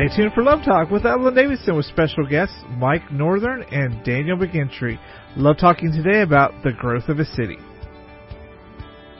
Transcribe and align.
Stay 0.00 0.16
tuned 0.16 0.32
for 0.32 0.42
Love 0.42 0.64
Talk 0.64 0.90
with 0.90 1.04
Evelyn 1.04 1.34
Davison 1.34 1.76
with 1.76 1.84
special 1.84 2.26
guests 2.26 2.54
Mike 2.78 3.12
Northern 3.12 3.64
and 3.64 4.02
Daniel 4.02 4.38
McGinty. 4.38 4.98
Love 5.36 5.58
talking 5.58 5.92
today 5.92 6.22
about 6.22 6.54
the 6.64 6.72
growth 6.72 7.10
of 7.10 7.18
a 7.18 7.24
city. 7.26 7.58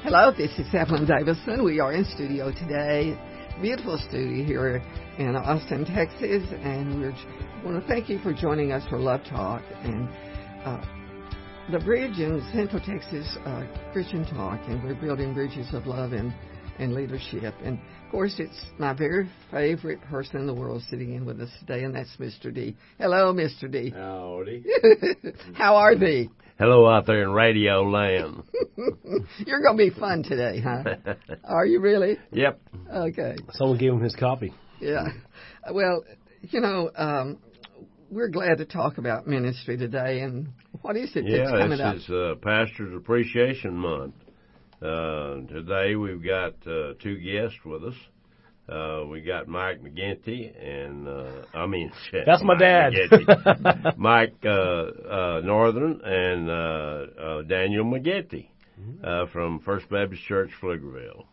Hello, 0.00 0.32
this 0.32 0.50
is 0.58 0.74
Evelyn 0.74 1.06
Davison. 1.06 1.62
We 1.64 1.80
are 1.80 1.92
in 1.92 2.06
studio 2.06 2.50
today, 2.50 3.14
beautiful 3.60 3.98
studio 4.08 4.42
here 4.42 4.82
in 5.18 5.36
Austin, 5.36 5.84
Texas, 5.84 6.48
and 6.62 6.98
we 6.98 7.08
want 7.62 7.78
to 7.78 7.86
thank 7.86 8.08
you 8.08 8.18
for 8.20 8.32
joining 8.32 8.72
us 8.72 8.82
for 8.88 8.98
Love 8.98 9.20
Talk 9.28 9.62
and 9.82 10.08
uh, 10.64 10.82
the 11.70 11.80
bridge 11.80 12.18
in 12.18 12.40
Central 12.54 12.80
Texas 12.80 13.36
uh, 13.44 13.64
Christian 13.92 14.24
Talk, 14.24 14.58
and 14.66 14.82
we're 14.82 14.94
building 14.94 15.34
bridges 15.34 15.74
of 15.74 15.86
love 15.86 16.14
and 16.14 16.32
and 16.80 16.94
leadership. 16.94 17.54
And 17.62 17.78
of 17.78 18.10
course, 18.10 18.34
it's 18.38 18.64
my 18.78 18.92
very 18.94 19.28
favorite 19.50 20.00
person 20.02 20.36
in 20.36 20.46
the 20.46 20.54
world 20.54 20.82
sitting 20.90 21.14
in 21.14 21.26
with 21.26 21.40
us 21.40 21.50
today, 21.60 21.84
and 21.84 21.94
that's 21.94 22.16
Mr. 22.18 22.52
D. 22.52 22.74
Hello, 22.98 23.32
Mr. 23.32 23.70
D. 23.70 23.90
Howdy. 23.90 24.64
How 25.54 25.76
are 25.76 25.94
thee? 25.94 26.30
Hello 26.58 26.86
out 26.86 27.06
there 27.06 27.22
in 27.22 27.30
radio 27.30 27.82
land. 27.82 28.42
You're 29.46 29.62
going 29.62 29.78
to 29.78 29.90
be 29.90 29.90
fun 29.90 30.22
today, 30.22 30.60
huh? 30.60 31.14
Are 31.44 31.64
you 31.64 31.80
really? 31.80 32.18
Yep. 32.32 32.60
Okay. 32.94 33.36
Someone 33.52 33.78
gave 33.78 33.92
him 33.92 34.02
his 34.02 34.14
copy. 34.16 34.52
Yeah. 34.80 35.06
Well, 35.72 36.04
you 36.42 36.60
know, 36.60 36.90
um, 36.94 37.38
we're 38.10 38.28
glad 38.28 38.58
to 38.58 38.66
talk 38.66 38.98
about 38.98 39.26
ministry 39.26 39.76
today. 39.78 40.20
And 40.20 40.48
what 40.82 40.96
is 40.96 41.10
it 41.14 41.24
yeah, 41.26 41.38
that's 41.38 41.50
coming 41.50 41.78
this 41.78 42.02
is 42.02 42.10
uh, 42.10 42.34
Pastor's 42.42 42.94
Appreciation 42.94 43.74
Month. 43.74 44.14
Uh, 44.82 45.40
today 45.48 45.94
we've 45.94 46.24
got 46.24 46.54
uh, 46.66 46.94
two 47.02 47.18
guests 47.18 47.58
with 47.64 47.84
us. 47.84 47.94
Uh, 48.68 49.04
we 49.06 49.20
got 49.20 49.46
Mike 49.48 49.82
McGinty 49.82 50.52
and 50.58 51.06
uh, 51.08 51.42
I 51.52 51.66
mean 51.66 51.92
That's 52.26 52.42
my 52.42 52.54
Mike 52.54 52.58
dad. 52.60 52.92
McGinty. 53.10 53.96
Mike 53.98 54.36
uh, 54.44 54.48
uh, 54.48 55.40
Northern 55.44 56.00
and 56.02 56.48
uh, 56.48 56.52
uh, 57.22 57.42
Daniel 57.42 57.84
McGinty 57.84 58.48
uh, 59.04 59.26
from 59.32 59.60
First 59.60 59.88
Baptist 59.90 60.22
Church 60.22 60.50
Pflugerville. 60.62 61.24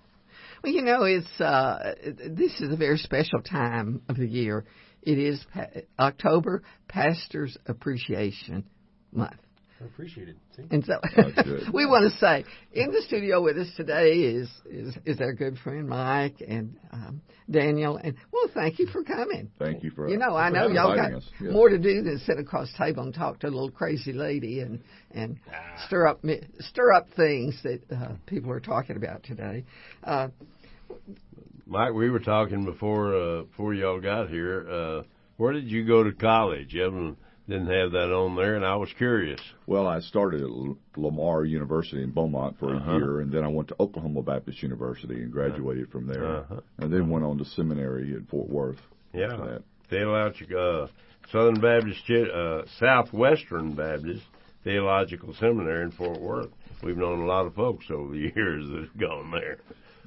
Well, 0.64 0.74
you 0.74 0.82
know, 0.82 1.04
it's 1.04 1.40
uh, 1.40 1.94
this 2.30 2.60
is 2.60 2.74
a 2.74 2.76
very 2.76 2.98
special 2.98 3.42
time 3.42 4.02
of 4.10 4.18
the 4.18 4.28
year. 4.28 4.66
It 5.04 5.20
is 5.20 5.40
pa- 5.54 5.68
October 6.00 6.64
Pastors 6.90 7.58
Appreciation 7.68 8.66
Month. 9.14 9.38
I 9.80 9.86
appreciate 9.86 10.28
it. 10.30 10.38
See? 10.56 10.64
And 10.72 10.84
so 10.84 11.00
good. 11.44 11.66
we 11.74 11.86
want 11.86 12.12
to 12.12 12.18
say 12.18 12.46
in 12.74 12.92
the 12.92 13.02
studio 13.04 13.44
with 13.44 13.58
us 13.58 13.68
today 13.78 14.14
is 14.14 14.50
is, 14.66 14.98
is 15.06 15.22
our 15.22 15.34
good 15.34 15.58
friend 15.60 15.88
Mike 15.88 16.42
and 16.48 16.78
um, 16.92 17.22
Daniel. 17.50 17.98
And 17.98 18.16
well, 18.32 18.50
thank 18.54 18.80
you 18.80 18.88
for 18.88 19.04
coming. 19.04 19.52
Thank 19.60 19.84
you 19.84 19.92
for 19.92 20.10
You 20.10 20.18
know, 20.18 20.36
I 20.36 20.50
know 20.50 20.68
y'all 20.68 20.96
got. 20.96 21.12
Yes. 21.12 21.24
more 21.40 21.70
to 21.70 21.78
do 21.78 22.02
than 22.02 22.20
sit 22.26 22.40
across 22.40 22.72
the 22.72 22.86
table 22.86 23.04
and 23.04 23.14
talk 23.14 23.40
to 23.40 23.48
a 23.48 23.50
little 23.50 23.72
crazy 23.72 24.14
lady 24.14 24.62
and 24.62 24.82
and 25.12 25.40
stir 25.86 26.08
up 26.08 26.22
stir 26.60 26.94
up 26.94 27.08
things 27.16 27.60
that 27.64 27.82
uh, 27.92 28.14
people 28.26 28.52
are 28.52 28.60
talking 28.60 28.96
about 28.96 29.24
today. 29.24 29.64
Uh, 30.04 30.30
Mike, 31.68 31.94
we 31.94 32.10
were 32.10 32.20
talking 32.20 32.66
before 32.66 33.16
uh, 33.16 33.44
before 33.44 33.76
y'all 33.76 34.02
got 34.02 34.30
here. 34.30 34.68
Uh, 34.70 35.04
where 35.38 35.54
did 35.54 35.70
you 35.70 35.86
go 35.86 36.04
to 36.04 36.12
college? 36.14 36.76
Evan 36.76 37.16
didn't 37.48 37.68
have 37.68 37.92
that 37.94 38.12
on 38.14 38.36
there, 38.36 38.56
and 38.56 38.66
I 38.66 38.76
was 38.76 38.90
curious. 38.98 39.40
Well, 39.66 39.88
I 39.88 40.00
started 40.02 40.42
at 40.42 40.48
L- 40.48 40.78
Lamar 40.98 41.46
University 41.46 42.04
in 42.04 42.12
Beaumont 42.12 42.58
for 42.60 42.76
Uh-huh. 42.76 42.92
a 42.92 42.98
year, 42.98 43.20
and 43.22 43.32
then 43.32 43.44
I 43.44 43.48
went 43.48 43.70
to 43.70 43.76
Oklahoma 43.80 44.22
Baptist 44.22 44.62
University 44.62 45.16
and 45.24 45.32
graduated 45.32 45.90
from 45.90 46.08
there, 46.08 46.26
Uh-huh. 46.26 46.62
and 46.80 46.92
then 46.92 47.10
went 47.10 47.24
on 47.24 47.38
to 47.38 47.46
seminary 47.46 48.14
in 48.14 48.26
Fort 48.26 48.50
Worth. 48.50 48.82
Yeah, 49.14 49.28
that. 49.38 49.64
theological 49.90 50.84
uh, 50.84 50.88
Southern 51.32 51.60
Baptist, 51.62 52.10
uh, 52.10 52.64
Southwestern 52.80 53.74
Baptist 53.76 54.24
Theological 54.64 55.34
Seminary 55.36 55.84
in 55.86 55.92
Fort 55.92 56.20
Worth. 56.20 56.50
We've 56.84 56.98
known 56.98 57.22
a 57.22 57.26
lot 57.26 57.46
of 57.46 57.56
folks 57.56 57.86
over 57.90 58.12
the 58.12 58.20
years 58.36 58.68
that 58.68 58.82
have 58.82 58.98
gone 58.98 59.32
there. 59.32 59.58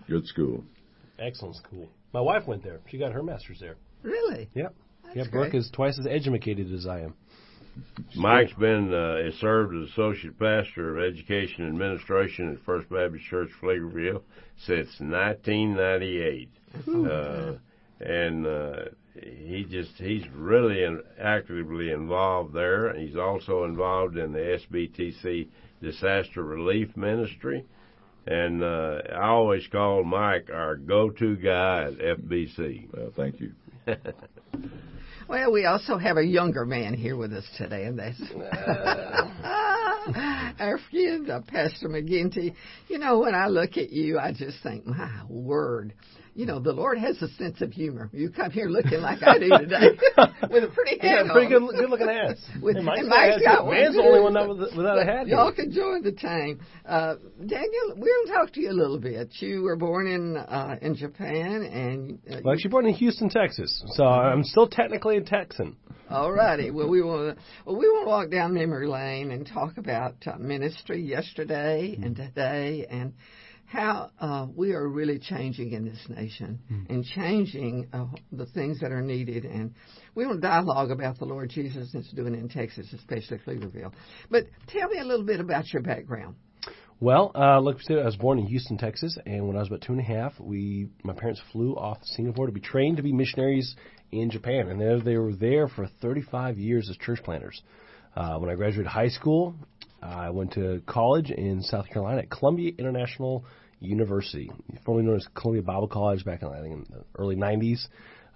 Good 0.08 0.26
school. 0.26 0.62
Excellent 1.18 1.56
school. 1.56 1.88
My 2.12 2.20
wife 2.20 2.46
went 2.46 2.62
there. 2.62 2.80
She 2.88 2.98
got 2.98 3.12
her 3.12 3.22
master's 3.22 3.60
there. 3.60 3.76
really, 4.02 4.48
Yep. 4.54 4.74
That's 5.04 5.16
yeah, 5.16 5.24
Brooke 5.32 5.50
great. 5.50 5.60
is 5.60 5.70
twice 5.72 5.98
as 5.98 6.06
educated 6.06 6.72
as 6.72 6.86
I 6.86 7.00
am. 7.00 7.14
Mike's 8.14 8.52
been 8.54 8.92
uh, 8.92 9.16
has 9.16 9.34
served 9.34 9.74
as 9.74 9.91
associate 9.91 10.38
pastor 10.38 10.96
of 10.96 11.14
education 11.14 11.66
administration 11.66 12.52
at 12.52 12.64
First 12.64 12.88
Baptist 12.88 13.24
Church 13.26 13.50
Pflugerville 13.60 14.22
since 14.58 14.88
1998, 15.00 16.48
uh, 16.88 17.52
and 18.00 18.46
uh, 18.46 18.76
he 19.14 19.66
just 19.68 19.92
he's 19.96 20.26
really 20.34 20.82
in, 20.82 21.02
actively 21.20 21.91
involved 21.91 22.52
there. 22.54 22.94
He's 22.94 23.16
also 23.16 23.64
involved 23.64 24.16
in 24.16 24.32
the 24.32 24.58
SBTC 24.70 25.48
disaster 25.82 26.42
relief 26.42 26.97
ministry, 26.97 27.64
and 28.26 28.62
uh, 28.62 29.00
I 29.12 29.28
always 29.28 29.66
call 29.68 30.04
Mike 30.04 30.50
our 30.52 30.76
go-to 30.76 31.36
guy 31.36 31.84
at 31.84 31.98
FBC. 31.98 32.92
Well, 32.92 33.12
thank 33.16 33.41
you. 33.41 33.52
Well, 35.30 35.52
we 35.52 35.64
also 35.64 35.96
have 35.96 36.16
a 36.16 36.24
younger 36.24 36.66
man 36.66 36.92
here 36.92 37.16
with 37.16 37.32
us 37.32 37.44
today, 37.56 37.84
and 37.84 37.96
that's 37.96 38.20
our 40.58 40.76
friend 40.91 41.30
uh, 41.30 41.41
Pastor 41.46 41.88
McGinty. 41.88 42.56
You 42.88 42.98
know, 42.98 43.20
when 43.20 43.36
I 43.36 43.46
look 43.46 43.76
at 43.76 43.91
you, 43.91 44.18
I 44.18 44.32
just 44.32 44.60
think, 44.64 44.86
my 44.86 45.22
word. 45.28 45.94
You 46.40 46.46
know, 46.46 46.58
the 46.58 46.72
Lord 46.72 46.96
has 46.96 47.20
a 47.20 47.28
sense 47.34 47.60
of 47.60 47.70
humor. 47.70 48.08
You 48.14 48.30
come 48.30 48.50
here 48.50 48.68
looking 48.68 49.02
like 49.02 49.22
I 49.22 49.38
do 49.38 49.50
today, 49.58 49.88
with 50.50 50.64
a 50.64 50.68
pretty 50.68 50.96
Yeah, 51.02 51.24
hat 51.24 51.32
pretty 51.34 51.48
good, 51.50 51.60
good 51.76 51.90
looking 51.90 52.08
ass. 52.08 52.38
With- 52.62 52.76
and 52.76 52.86
Mike's 52.86 53.00
and 53.00 53.08
Mike's 53.10 53.42
got 53.44 53.66
one, 53.66 53.76
Man's 53.76 53.94
the 53.94 54.00
only 54.00 54.20
one 54.22 54.58
without 54.74 54.98
a 54.98 55.04
hat. 55.04 55.26
Y'all 55.26 55.52
here. 55.52 55.64
can 55.66 55.70
join 55.70 56.02
the 56.02 56.12
team. 56.12 56.58
Uh, 56.88 57.16
Daniel, 57.46 57.88
we're 57.94 58.06
going 58.06 58.26
to 58.28 58.32
talk 58.32 58.52
to 58.54 58.60
you 58.62 58.70
a 58.70 58.72
little 58.72 58.98
bit. 58.98 59.28
You 59.40 59.60
were 59.60 59.76
born 59.76 60.06
in 60.06 60.38
uh, 60.38 60.76
in 60.80 60.94
Japan, 60.96 61.62
and 61.62 62.18
uh, 62.34 62.40
Well, 62.42 62.54
actually 62.54 62.70
born 62.70 62.86
in 62.86 62.94
Houston, 62.94 63.28
Texas. 63.28 63.84
So 63.88 64.04
I'm 64.06 64.42
still 64.42 64.66
technically 64.66 65.18
a 65.18 65.20
Texan. 65.22 65.76
All 66.08 66.32
righty. 66.32 66.70
Well, 66.70 66.88
we 66.88 67.02
want 67.02 67.36
to 67.36 67.42
well, 67.66 67.76
we 67.76 67.86
want 67.86 68.06
to 68.06 68.08
walk 68.08 68.30
down 68.30 68.54
memory 68.54 68.88
lane 68.88 69.30
and 69.30 69.46
talk 69.46 69.76
about 69.76 70.14
uh, 70.26 70.38
ministry 70.38 71.02
yesterday 71.02 71.98
and 72.02 72.16
today 72.16 72.86
and 72.88 73.12
how 73.70 74.10
uh, 74.20 74.47
we 74.56 74.72
are 74.72 74.88
really 74.88 75.20
changing 75.20 75.72
in 75.72 75.84
this 75.84 76.00
nation 76.08 76.58
and 76.88 77.04
changing 77.04 77.86
uh, 77.92 78.06
the 78.32 78.47
things 78.47 78.81
that 78.81 78.91
are 78.91 79.00
needed. 79.00 79.44
And 79.44 79.72
we 80.16 80.26
want 80.26 80.42
to 80.42 80.48
dialogue 80.48 80.91
about 80.91 81.20
the 81.20 81.25
Lord 81.25 81.50
Jesus 81.50 81.94
is 81.94 82.10
doing 82.10 82.34
in 82.34 82.48
Texas, 82.48 82.92
especially 82.92 83.38
Pflugerville. 83.38 83.92
But 84.28 84.47
tell 84.66 84.88
me 84.88 84.98
a 84.98 85.04
little 85.04 85.25
bit 85.25 85.38
about 85.38 85.72
your 85.72 85.82
background. 85.82 86.34
Well, 86.98 87.30
uh, 87.32 87.60
like 87.60 87.76
we 87.76 87.82
said, 87.84 87.98
I 87.98 88.06
was 88.06 88.16
born 88.16 88.41
in 88.41 88.47
Houston, 88.47 88.76
Texas, 88.76 89.16
and 89.25 89.47
when 89.47 89.56
I 89.56 89.60
was 89.60 89.69
about 89.69 89.82
two 89.82 89.92
and 89.92 90.00
a 90.00 90.04
half, 90.04 90.32
we 90.41 90.88
my 91.04 91.14
parents 91.14 91.41
flew 91.53 91.75
off 91.76 92.00
to 92.00 92.06
Singapore 92.09 92.47
to 92.47 92.53
be 92.53 92.60
trained 92.60 92.97
to 92.97 93.03
be 93.04 93.12
missionaries 93.12 93.76
in 94.10 94.30
Japan, 94.30 94.69
and 94.69 94.80
they, 94.80 95.12
they 95.12 95.16
were 95.16 95.34
there 95.34 95.69
for 95.69 95.88
35 96.03 96.59
years 96.59 96.91
as 96.91 96.97
church 96.97 97.20
planters. 97.22 97.62
Uh, 98.16 98.36
when 98.38 98.50
I 98.50 98.54
graduated 98.56 98.88
high 98.88 99.09
school, 99.09 99.54
I 100.02 100.30
went 100.30 100.52
to 100.54 100.82
college 100.86 101.30
in 101.30 101.62
South 101.62 101.88
Carolina 101.88 102.20
at 102.20 102.30
Columbia 102.30 102.72
International 102.78 103.44
University, 103.80 104.50
formerly 104.84 105.06
known 105.06 105.16
as 105.16 105.26
Columbia 105.34 105.62
Bible 105.62 105.88
College, 105.88 106.24
back 106.24 106.42
in 106.42 106.48
I 106.48 106.60
think 106.60 106.72
in 106.74 106.86
the 106.90 107.04
early 107.16 107.36
90s. 107.36 107.86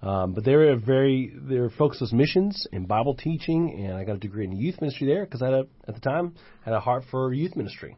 Um, 0.01 0.33
but 0.33 0.43
they 0.43 0.55
were 0.55 0.75
very 0.75 1.33
they 1.35 1.57
were 1.57 1.69
focused 1.69 2.01
on 2.01 2.17
missions 2.17 2.67
and 2.71 2.87
Bible 2.87 3.15
teaching, 3.15 3.85
and 3.85 3.95
I 3.95 4.03
got 4.03 4.17
a 4.17 4.19
degree 4.19 4.43
in 4.45 4.51
youth 4.51 4.79
ministry 4.81 5.07
there 5.07 5.25
because 5.25 5.41
I 5.41 5.45
had 5.45 5.53
a, 5.53 5.67
at 5.87 5.95
the 5.95 6.01
time 6.01 6.35
had 6.63 6.73
a 6.73 6.79
heart 6.79 7.05
for 7.09 7.33
youth 7.33 7.55
ministry, 7.55 7.97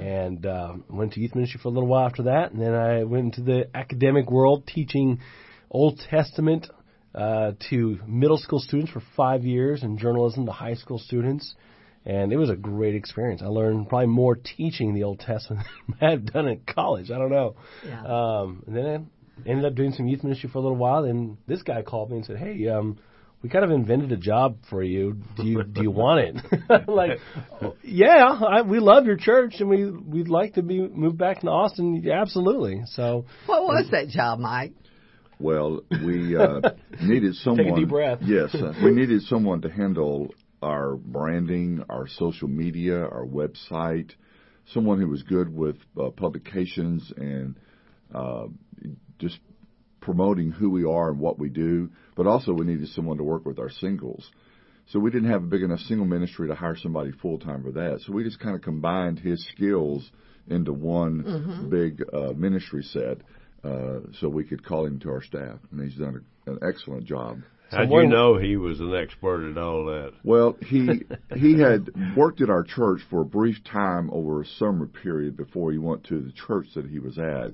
and 0.00 0.44
um, 0.46 0.84
went 0.88 1.12
to 1.12 1.20
youth 1.20 1.34
ministry 1.34 1.60
for 1.62 1.68
a 1.68 1.70
little 1.70 1.88
while 1.88 2.06
after 2.06 2.24
that, 2.24 2.52
and 2.52 2.60
then 2.60 2.74
I 2.74 3.04
went 3.04 3.36
into 3.36 3.42
the 3.42 3.68
academic 3.76 4.30
world 4.30 4.66
teaching 4.66 5.20
Old 5.70 6.00
Testament 6.10 6.68
uh, 7.14 7.52
to 7.70 7.98
middle 8.06 8.38
school 8.38 8.58
students 8.58 8.90
for 8.90 9.02
five 9.16 9.44
years 9.44 9.82
and 9.82 9.98
journalism 9.98 10.46
to 10.46 10.52
high 10.52 10.74
school 10.74 10.98
students. 10.98 11.54
And 12.06 12.32
it 12.32 12.36
was 12.36 12.50
a 12.50 12.56
great 12.56 12.94
experience. 12.94 13.42
I 13.42 13.46
learned 13.46 13.88
probably 13.88 14.06
more 14.06 14.36
teaching 14.36 14.94
the 14.94 15.02
Old 15.02 15.18
Testament 15.18 15.66
than 15.88 15.96
I 16.00 16.10
had 16.10 16.32
done 16.32 16.46
in 16.46 16.60
college. 16.60 17.10
I 17.10 17.18
don't 17.18 17.30
know. 17.32 17.56
Yeah. 17.84 18.04
Um, 18.04 18.62
and 18.66 18.76
then 18.76 18.86
I 19.44 19.48
ended 19.48 19.64
up 19.64 19.74
doing 19.74 19.92
some 19.92 20.06
youth 20.06 20.22
ministry 20.22 20.48
for 20.48 20.58
a 20.58 20.62
little 20.62 20.78
while. 20.78 21.02
And 21.02 21.36
this 21.48 21.62
guy 21.62 21.82
called 21.82 22.10
me 22.10 22.18
and 22.18 22.24
said, 22.24 22.36
"Hey, 22.36 22.68
um, 22.68 22.98
we 23.42 23.48
kind 23.48 23.64
of 23.64 23.72
invented 23.72 24.12
a 24.12 24.16
job 24.16 24.58
for 24.70 24.84
you. 24.84 25.16
Do 25.36 25.44
you 25.44 25.64
do 25.64 25.82
you 25.82 25.90
want 25.90 26.20
it?" 26.20 26.88
Like, 26.88 27.18
"Oh, 27.60 27.74
yeah, 27.82 28.24
I, 28.24 28.62
we 28.62 28.78
love 28.78 29.06
your 29.06 29.16
church 29.16 29.56
and 29.58 29.68
we 29.68 29.90
we'd 29.90 30.28
like 30.28 30.54
to 30.54 30.62
be 30.62 30.86
moved 30.86 31.18
back 31.18 31.40
to 31.40 31.48
Austin. 31.48 32.02
Yeah, 32.04 32.20
absolutely. 32.22 32.82
So 32.86 33.26
What 33.46 33.64
was 33.64 33.88
that 33.90 34.08
job, 34.08 34.38
Mike? 34.38 34.74
Well, 35.40 35.82
we 35.90 36.36
uh, 36.36 36.60
needed 37.02 37.34
someone. 37.34 37.64
Take 37.64 37.72
a 37.74 37.76
deep 37.76 37.88
breath. 37.88 38.20
Yes, 38.22 38.54
uh, 38.54 38.72
we 38.82 38.92
needed 38.92 39.22
someone 39.22 39.60
to 39.62 39.70
handle 39.70 40.32
our 40.62 40.96
branding, 40.96 41.84
our 41.88 42.06
social 42.08 42.48
media, 42.48 42.98
our 42.98 43.24
website. 43.26 44.10
Someone 44.72 45.00
who 45.00 45.08
was 45.08 45.22
good 45.22 45.54
with 45.54 45.76
uh, 46.00 46.10
publications 46.10 47.12
and 47.16 47.56
uh, 48.14 48.46
just 49.18 49.38
promoting 50.00 50.50
who 50.50 50.70
we 50.70 50.84
are 50.84 51.10
and 51.10 51.18
what 51.20 51.38
we 51.38 51.48
do. 51.48 51.90
but 52.16 52.26
also 52.26 52.52
we 52.52 52.64
needed 52.64 52.88
someone 52.88 53.16
to 53.18 53.24
work 53.24 53.44
with 53.44 53.58
our 53.58 53.70
singles. 53.70 54.30
So 54.88 55.00
we 55.00 55.10
didn't 55.10 55.30
have 55.30 55.42
a 55.42 55.46
big 55.46 55.62
enough 55.62 55.80
single 55.80 56.06
ministry 56.06 56.48
to 56.48 56.54
hire 56.54 56.76
somebody 56.76 57.10
full 57.12 57.38
time 57.38 57.62
for 57.62 57.72
that. 57.72 58.00
So 58.06 58.12
we 58.12 58.22
just 58.24 58.38
kind 58.40 58.54
of 58.54 58.62
combined 58.62 59.18
his 59.18 59.44
skills 59.48 60.08
into 60.48 60.72
one 60.72 61.24
Mm-hmm. 61.24 61.68
big 61.70 62.02
uh, 62.12 62.32
ministry 62.36 62.82
set, 62.84 63.18
uh, 63.64 63.98
so 64.20 64.28
we 64.28 64.44
could 64.44 64.64
call 64.64 64.86
him 64.86 65.00
to 65.00 65.10
our 65.10 65.22
staff, 65.22 65.58
and 65.72 65.82
he's 65.82 65.98
done 65.98 66.24
a, 66.46 66.50
an 66.52 66.58
excellent 66.62 67.04
job. 67.04 67.40
How'd 67.70 67.90
you 67.90 68.06
know 68.06 68.38
he 68.38 68.56
was 68.56 68.78
an 68.80 68.94
expert 68.94 69.50
at 69.50 69.58
all 69.58 69.86
that? 69.86 70.12
Well, 70.22 70.56
he 70.60 71.02
he 71.36 71.58
had 71.58 71.90
worked 72.16 72.40
at 72.40 72.48
our 72.50 72.62
church 72.62 73.00
for 73.10 73.22
a 73.22 73.24
brief 73.24 73.56
time 73.64 74.08
over 74.12 74.42
a 74.42 74.46
summer 74.58 74.86
period 74.86 75.36
before 75.36 75.72
he 75.72 75.78
went 75.78 76.04
to 76.04 76.20
the 76.20 76.32
church 76.32 76.66
that 76.76 76.86
he 76.86 76.98
was 77.00 77.18
at, 77.18 77.52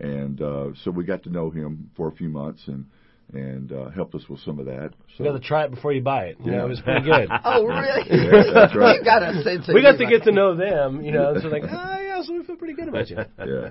and 0.00 0.40
uh, 0.42 0.66
so 0.82 0.90
we 0.90 1.04
got 1.04 1.22
to 1.24 1.30
know 1.30 1.50
him 1.50 1.90
for 1.96 2.08
a 2.08 2.12
few 2.12 2.28
months 2.28 2.62
and 2.66 2.84
and 3.32 3.72
uh, 3.72 3.88
helped 3.88 4.14
us 4.14 4.28
with 4.28 4.38
some 4.40 4.58
of 4.58 4.66
that. 4.66 4.90
So 5.16 5.24
You 5.24 5.30
got 5.32 5.38
to 5.40 5.44
try 5.48 5.64
it 5.64 5.70
before 5.70 5.92
you 5.92 6.02
buy 6.02 6.26
it. 6.26 6.36
You 6.44 6.50
know, 6.52 6.58
Yeah. 6.58 6.64
it 6.66 6.68
was 6.68 6.80
pretty 6.82 7.00
good. 7.06 7.28
Oh, 7.44 7.64
really? 7.64 8.02
Yeah, 8.10 8.52
that's 8.54 8.76
right. 8.76 8.98
you 8.98 9.04
got 9.04 9.22
a 9.22 9.42
sense 9.42 9.66
of 9.66 9.74
we 9.74 9.80
got 9.80 9.96
to 9.96 10.06
get 10.06 10.24
to 10.24 10.30
know 10.32 10.54
them. 10.54 11.02
You 11.02 11.10
know, 11.12 11.34
so 11.40 11.48
like, 11.48 11.62
oh 11.64 12.00
yeah, 12.00 12.22
so 12.22 12.34
we 12.34 12.44
feel 12.44 12.56
pretty 12.56 12.74
good 12.74 12.88
about 12.88 13.08
you. 13.08 13.16
yeah, 13.38 13.70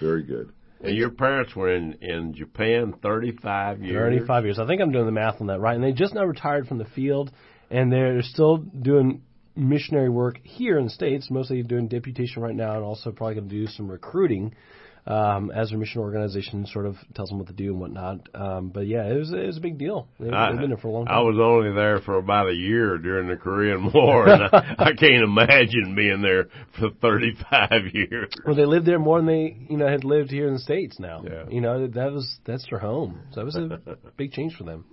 very 0.00 0.22
good. 0.22 0.52
And 0.82 0.96
your 0.96 1.10
parents 1.10 1.54
were 1.54 1.72
in 1.72 1.94
in 2.00 2.34
Japan 2.34 2.94
35 3.02 3.82
years. 3.82 3.94
35 3.94 4.44
years. 4.44 4.58
I 4.58 4.66
think 4.66 4.80
I'm 4.80 4.92
doing 4.92 5.06
the 5.06 5.12
math 5.12 5.40
on 5.40 5.46
that 5.46 5.60
right. 5.60 5.74
And 5.74 5.84
they 5.84 5.92
just 5.92 6.14
now 6.14 6.24
retired 6.24 6.66
from 6.66 6.78
the 6.78 6.84
field, 6.86 7.30
and 7.70 7.92
they're 7.92 8.22
still 8.22 8.56
doing 8.58 9.22
missionary 9.54 10.08
work 10.08 10.38
here 10.42 10.78
in 10.78 10.84
the 10.84 10.90
States, 10.90 11.30
mostly 11.30 11.62
doing 11.62 11.88
deputation 11.88 12.42
right 12.42 12.54
now, 12.54 12.74
and 12.74 12.84
also 12.84 13.12
probably 13.12 13.34
going 13.36 13.48
to 13.48 13.54
do 13.54 13.66
some 13.66 13.90
recruiting 13.90 14.54
um, 15.06 15.50
as 15.50 15.70
their 15.70 15.78
mission 15.78 16.00
organization 16.00 16.64
sort 16.66 16.86
of 16.86 16.94
tells 17.14 17.28
them 17.28 17.38
what 17.38 17.48
to 17.48 17.52
do 17.52 17.72
and 17.72 17.80
whatnot. 17.80 18.20
Um, 18.34 18.68
but 18.68 18.86
yeah, 18.86 19.04
it 19.04 19.18
was, 19.18 19.32
it 19.32 19.46
was 19.46 19.56
a 19.56 19.60
big 19.60 19.76
deal. 19.78 20.06
They, 20.20 20.30
I, 20.30 20.50
they've 20.50 20.60
been 20.60 20.70
there 20.70 20.78
for 20.78 20.88
a 20.88 20.92
long 20.92 21.06
time. 21.06 21.16
I 21.16 21.20
was 21.22 21.38
only 21.40 21.74
there 21.74 22.00
for 22.00 22.18
about 22.18 22.48
a 22.48 22.54
year 22.54 22.98
during 22.98 23.28
the 23.28 23.36
Korean 23.36 23.90
War, 23.94 24.28
and 24.28 24.42
I, 24.44 24.74
I 24.78 24.92
can't 24.92 25.24
imagine 25.24 25.94
being 25.96 26.22
there 26.22 26.46
for 26.78 26.90
35 27.00 27.70
years. 27.92 28.32
Well, 28.46 28.54
they 28.54 28.64
lived 28.64 28.86
there 28.86 29.00
more 29.00 29.18
than 29.18 29.26
they, 29.26 29.56
you 29.68 29.76
know, 29.76 29.88
had 29.88 30.04
lived 30.04 30.30
here 30.30 30.46
in 30.46 30.54
the 30.54 30.60
states. 30.60 30.98
Now, 31.00 31.22
Yeah. 31.24 31.44
you 31.50 31.60
know, 31.60 31.86
that 31.88 32.12
was 32.12 32.38
that's 32.44 32.64
their 32.70 32.78
home. 32.78 33.20
So 33.32 33.40
that 33.40 33.44
was 33.46 33.56
a 33.56 33.80
big 34.16 34.32
change 34.32 34.54
for 34.54 34.64
them. 34.64 34.84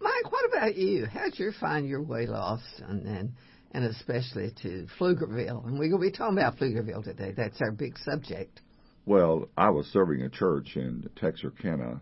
Mike, 0.00 0.32
what 0.32 0.48
about 0.50 0.76
you? 0.76 1.04
How'd 1.04 1.38
you 1.38 1.52
find 1.60 1.86
your 1.86 2.02
way 2.02 2.24
to 2.24 2.32
Austin 2.34 3.06
and 3.06 3.32
and 3.72 3.84
especially 3.84 4.52
to 4.62 4.86
Pflugerville? 4.98 5.66
And 5.66 5.78
we're 5.78 5.90
going 5.90 6.00
to 6.02 6.10
be 6.10 6.10
talking 6.10 6.38
about 6.38 6.56
Pflugerville 6.56 7.04
today. 7.04 7.34
That's 7.36 7.60
our 7.60 7.70
big 7.72 7.98
subject. 7.98 8.62
Well, 9.10 9.48
I 9.56 9.70
was 9.70 9.86
serving 9.86 10.22
a 10.22 10.28
church 10.28 10.76
in 10.76 11.10
Texarkana, 11.16 12.00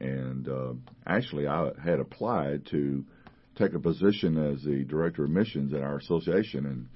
and 0.00 0.48
uh, 0.48 0.72
actually 1.06 1.46
I 1.46 1.72
had 1.84 2.00
applied 2.00 2.64
to 2.70 3.04
take 3.58 3.74
a 3.74 3.78
position 3.78 4.38
as 4.38 4.62
the 4.62 4.82
director 4.82 5.24
of 5.24 5.30
missions 5.30 5.74
in 5.74 5.82
our 5.82 5.98
association, 5.98 6.88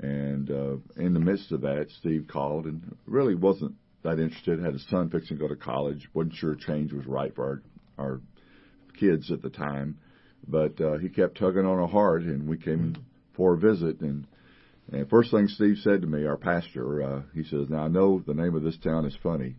and 0.00 0.10
and 0.10 0.50
uh, 0.50 0.76
in 0.96 1.12
the 1.12 1.20
midst 1.20 1.52
of 1.52 1.60
that, 1.60 1.88
Steve 2.00 2.28
called 2.32 2.64
and 2.64 2.96
really 3.04 3.34
wasn't 3.34 3.74
that 4.04 4.18
interested. 4.18 4.58
Had 4.58 4.76
a 4.76 4.78
son 4.78 5.10
fixing 5.10 5.36
to 5.36 5.42
go 5.42 5.48
to 5.48 5.56
college, 5.56 6.08
wasn't 6.14 6.36
sure 6.36 6.54
change 6.54 6.94
was 6.94 7.04
right 7.04 7.34
for 7.34 7.60
our 7.98 8.06
our 8.06 8.20
kids 8.98 9.30
at 9.30 9.42
the 9.42 9.50
time, 9.50 9.98
but 10.46 10.80
uh, 10.80 10.96
he 10.96 11.10
kept 11.10 11.36
tugging 11.36 11.66
on 11.66 11.78
our 11.78 11.88
heart, 11.88 12.22
and 12.22 12.48
we 12.48 12.56
came 12.56 12.96
for 13.36 13.52
a 13.52 13.58
visit 13.58 14.00
and. 14.00 14.26
And 14.92 15.08
first 15.10 15.30
thing 15.30 15.48
Steve 15.48 15.76
said 15.82 16.00
to 16.00 16.06
me, 16.06 16.24
our 16.26 16.36
pastor, 16.36 17.02
uh, 17.02 17.22
he 17.34 17.44
says, 17.44 17.68
"Now 17.68 17.84
I 17.84 17.88
know 17.88 18.22
the 18.26 18.34
name 18.34 18.54
of 18.54 18.62
this 18.62 18.78
town 18.78 19.04
is 19.06 19.16
funny, 19.22 19.56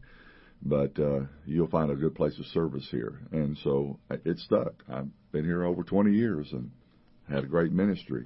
but 0.61 0.97
uh, 0.99 1.21
you'll 1.45 1.67
find 1.67 1.91
a 1.91 1.95
good 1.95 2.15
place 2.15 2.37
of 2.39 2.45
service 2.47 2.87
here." 2.89 3.19
And 3.31 3.57
so 3.63 3.99
uh, 4.09 4.17
it 4.25 4.39
stuck. 4.39 4.73
I've 4.91 5.07
been 5.31 5.45
here 5.45 5.63
over 5.65 5.83
20 5.83 6.11
years 6.11 6.49
and 6.51 6.71
had 7.29 7.43
a 7.43 7.47
great 7.47 7.71
ministry 7.71 8.25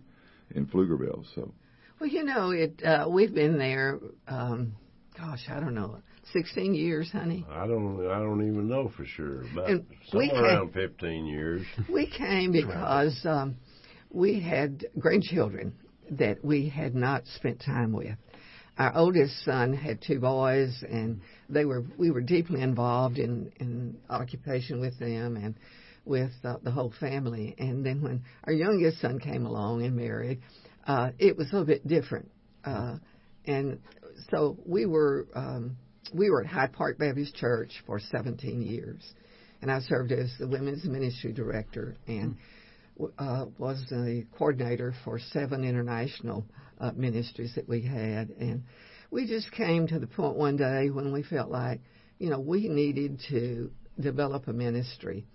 in 0.55 0.65
Pflugerville. 0.65 1.25
So 1.35 1.51
Well, 1.99 2.09
you 2.09 2.23
know, 2.23 2.51
it. 2.51 2.81
Uh, 2.83 3.07
we've 3.09 3.33
been 3.33 3.57
there. 3.57 3.99
Um, 4.27 4.73
gosh, 5.17 5.43
I 5.49 5.59
don't 5.59 5.75
know, 5.75 5.97
sixteen 6.31 6.73
years, 6.73 7.11
honey. 7.11 7.45
I 7.49 7.67
don't 7.67 7.99
I 8.09 8.19
don't 8.19 8.47
even 8.47 8.69
know 8.69 8.91
for 8.95 9.05
sure, 9.05 9.43
but 9.53 9.69
And 9.69 9.85
we 10.13 10.29
somewhere 10.29 10.51
had- 10.51 10.57
around 10.59 10.73
15 10.73 11.25
years. 11.25 11.63
We 11.91 12.07
came 12.09 12.53
because 12.53 13.19
um, 13.25 13.57
we 14.09 14.39
had 14.39 14.85
grandchildren 14.97 15.73
that 16.11 16.43
we 16.43 16.69
had 16.69 16.95
not 16.95 17.23
spent 17.35 17.61
time 17.61 17.91
with. 17.91 18.15
Our 18.77 18.95
oldest 18.95 19.43
son 19.45 19.73
had 19.73 20.01
two 20.01 20.19
boys, 20.19 20.83
and 20.89 21.21
they 21.47 21.63
were 21.65 21.83
we 21.97 22.09
were 22.09 22.21
deeply 22.21 22.61
involved 22.61 23.19
in 23.19 23.51
in 23.59 23.97
occupation 24.09 24.79
with 24.79 24.97
them 24.97 25.37
and 25.37 25.55
with 26.05 26.31
uh, 26.43 26.57
the 26.63 26.71
whole 26.71 26.93
family. 26.99 27.55
And 27.57 27.85
then 27.85 28.01
when 28.01 28.23
our 28.45 28.53
youngest 28.53 28.99
son 28.99 29.19
came 29.19 29.45
along 29.45 29.83
and 29.83 29.95
married, 29.95 30.41
uh, 30.87 31.11
it 31.19 31.37
was 31.37 31.49
a 31.49 31.51
little 31.51 31.67
bit 31.67 31.87
different. 31.87 32.29
Uh, 32.65 32.97
and 33.45 33.79
so 34.31 34.57
we 34.65 34.85
were 34.85 35.27
um, 35.35 35.77
we 36.13 36.29
were 36.29 36.41
at 36.41 36.47
Hyde 36.47 36.73
Park 36.73 36.97
Baptist 36.97 37.35
Church 37.35 37.71
for 37.85 37.99
17 37.99 38.61
years, 38.61 39.01
and 39.61 39.71
I 39.71 39.79
served 39.81 40.11
as 40.11 40.33
the 40.39 40.47
women's 40.47 40.83
ministry 40.83 41.31
director 41.31 41.95
and 42.07 42.37
uh, 43.17 43.45
was 43.57 43.83
the 43.89 44.25
coordinator 44.37 44.93
for 45.03 45.19
seven 45.19 45.63
international 45.63 46.45
uh, 46.79 46.91
ministries 46.95 47.53
that 47.55 47.67
we 47.67 47.81
had. 47.81 48.29
And 48.29 48.63
we 49.11 49.27
just 49.27 49.51
came 49.51 49.87
to 49.87 49.99
the 49.99 50.07
point 50.07 50.35
one 50.35 50.57
day 50.57 50.89
when 50.89 51.11
we 51.11 51.23
felt 51.23 51.49
like, 51.49 51.81
you 52.19 52.29
know, 52.29 52.39
we 52.39 52.67
needed 52.67 53.21
to 53.29 53.71
develop 53.99 54.47
a 54.47 54.53
ministry 54.53 55.25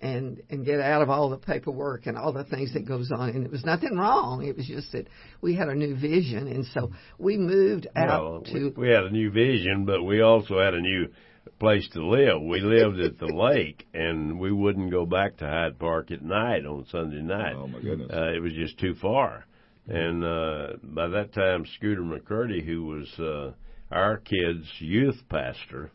and 0.00 0.42
and 0.50 0.64
get 0.64 0.80
out 0.80 1.00
of 1.00 1.08
all 1.08 1.30
the 1.30 1.38
paperwork 1.38 2.06
and 2.06 2.18
all 2.18 2.32
the 2.32 2.44
things 2.44 2.72
that 2.74 2.86
goes 2.86 3.10
on. 3.10 3.30
And 3.30 3.44
it 3.44 3.50
was 3.50 3.64
nothing 3.64 3.96
wrong. 3.96 4.44
It 4.44 4.56
was 4.56 4.66
just 4.66 4.92
that 4.92 5.08
we 5.40 5.54
had 5.54 5.68
a 5.68 5.74
new 5.74 5.94
vision. 5.94 6.48
And 6.48 6.66
so 6.74 6.92
we 7.18 7.36
moved 7.36 7.86
out 7.96 8.22
Well, 8.22 8.40
to 8.42 8.72
we, 8.76 8.86
we 8.86 8.88
had 8.88 9.04
a 9.04 9.10
new 9.10 9.30
vision, 9.30 9.84
but 9.84 10.02
we 10.02 10.20
also 10.20 10.58
had 10.58 10.74
a 10.74 10.80
new 10.80 11.08
place 11.58 11.88
to 11.92 12.06
live. 12.06 12.42
We 12.42 12.60
lived 12.60 13.00
at 13.00 13.18
the 13.18 13.26
lake, 13.26 13.86
and 13.94 14.38
we 14.38 14.52
wouldn't 14.52 14.90
go 14.90 15.06
back 15.06 15.38
to 15.38 15.46
Hyde 15.46 15.78
Park 15.78 16.10
at 16.10 16.22
night 16.22 16.66
on 16.66 16.86
Sunday 16.90 17.22
night. 17.22 17.54
Oh, 17.56 17.66
my 17.66 17.80
goodness. 17.80 18.10
Uh, 18.12 18.32
it 18.32 18.40
was 18.40 18.52
just 18.52 18.78
too 18.78 18.94
far. 19.00 19.46
And 19.88 20.24
uh, 20.24 20.66
by 20.82 21.08
that 21.08 21.32
time, 21.32 21.64
Scooter 21.76 22.02
McCurdy, 22.02 22.64
who 22.64 22.84
was 22.86 23.08
uh, 23.18 23.52
our 23.94 24.18
kids' 24.18 24.66
youth 24.78 25.20
pastor, 25.28 25.92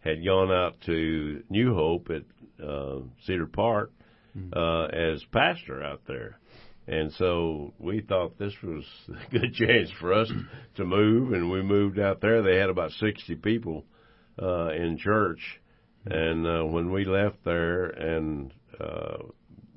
had 0.00 0.24
gone 0.24 0.50
out 0.50 0.80
to 0.86 1.42
New 1.50 1.74
Hope 1.74 2.08
at 2.10 2.64
uh, 2.64 3.00
Cedar 3.26 3.46
Park 3.46 3.92
uh, 4.54 4.84
as 4.84 5.22
pastor 5.32 5.82
out 5.82 6.02
there. 6.06 6.38
And 6.86 7.12
so 7.12 7.72
we 7.78 8.00
thought 8.00 8.38
this 8.38 8.54
was 8.62 8.84
a 9.08 9.30
good 9.30 9.54
chance 9.54 9.90
for 10.00 10.12
us 10.12 10.30
to 10.76 10.84
move, 10.84 11.32
and 11.32 11.50
we 11.50 11.62
moved 11.62 11.98
out 11.98 12.20
there. 12.20 12.42
They 12.42 12.56
had 12.56 12.70
about 12.70 12.92
60 12.92 13.36
people 13.36 13.84
uh, 14.40 14.70
in 14.72 14.98
church, 14.98 15.60
and 16.06 16.46
uh, 16.46 16.62
when 16.64 16.90
we 16.92 17.04
left 17.04 17.44
there, 17.44 17.86
and 17.86 18.52
uh, 18.80 19.18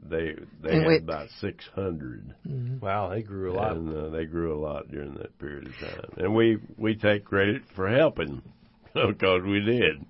they 0.08 0.36
they 0.62 0.70
And 0.72 0.82
had 0.82 0.88
we- 0.88 0.98
about 0.98 1.30
600, 1.42 2.36
Wow, 2.82 3.10
they 3.10 3.22
grew 3.24 3.52
a 3.52 3.56
lot. 3.56 3.76
and 3.76 3.96
uh, 3.96 4.10
they 4.10 4.26
grew 4.26 4.54
a 4.56 4.60
lot 4.62 4.90
during 4.90 5.14
that 5.16 5.38
period 5.40 5.68
of 5.68 5.74
time. 5.80 6.10
And 6.18 6.36
we 6.36 6.58
we 6.78 6.96
take 6.96 7.26
credit 7.26 7.64
for 7.76 7.90
helping 7.90 8.42
because 8.94 9.42
we 9.44 9.62
did. 9.62 10.06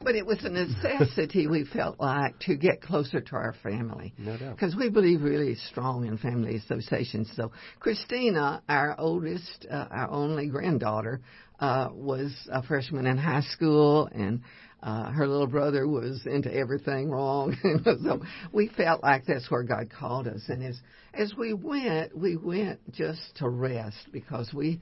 But 0.00 0.14
it 0.14 0.24
was 0.24 0.38
a 0.44 0.48
necessity 0.48 1.48
we 1.48 1.64
felt 1.64 1.98
like 1.98 2.38
to 2.40 2.54
get 2.56 2.80
closer 2.80 3.20
to 3.20 3.32
our 3.34 3.52
family. 3.64 4.14
No 4.16 4.36
doubt. 4.36 4.54
Because 4.54 4.76
we 4.76 4.90
believe 4.90 5.22
really 5.22 5.56
strong 5.56 6.06
in 6.06 6.18
family 6.18 6.54
associations. 6.54 7.28
So 7.34 7.50
Christina, 7.80 8.62
our 8.68 8.94
oldest, 8.96 9.66
uh, 9.68 9.86
our 9.90 10.08
only 10.08 10.46
granddaughter, 10.46 11.20
uh, 11.60 11.88
was 11.92 12.32
a 12.52 12.62
freshman 12.62 13.06
in 13.06 13.18
high 13.18 13.42
school 13.42 14.08
and 14.12 14.40
uh, 14.82 15.10
her 15.10 15.26
little 15.26 15.46
brother 15.46 15.88
was 15.88 16.20
into 16.24 16.52
everything 16.54 17.10
wrong. 17.10 17.56
so 17.84 18.22
we 18.52 18.68
felt 18.68 19.02
like 19.02 19.24
that's 19.26 19.50
where 19.50 19.64
God 19.64 19.90
called 19.90 20.28
us. 20.28 20.42
And 20.48 20.62
as, 20.62 20.78
as 21.14 21.34
we 21.36 21.52
went, 21.52 22.16
we 22.16 22.36
went 22.36 22.78
just 22.92 23.20
to 23.36 23.48
rest 23.48 24.06
because 24.12 24.52
we, 24.54 24.80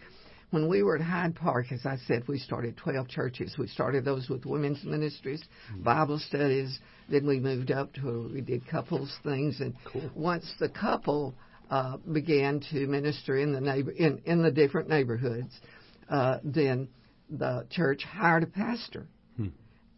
when 0.51 0.69
we 0.69 0.83
were 0.83 0.97
at 0.97 1.03
Hyde 1.03 1.35
Park, 1.35 1.73
as 1.73 1.87
I 1.87 1.97
said, 2.07 2.29
we 2.29 2.39
started 2.39 2.77
12 2.77 3.09
churches. 3.09 3.57
We 3.59 3.69
started 3.69 4.05
those 4.05 4.29
with 4.29 4.45
women's 4.45 4.85
ministries, 4.85 5.43
Bible 5.83 6.19
studies. 6.19 6.79
Then 7.09 7.27
we 7.27 7.41
moved 7.41 7.71
up 7.71 7.95
to 7.95 8.31
we 8.33 8.43
did 8.43 8.67
couples 8.69 9.13
things, 9.25 9.61
and 9.61 9.75
once 10.15 10.53
the 10.59 10.69
couple 10.69 11.35
uh, 11.71 11.97
began 12.13 12.61
to 12.71 12.87
minister 12.87 13.37
in 13.37 13.53
the 13.53 13.61
neighbor 13.61 13.93
in 13.93 14.21
in 14.25 14.43
the 14.43 14.51
different 14.51 14.89
neighborhoods, 14.89 15.53
uh, 16.11 16.39
then 16.45 16.89
the 17.31 17.67
church 17.71 18.03
hired 18.05 18.43
a 18.43 18.47
pastor 18.47 19.07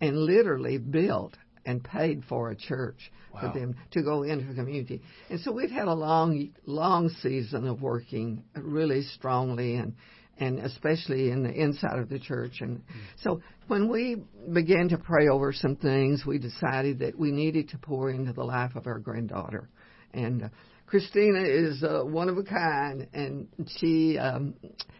and 0.00 0.16
literally 0.16 0.78
built 0.78 1.34
and 1.66 1.82
paid 1.82 2.22
for 2.28 2.50
a 2.50 2.56
church 2.56 3.10
Wow. 3.34 3.52
for 3.52 3.58
them 3.58 3.76
to 3.90 4.02
go 4.02 4.22
into 4.22 4.46
the 4.46 4.54
community. 4.54 5.02
And 5.28 5.38
so 5.40 5.52
we've 5.52 5.70
had 5.70 5.86
a 5.86 5.92
long, 5.92 6.50
long 6.64 7.10
season 7.20 7.66
of 7.68 7.82
working 7.82 8.42
really 8.56 9.02
strongly 9.02 9.74
and 9.76 9.94
and 10.40 10.60
especially 10.60 11.30
in 11.30 11.42
the 11.42 11.50
inside 11.52 11.98
of 11.98 12.08
the 12.08 12.18
church. 12.20 12.60
And 12.60 12.80
so 13.22 13.42
when 13.66 13.90
we 13.90 14.22
began 14.52 14.88
to 14.90 14.96
pray 14.96 15.28
over 15.28 15.52
some 15.52 15.74
things, 15.76 16.24
we 16.24 16.38
decided 16.38 17.00
that 17.00 17.18
we 17.18 17.32
needed 17.32 17.68
to 17.70 17.78
pour 17.78 18.08
into 18.10 18.32
the 18.32 18.44
life 18.44 18.76
of 18.76 18.86
our 18.86 19.00
granddaughter. 19.00 19.68
And 20.14 20.44
uh, 20.44 20.48
Christina 20.88 21.42
is 21.42 21.83
uh, 21.83 22.00
one 22.02 22.30
of 22.30 22.38
a 22.38 22.42
kind, 22.42 23.09
and 23.12 23.49
she 23.76 24.16
um, 24.16 24.54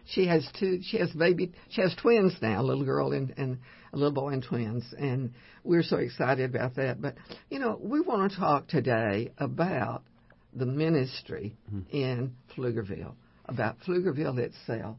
she 0.05 0.27
has 0.27 0.47
two. 0.59 0.79
She 0.83 0.97
has 0.97 1.11
baby. 1.11 1.51
She 1.69 1.81
has 1.81 1.95
twins 1.99 2.33
now, 2.41 2.61
a 2.61 2.63
little 2.63 2.85
girl 2.85 3.11
and, 3.11 3.33
and 3.37 3.57
a 3.91 3.97
little 3.97 4.13
boy 4.13 4.29
and 4.29 4.43
twins, 4.43 4.83
and 4.97 5.33
we're 5.63 5.81
so 5.81 5.97
excited 5.97 6.47
about 6.47 6.75
that. 6.75 7.01
But 7.01 7.15
you 7.49 7.57
know, 7.57 7.79
we 7.81 8.01
want 8.01 8.31
to 8.31 8.37
talk 8.37 8.67
today 8.67 9.31
about 9.39 10.03
the 10.53 10.67
ministry 10.67 11.55
mm-hmm. 11.73 11.95
in 11.95 12.35
Pflugerville, 12.55 13.15
about 13.45 13.77
Pflugerville 13.79 14.37
itself, 14.37 14.97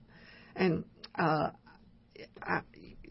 and 0.57 0.85
uh, 1.17 1.51
I, 2.43 2.63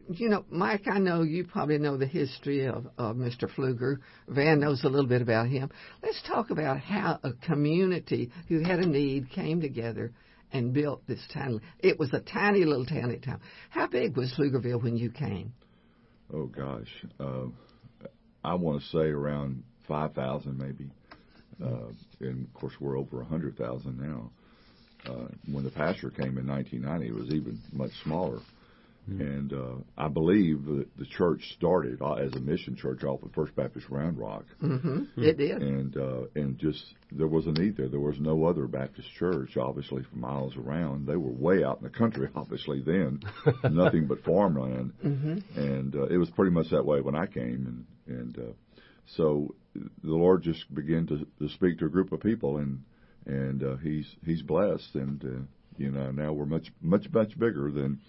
you 0.10 0.30
know, 0.30 0.44
Mike, 0.50 0.88
I 0.88 0.98
know 0.98 1.22
you 1.22 1.46
probably 1.46 1.78
know 1.78 1.98
the 1.98 2.08
history 2.08 2.66
of, 2.66 2.88
of 2.98 3.16
Mr. 3.16 3.50
Pfluger. 3.50 4.00
Van 4.28 4.60
knows 4.60 4.84
a 4.84 4.90
little 4.90 5.08
bit 5.08 5.22
about 5.22 5.48
him. 5.48 5.70
Let's 6.02 6.22
talk 6.28 6.50
about 6.50 6.80
how 6.80 7.20
a 7.24 7.34
community 7.34 8.32
who 8.48 8.60
had 8.62 8.80
a 8.80 8.88
need 8.88 9.30
came 9.30 9.62
together 9.62 10.12
and 10.52 10.74
built 10.74 11.06
this 11.08 11.22
town. 11.32 11.62
It 11.80 12.00
was 12.00 12.12
a 12.14 12.22
tiny 12.22 12.66
little 12.66 12.86
tiny 12.86 13.20
town. 13.20 13.40
How 13.70 13.88
big 13.88 14.18
was 14.18 14.34
Pflugerville 14.38 14.82
when 14.82 14.98
you 14.98 15.12
came? 15.12 15.54
Oh 16.34 16.46
gosh, 16.46 17.06
uh, 17.20 17.46
I 18.44 18.56
want 18.56 18.82
to 18.82 18.88
say 18.90 19.10
around 19.10 19.64
five 19.88 20.14
thousand 20.14 20.58
maybe. 20.58 20.90
Uh, 21.64 21.92
and 22.20 22.48
of 22.48 22.54
course, 22.54 22.74
we're 22.80 22.98
over 22.98 23.22
a 23.22 23.26
hundred 23.26 23.58
thousand 23.58 24.00
now. 24.00 24.32
Uh, 25.06 25.28
when 25.52 25.64
the 25.64 25.72
pastor 25.72 26.10
came 26.10 26.38
in 26.38 26.48
1990, 26.48 27.08
it 27.08 27.16
was 27.16 27.34
even 27.34 27.60
much 27.72 27.92
smaller. 28.04 28.40
Mm-hmm. 29.10 29.22
And 29.22 29.54
uh, 29.54 29.76
I 29.98 30.08
believe 30.08 30.66
that 30.66 30.86
the 30.98 31.06
church 31.06 31.42
started 31.56 32.02
uh, 32.02 32.14
as 32.14 32.34
a 32.34 32.40
mission 32.40 32.76
church 32.76 33.04
off 33.04 33.24
of 33.24 33.32
First 33.34 33.56
Baptist 33.56 33.88
Round 33.90 34.18
Rock. 34.18 34.46
Mm-hmm. 34.62 35.22
It 35.22 35.38
did. 35.38 35.62
And 35.62 35.98
uh, 35.98 36.22
and 36.36 36.58
just 36.58 36.84
there 37.12 37.28
was 37.28 37.48
a 37.48 37.52
need 37.52 37.78
there. 37.78 37.88
There 37.88 38.00
was 38.00 38.20
no 38.20 38.46
other 38.46 38.68
Baptist 38.68 39.08
church, 39.18 39.58
obviously, 39.58 40.04
for 40.04 40.16
miles 40.18 40.56
around. 40.56 41.08
They 41.08 41.16
were 41.16 41.32
way 41.32 41.64
out 41.64 41.78
in 41.78 41.84
the 41.84 41.90
country, 41.90 42.28
obviously 42.36 42.82
then, 42.82 43.22
nothing 43.64 44.08
but 44.08 44.24
farmland. 44.24 44.94
Mm-hmm. 45.10 45.60
And 45.60 45.96
uh, 45.96 46.08
it 46.08 46.18
was 46.18 46.30
pretty 46.32 46.52
much 46.52 46.70
that 46.70 46.86
way 46.86 47.02
when 47.02 47.16
I 47.16 47.26
came. 47.26 47.86
And 48.08 48.20
and 48.20 48.38
uh, 48.38 48.52
so 49.16 49.56
the 49.76 49.88
Lord 50.04 50.44
just 50.44 50.72
began 50.74 51.08
to, 51.08 51.26
to 51.40 51.54
speak 51.54 51.80
to 51.80 51.86
a 51.86 51.90
group 51.90 52.12
of 52.12 52.20
people, 52.20 52.58
and 52.58 52.84
and 53.26 53.64
uh, 53.64 53.78
he's 53.78 54.08
he's 54.26 54.42
blessed, 54.42 54.96
and 54.96 55.24
uh, 55.24 55.46
you 55.78 55.92
know 55.92 56.12
now 56.12 56.34
we're 56.34 56.46
much 56.46 56.68
much 56.82 57.08
much 57.12 57.38
bigger 57.38 57.72
than 57.72 58.00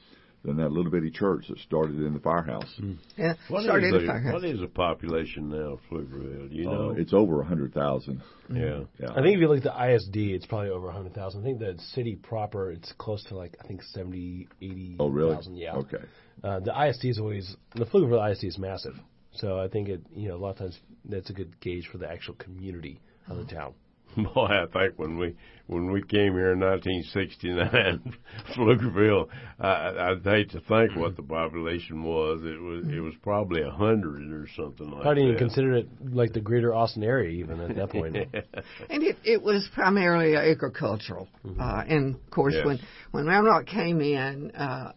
than 0.45 0.57
that 0.57 0.73
little 0.73 0.91
bitty 0.91 1.11
church 1.11 1.47
that 1.49 1.59
started 1.59 1.97
in 1.97 2.15
the 2.15 2.21
firehouse. 2.21 2.73
Mm. 2.81 2.97
Yeah, 3.17 3.35
what 3.49 3.63
started 3.63 3.93
in 3.93 4.01
the 4.01 4.07
firehouse. 4.07 4.33
What 4.33 4.45
is 4.45 4.61
the 4.61 4.69
population 4.69 5.51
now 5.51 5.75
of 5.75 5.81
Pflugerville? 5.91 6.49
Do 6.49 6.57
you 6.57 6.69
uh, 6.69 6.73
know? 6.73 6.91
It's 6.97 7.13
over 7.13 7.41
a 7.41 7.45
hundred 7.45 7.75
thousand. 7.75 8.23
Yeah. 8.53 8.81
yeah. 8.99 9.11
I 9.11 9.23
think 9.23 9.35
if 9.35 9.41
you 9.41 9.49
look 9.49 9.59
at 9.59 9.65
the 9.65 9.95
ISD, 9.95 10.17
it's 10.17 10.47
probably 10.47 10.71
over 10.71 10.89
a 10.89 10.93
hundred 10.93 11.15
thousand. 11.15 11.43
I 11.43 11.45
think 11.45 11.59
the 11.59 11.77
city 11.93 12.17
proper, 12.17 12.71
it's 12.71 12.93
close 12.99 13.23
to 13.25 13.37
like 13.37 13.57
I 13.63 13.67
think 13.67 13.83
seventy, 13.83 14.49
eighty. 14.63 14.97
Oh, 14.99 15.09
really? 15.09 15.35
Thousand. 15.35 15.57
Yeah. 15.57 15.75
Okay. 15.75 16.05
Uh, 16.43 16.61
the 16.61 16.89
ISD 16.89 17.05
is 17.07 17.19
always 17.19 17.57
the 17.75 17.85
Pflugerville 17.85 18.33
ISD 18.33 18.45
is 18.45 18.59
massive, 18.59 18.95
so 19.33 19.61
I 19.61 19.69
think 19.69 19.89
it 19.89 20.03
you 20.15 20.29
know 20.29 20.37
a 20.37 20.39
lot 20.39 20.51
of 20.51 20.59
times 20.59 20.79
that's 21.05 21.29
a 21.29 21.35
good 21.35 21.61
gauge 21.61 21.87
for 21.93 21.99
the 21.99 22.11
actual 22.11 22.35
community 22.35 23.01
of 23.29 23.37
the 23.37 23.45
town. 23.45 23.75
Boy, 24.35 24.47
I 24.47 24.67
think 24.73 24.99
when 24.99 25.19
we 25.19 25.37
when 25.67 25.93
we 25.93 26.03
came 26.03 26.33
here 26.33 26.53
in 26.53 26.61
1969, 26.61 28.17
Pflugerville, 28.57 29.29
I, 29.61 30.11
I'd 30.11 30.25
hate 30.25 30.51
to 30.51 30.61
think 30.61 30.97
what 30.97 31.15
the 31.15 31.23
population 31.23 32.03
was. 32.03 32.41
It 32.43 32.61
was 32.61 32.85
it 32.93 33.01
was 33.01 33.15
probably 33.23 33.63
a 33.63 33.71
hundred 33.71 34.33
or 34.33 34.49
something 34.57 34.91
like 34.91 35.07
I 35.07 35.15
didn't 35.15 35.29
that. 35.29 35.35
even 35.35 35.39
consider 35.39 35.73
it 35.75 35.89
like 36.13 36.33
the 36.33 36.41
greater 36.41 36.75
Austin 36.75 37.05
area 37.05 37.31
even 37.31 37.61
at 37.61 37.77
that 37.77 37.91
point. 37.91 38.17
and 38.91 39.03
it, 39.03 39.17
it 39.25 39.41
was 39.41 39.69
primarily 39.73 40.35
agricultural, 40.35 41.29
mm-hmm. 41.45 41.61
uh, 41.61 41.83
and 41.83 42.17
of 42.17 42.31
course 42.31 42.55
yes. 42.57 42.67
when 42.67 42.81
when 43.13 43.27
Round 43.27 43.47
Rock 43.47 43.67
came 43.67 44.01
in, 44.01 44.51
uh, 44.53 44.93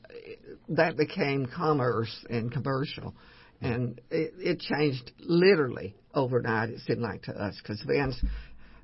that 0.69 0.97
became 0.97 1.45
commerce 1.45 2.25
and 2.31 2.51
commercial, 2.51 3.13
and 3.61 4.01
it, 4.09 4.33
it 4.39 4.59
changed 4.59 5.11
literally 5.19 5.95
overnight. 6.15 6.69
It 6.69 6.79
seemed 6.79 7.01
like 7.01 7.23
to 7.23 7.31
us 7.31 7.55
because 7.61 7.83
Van's 7.87 8.19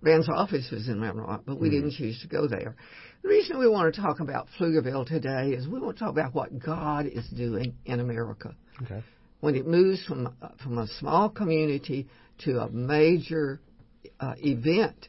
Van's 0.01 0.29
office 0.29 0.69
was 0.71 0.87
in 0.87 1.01
Round 1.01 1.45
but 1.45 1.59
we 1.59 1.67
mm 1.67 1.71
didn't 1.71 1.91
choose 1.91 2.19
to 2.21 2.27
go 2.27 2.47
there. 2.47 2.75
The 3.21 3.29
reason 3.29 3.59
we 3.59 3.67
want 3.67 3.93
to 3.93 4.01
talk 4.01 4.21
about 4.21 4.47
Pflugerville 4.57 5.05
today 5.05 5.49
is 5.49 5.67
we 5.67 5.79
want 5.79 5.97
to 5.97 6.03
talk 6.03 6.11
about 6.11 6.33
what 6.33 6.57
God 6.57 7.05
is 7.05 7.27
doing 7.29 7.75
in 7.85 7.99
America. 7.99 8.55
Okay. 8.83 9.03
When 9.41 9.55
it 9.55 9.67
moves 9.67 10.03
from 10.05 10.33
uh, 10.41 10.49
from 10.63 10.77
a 10.77 10.87
small 10.99 11.29
community 11.29 12.07
to 12.45 12.59
a 12.59 12.69
major 12.69 13.59
uh, 14.19 14.35
event, 14.37 15.07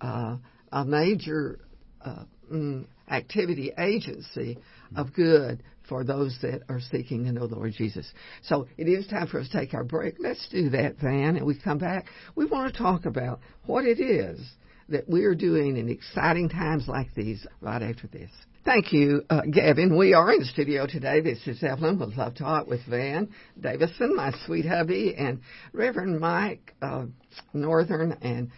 uh, 0.00 0.36
a 0.72 0.84
major 0.84 1.60
uh, 2.04 2.24
mm, 2.52 2.84
activity 3.10 3.72
agency 3.78 4.58
of 4.96 5.12
good 5.12 5.62
for 5.88 6.04
those 6.04 6.36
that 6.42 6.62
are 6.68 6.80
seeking 6.80 7.24
to 7.24 7.32
know 7.32 7.46
the 7.46 7.54
Lord 7.54 7.72
Jesus. 7.72 8.10
So 8.42 8.66
it 8.76 8.88
is 8.88 9.06
time 9.06 9.28
for 9.28 9.40
us 9.40 9.48
to 9.48 9.58
take 9.60 9.74
our 9.74 9.84
break. 9.84 10.16
Let's 10.18 10.48
do 10.50 10.70
that, 10.70 10.96
Van, 11.00 11.36
and 11.36 11.46
we 11.46 11.58
come 11.58 11.78
back. 11.78 12.06
We 12.34 12.44
want 12.46 12.72
to 12.72 12.78
talk 12.78 13.06
about 13.06 13.40
what 13.66 13.84
it 13.84 14.00
is 14.00 14.40
that 14.88 15.08
we 15.08 15.24
are 15.24 15.34
doing 15.34 15.76
in 15.76 15.88
exciting 15.88 16.48
times 16.48 16.86
like 16.86 17.12
these 17.14 17.46
right 17.60 17.82
after 17.82 18.06
this. 18.06 18.30
Thank 18.64 18.92
you, 18.92 19.22
uh, 19.30 19.42
Gavin. 19.42 19.96
We 19.96 20.12
are 20.12 20.32
in 20.32 20.40
the 20.40 20.44
studio 20.46 20.86
today. 20.88 21.20
This 21.20 21.38
is 21.46 21.62
Evelyn 21.62 22.00
with 22.00 22.16
Love 22.16 22.34
Talk 22.34 22.66
with 22.66 22.80
Van 22.88 23.28
Davison, 23.60 24.16
my 24.16 24.32
sweet 24.44 24.66
hubby, 24.66 25.14
and 25.16 25.40
Reverend 25.72 26.18
Mike 26.18 26.74
uh, 26.82 27.06
Northern 27.52 28.12
and 28.22 28.50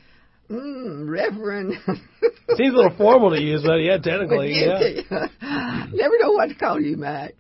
Mm, 0.51 1.09
Reverend. 1.09 1.75
Seems 2.57 2.73
a 2.73 2.77
little 2.77 2.97
formal 2.97 3.31
to 3.31 3.41
use, 3.41 3.63
but 3.63 3.77
yeah, 3.77 3.99
technically, 3.99 4.53
yeah. 4.61 5.27
Never 5.93 6.19
know 6.19 6.33
what 6.33 6.49
to 6.49 6.55
call 6.55 6.81
you, 6.81 6.97
Matt. 6.97 7.35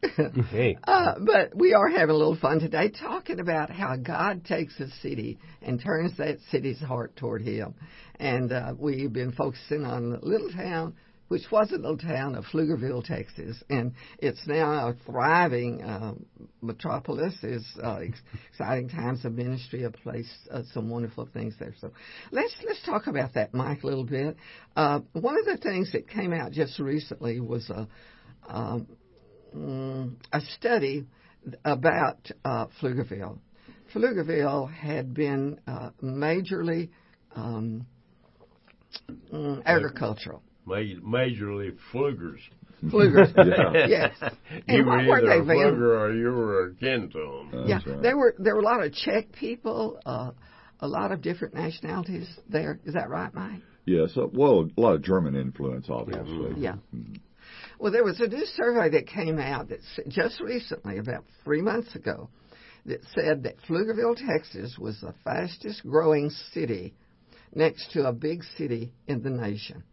hey. 0.50 0.76
Uh, 0.84 1.14
but 1.18 1.56
we 1.56 1.72
are 1.72 1.88
having 1.88 2.10
a 2.10 2.18
little 2.18 2.36
fun 2.36 2.60
today 2.60 2.90
talking 2.90 3.40
about 3.40 3.70
how 3.70 3.96
God 3.96 4.44
takes 4.44 4.78
a 4.78 4.88
city 5.00 5.38
and 5.62 5.80
turns 5.80 6.16
that 6.18 6.38
city's 6.50 6.80
heart 6.80 7.16
toward 7.16 7.42
Him. 7.42 7.74
And 8.16 8.52
uh, 8.52 8.74
we've 8.78 9.12
been 9.12 9.32
focusing 9.32 9.84
on 9.86 10.10
the 10.10 10.18
little 10.22 10.50
town 10.50 10.94
which 11.28 11.42
was 11.50 11.70
a 11.70 11.76
little 11.76 11.96
town 11.96 12.34
of 12.34 12.44
Pflugerville, 12.46 13.04
Texas, 13.04 13.62
and 13.68 13.92
it's 14.18 14.46
now 14.46 14.88
a 14.88 14.94
thriving 15.06 15.82
uh, 15.82 16.14
metropolis. 16.62 17.34
Is 17.42 17.64
uh, 17.82 18.00
exciting 18.50 18.88
times 18.88 19.24
of 19.24 19.34
ministry, 19.34 19.84
a 19.84 19.90
place, 19.90 20.30
uh, 20.50 20.62
some 20.72 20.90
wonderful 20.90 21.28
things 21.32 21.54
there. 21.60 21.74
So 21.80 21.92
let's 22.32 22.54
let's 22.66 22.82
talk 22.84 23.06
about 23.06 23.34
that, 23.34 23.54
Mike, 23.54 23.82
a 23.82 23.86
little 23.86 24.04
bit. 24.04 24.36
Uh, 24.74 25.00
one 25.12 25.38
of 25.38 25.44
the 25.44 25.58
things 25.58 25.92
that 25.92 26.08
came 26.08 26.32
out 26.32 26.52
just 26.52 26.78
recently 26.78 27.40
was 27.40 27.68
a 27.70 27.86
um, 28.48 28.86
mm, 29.54 30.14
a 30.32 30.40
study 30.56 31.06
about 31.64 32.30
uh, 32.44 32.66
Pflugerville. 32.80 33.38
Pflugerville 33.94 34.72
had 34.72 35.14
been 35.14 35.60
uh, 35.66 35.90
majorly 36.02 36.90
um, 37.34 37.86
mm, 39.32 39.64
agricultural 39.64 40.42
majorly 40.68 41.76
Pflugers. 41.92 42.38
Pflugers, 42.84 43.34
yeah. 43.36 43.86
yes. 43.88 44.32
you 44.68 44.78
and 44.78 44.86
were 44.86 44.96
what 44.96 45.06
were 45.06 45.16
either 45.18 45.28
they, 45.28 45.38
a 45.38 45.42
Van? 45.42 45.56
Pfluger 45.56 46.00
or 46.00 46.14
you 46.14 46.26
were 46.26 46.66
akin 46.68 47.10
to 47.10 47.18
them. 47.18 47.62
Uh, 47.62 47.66
yeah, 47.66 47.80
right. 47.86 48.02
there 48.02 48.16
were 48.16 48.34
there 48.38 48.54
were 48.54 48.60
a 48.60 48.64
lot 48.64 48.84
of 48.84 48.92
Czech 48.92 49.32
people, 49.32 49.98
uh, 50.06 50.30
a 50.80 50.86
lot 50.86 51.10
of 51.10 51.20
different 51.20 51.54
nationalities 51.54 52.28
there. 52.48 52.78
Is 52.84 52.94
that 52.94 53.08
right, 53.08 53.32
Mike? 53.34 53.62
Yeah, 53.84 54.06
so 54.12 54.30
well, 54.32 54.68
a 54.76 54.80
lot 54.80 54.94
of 54.94 55.02
German 55.02 55.34
influence, 55.34 55.86
obviously. 55.88 56.50
Mm-hmm. 56.50 56.62
Yeah. 56.62 56.74
Mm-hmm. 56.94 57.14
Well, 57.78 57.92
there 57.92 58.04
was 58.04 58.20
a 58.20 58.26
new 58.26 58.44
survey 58.44 58.90
that 58.90 59.06
came 59.06 59.38
out 59.38 59.68
that 59.68 59.80
just 60.08 60.40
recently, 60.40 60.98
about 60.98 61.24
three 61.44 61.62
months 61.62 61.94
ago, 61.94 62.28
that 62.86 63.00
said 63.14 63.44
that 63.44 63.54
Pflugerville, 63.68 64.16
Texas, 64.16 64.76
was 64.78 65.00
the 65.00 65.14
fastest 65.24 65.82
growing 65.86 66.30
city 66.52 66.94
next 67.54 67.92
to 67.92 68.06
a 68.06 68.12
big 68.12 68.42
city 68.56 68.92
in 69.06 69.22
the 69.22 69.30
nation. 69.30 69.84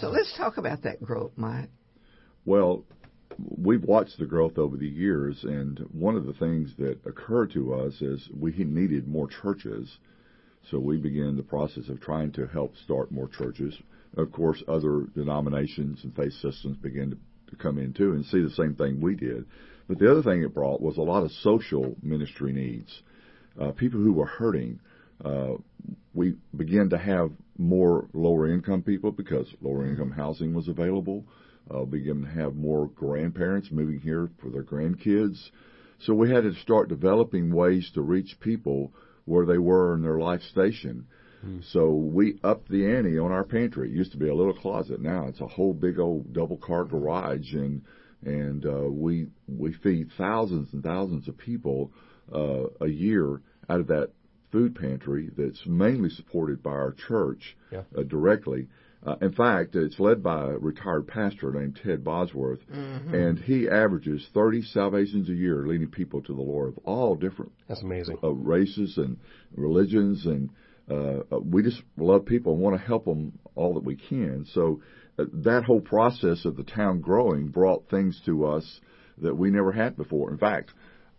So 0.00 0.08
let's 0.08 0.32
talk 0.36 0.56
about 0.56 0.82
that 0.82 1.02
growth, 1.02 1.32
Mike. 1.36 1.68
Well, 2.44 2.84
we've 3.38 3.84
watched 3.84 4.18
the 4.18 4.26
growth 4.26 4.58
over 4.58 4.76
the 4.76 4.88
years, 4.88 5.44
and 5.44 5.78
one 5.92 6.16
of 6.16 6.26
the 6.26 6.32
things 6.32 6.72
that 6.78 6.98
occurred 7.04 7.52
to 7.52 7.74
us 7.74 8.00
is 8.00 8.28
we 8.38 8.52
needed 8.52 9.06
more 9.06 9.28
churches. 9.28 9.98
So 10.70 10.78
we 10.78 10.96
began 10.98 11.36
the 11.36 11.42
process 11.42 11.88
of 11.88 12.00
trying 12.00 12.32
to 12.32 12.46
help 12.46 12.76
start 12.76 13.12
more 13.12 13.28
churches. 13.28 13.74
Of 14.16 14.32
course, 14.32 14.62
other 14.66 15.06
denominations 15.14 16.00
and 16.02 16.14
faith 16.14 16.32
systems 16.34 16.76
began 16.78 17.10
to, 17.10 17.16
to 17.50 17.56
come 17.56 17.78
in 17.78 17.92
too 17.92 18.12
and 18.12 18.24
see 18.24 18.42
the 18.42 18.50
same 18.50 18.74
thing 18.74 19.00
we 19.00 19.14
did. 19.14 19.46
But 19.88 19.98
the 19.98 20.10
other 20.10 20.22
thing 20.22 20.42
it 20.42 20.54
brought 20.54 20.80
was 20.80 20.96
a 20.96 21.02
lot 21.02 21.24
of 21.24 21.30
social 21.30 21.94
ministry 22.02 22.52
needs. 22.52 23.02
Uh, 23.60 23.72
people 23.72 24.00
who 24.00 24.12
were 24.12 24.26
hurting. 24.26 24.80
Uh, 25.24 25.54
we 26.14 26.34
began 26.56 26.90
to 26.90 26.98
have 26.98 27.30
more 27.56 28.08
lower 28.12 28.48
income 28.52 28.82
people 28.82 29.12
because 29.12 29.46
lower 29.60 29.86
income 29.86 30.10
housing 30.10 30.54
was 30.54 30.68
available. 30.68 31.24
Uh, 31.70 31.84
began 31.84 32.22
to 32.22 32.28
have 32.28 32.54
more 32.54 32.88
grandparents 32.88 33.68
moving 33.70 34.00
here 34.00 34.30
for 34.40 34.50
their 34.50 34.64
grandkids. 34.64 35.38
So 36.00 36.14
we 36.14 36.30
had 36.30 36.44
to 36.44 36.54
start 36.54 36.88
developing 36.88 37.52
ways 37.52 37.90
to 37.94 38.00
reach 38.00 38.38
people 38.40 38.92
where 39.26 39.44
they 39.44 39.58
were 39.58 39.94
in 39.94 40.02
their 40.02 40.18
life 40.18 40.40
station. 40.42 41.06
Mm. 41.44 41.62
So 41.72 41.90
we 41.90 42.38
upped 42.42 42.70
the 42.70 42.86
ante 42.86 43.18
on 43.18 43.32
our 43.32 43.44
pantry. 43.44 43.90
It 43.90 43.96
used 43.96 44.12
to 44.12 44.18
be 44.18 44.28
a 44.28 44.34
little 44.34 44.54
closet. 44.54 45.00
Now 45.00 45.26
it's 45.26 45.40
a 45.40 45.46
whole 45.46 45.74
big 45.74 45.98
old 45.98 46.32
double 46.32 46.56
car 46.56 46.84
garage, 46.84 47.52
and 47.52 47.82
and 48.24 48.64
uh, 48.66 48.88
we 48.88 49.28
we 49.46 49.72
feed 49.72 50.10
thousands 50.16 50.72
and 50.72 50.82
thousands 50.82 51.28
of 51.28 51.36
people 51.36 51.92
uh, 52.34 52.64
a 52.80 52.88
year 52.88 53.40
out 53.68 53.80
of 53.80 53.86
that 53.88 54.10
food 54.50 54.74
pantry 54.74 55.30
that's 55.36 55.66
mainly 55.66 56.10
supported 56.10 56.62
by 56.62 56.70
our 56.70 56.94
church 57.08 57.56
yeah. 57.70 57.82
uh, 57.96 58.02
directly. 58.02 58.68
Uh, 59.06 59.14
in 59.22 59.32
fact, 59.32 59.76
it's 59.76 60.00
led 60.00 60.22
by 60.22 60.42
a 60.42 60.58
retired 60.58 61.06
pastor 61.06 61.52
named 61.52 61.78
Ted 61.82 62.02
Bosworth, 62.02 62.58
mm-hmm. 62.68 63.14
and 63.14 63.38
he 63.38 63.68
averages 63.68 64.26
30 64.34 64.62
salvations 64.62 65.28
a 65.28 65.34
year, 65.34 65.66
leading 65.66 65.88
people 65.88 66.20
to 66.22 66.34
the 66.34 66.42
Lord 66.42 66.68
of 66.68 66.78
all 66.84 67.14
different 67.14 67.52
That's 67.68 67.82
amazing. 67.82 68.18
Uh, 68.22 68.32
races 68.32 68.98
and 68.98 69.18
religions, 69.54 70.26
and 70.26 70.50
uh, 70.90 71.20
uh 71.30 71.38
we 71.38 71.62
just 71.62 71.80
love 71.96 72.26
people 72.26 72.54
and 72.54 72.62
want 72.62 72.76
to 72.76 72.84
help 72.84 73.04
them 73.04 73.38
all 73.54 73.74
that 73.74 73.84
we 73.84 73.94
can. 73.94 74.44
So 74.52 74.80
uh, 75.16 75.26
that 75.32 75.62
whole 75.64 75.80
process 75.80 76.44
of 76.44 76.56
the 76.56 76.64
town 76.64 77.00
growing 77.00 77.48
brought 77.48 77.88
things 77.88 78.20
to 78.26 78.46
us 78.46 78.80
that 79.18 79.36
we 79.36 79.50
never 79.50 79.70
had 79.70 79.96
before. 79.96 80.30
In 80.30 80.38
fact, 80.38 80.72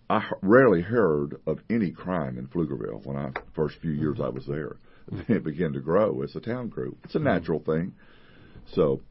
I 0.10 0.28
rarely 0.42 0.82
heard 0.82 1.40
of 1.46 1.60
any 1.70 1.92
crime 1.92 2.38
in 2.38 2.48
Pflugerville 2.48 3.06
when 3.06 3.16
I 3.16 3.32
first 3.56 3.76
few 3.82 3.92
years 3.92 4.20
I 4.22 4.30
was 4.30 4.46
there. 4.46 4.78
It 5.28 5.44
began 5.44 5.74
to 5.74 5.80
grow 5.80 6.22
as 6.22 6.34
the 6.34 6.40
town 6.40 6.70
grew. 6.70 6.96
It's 7.04 7.16
a 7.16 7.20
natural 7.20 7.60
thing. 7.60 7.94
So 8.74 9.02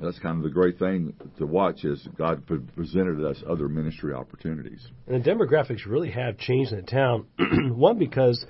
that's 0.00 0.18
kind 0.18 0.38
of 0.38 0.44
the 0.44 0.50
great 0.50 0.78
thing 0.78 1.14
to 1.38 1.46
watch 1.46 1.84
is 1.84 2.06
God 2.16 2.44
presented 2.46 3.24
us 3.24 3.42
other 3.48 3.68
ministry 3.68 4.14
opportunities. 4.14 4.86
And 5.06 5.22
the 5.22 5.30
demographics 5.30 5.86
really 5.86 6.10
have 6.10 6.38
changed 6.38 6.72
in 6.72 6.80
the 6.80 6.86
town. 6.86 7.26
One 7.76 7.98
because 7.98 8.44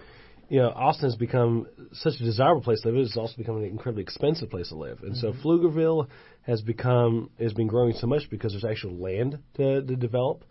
you 0.49 0.61
know 0.61 0.69
Austin 0.69 1.09
has 1.09 1.17
become 1.17 1.67
such 1.93 2.15
a 2.21 2.25
desirable 2.25 2.63
place 2.63 2.81
to 2.83 2.89
live. 2.89 2.99
It's 2.99 3.17
also 3.17 3.37
become 3.37 3.57
an 3.57 3.65
incredibly 3.65 4.03
expensive 4.03 4.51
place 4.51 4.69
to 4.69 4.77
live, 4.77 5.01
and 5.03 5.13
mm-hmm. 5.13 5.21
so 5.21 5.43
Pflugerville 5.43 6.09
has 6.43 6.61
become 6.63 7.31
has 7.39 7.53
been 7.53 7.67
growing 7.67 7.95
so 7.95 8.07
much 8.07 8.29
because 8.31 8.53
there's 8.53 8.65
actual 8.65 8.97
land 8.97 9.39
to, 9.55 9.83
to 9.83 9.97
develop 9.97 10.45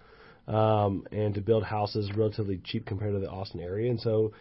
um, 0.50 1.06
and 1.12 1.36
to 1.36 1.42
build 1.42 1.64
houses 1.64 2.12
relatively 2.16 2.60
cheap 2.64 2.86
compared 2.86 3.14
to 3.14 3.20
the 3.20 3.30
Austin 3.30 3.62
area. 3.62 3.90
And 3.90 4.02
so 4.02 4.34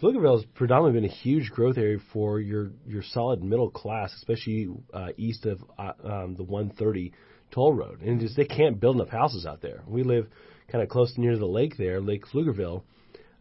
Pflugerville 0.00 0.36
has 0.36 0.44
predominantly 0.54 1.00
been 1.00 1.10
a 1.10 1.12
huge 1.12 1.50
growth 1.50 1.78
area 1.78 1.98
for 2.12 2.38
your 2.38 2.70
your 2.86 3.02
solid 3.02 3.42
middle 3.42 3.70
class, 3.70 4.12
especially 4.14 4.68
uh, 4.92 5.08
east 5.16 5.46
of 5.46 5.64
uh, 5.78 5.92
um, 6.04 6.34
the 6.36 6.42
130 6.42 7.12
toll 7.50 7.72
road. 7.72 8.02
And 8.02 8.20
just 8.20 8.36
they 8.36 8.44
can't 8.44 8.78
build 8.78 8.96
enough 8.96 9.08
houses 9.08 9.46
out 9.46 9.62
there. 9.62 9.82
We 9.86 10.02
live 10.02 10.26
kind 10.70 10.82
of 10.82 10.90
close 10.90 11.14
near 11.16 11.38
the 11.38 11.46
lake 11.46 11.76
there, 11.78 12.00
Lake 12.00 12.24
Pflugerville, 12.26 12.82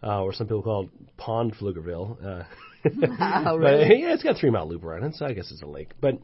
uh, 0.01 0.21
or 0.21 0.33
some 0.33 0.47
people 0.47 0.63
call 0.63 0.83
it 0.83 1.17
Pond 1.17 1.55
Pflugerville. 1.55 2.23
Uh, 2.23 2.43
oh, 3.47 3.57
really? 3.57 3.87
but, 3.87 3.97
yeah, 3.97 4.13
it's 4.13 4.23
got 4.23 4.35
a 4.35 4.39
three 4.39 4.49
mile 4.49 4.67
loop 4.67 4.83
around 4.83 5.03
it, 5.03 5.15
so 5.15 5.25
I 5.25 5.33
guess 5.33 5.51
it's 5.51 5.61
a 5.61 5.67
lake. 5.67 5.91
But 5.99 6.19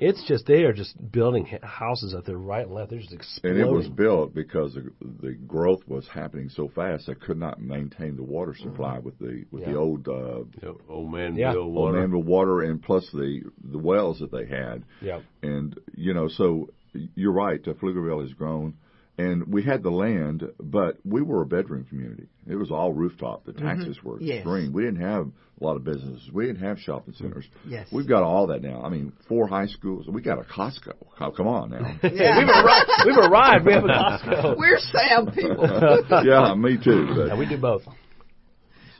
it's 0.00 0.26
just 0.26 0.46
they 0.46 0.64
are 0.64 0.72
just 0.72 0.96
building 1.12 1.46
houses 1.62 2.14
out 2.14 2.24
there 2.24 2.38
right 2.38 2.64
and 2.64 2.74
left. 2.74 2.90
They're 2.90 3.00
just 3.00 3.12
exploding. 3.12 3.60
And 3.60 3.70
it 3.70 3.72
was 3.72 3.86
built 3.86 4.34
because 4.34 4.74
the, 4.74 4.90
the 5.20 5.32
growth 5.34 5.82
was 5.86 6.08
happening 6.08 6.48
so 6.48 6.68
fast 6.74 7.06
they 7.06 7.14
could 7.14 7.38
not 7.38 7.60
maintain 7.60 8.16
the 8.16 8.22
water 8.22 8.54
supply 8.54 8.96
mm-hmm. 8.96 9.04
with 9.04 9.18
the 9.18 9.44
with 9.50 9.62
yeah. 9.62 9.72
the 9.72 9.76
old 9.76 10.08
uh, 10.08 10.40
yep. 10.62 10.76
old 10.88 11.12
Manville 11.12 11.38
yeah. 11.38 11.52
water, 11.52 11.66
old 11.66 11.94
Manville 11.94 12.22
water, 12.22 12.62
and 12.62 12.82
plus 12.82 13.06
the 13.12 13.42
the 13.62 13.78
wells 13.78 14.20
that 14.20 14.32
they 14.32 14.46
had. 14.46 14.84
Yeah. 15.02 15.20
And 15.42 15.78
you 15.94 16.14
know, 16.14 16.28
so 16.28 16.70
you're 17.14 17.32
right. 17.32 17.60
Uh, 17.66 17.74
Pflugerville 17.74 18.22
has 18.22 18.32
grown 18.32 18.74
and 19.18 19.52
we 19.52 19.62
had 19.62 19.82
the 19.82 19.90
land, 19.90 20.44
but 20.58 20.98
we 21.04 21.22
were 21.22 21.42
a 21.42 21.46
bedroom 21.46 21.84
community. 21.84 22.28
It 22.46 22.54
was 22.56 22.70
all 22.70 22.92
rooftop. 22.92 23.44
The 23.44 23.52
taxes 23.52 23.98
mm-hmm. 23.98 24.08
were 24.08 24.20
yes. 24.20 24.38
extreme. 24.38 24.72
We 24.72 24.82
didn't 24.82 25.02
have 25.02 25.26
a 25.60 25.64
lot 25.64 25.76
of 25.76 25.84
businesses. 25.84 26.30
We 26.32 26.46
didn't 26.46 26.62
have 26.62 26.78
shopping 26.78 27.14
centers. 27.14 27.44
Yes. 27.66 27.88
We've 27.92 28.08
got 28.08 28.22
all 28.22 28.46
that 28.48 28.62
now. 28.62 28.82
I 28.82 28.88
mean, 28.88 29.12
four 29.28 29.46
high 29.46 29.66
schools. 29.66 30.06
We 30.08 30.22
got 30.22 30.38
a 30.38 30.42
Costco. 30.42 30.94
Oh, 31.20 31.30
come 31.32 31.46
on 31.46 31.70
now. 31.70 31.80
yeah. 32.02 32.38
we've, 32.38 32.48
arrived, 32.48 32.90
we've 33.06 33.18
arrived. 33.18 33.66
We 33.66 33.72
have 33.74 33.84
a 33.84 33.88
Costco. 33.88 34.56
We're 34.58 34.78
Sam 34.78 35.30
people. 35.32 36.04
yeah, 36.24 36.54
me 36.54 36.78
too. 36.82 37.08
But. 37.14 37.26
Yeah, 37.26 37.38
we 37.38 37.46
do 37.46 37.58
both. 37.58 37.82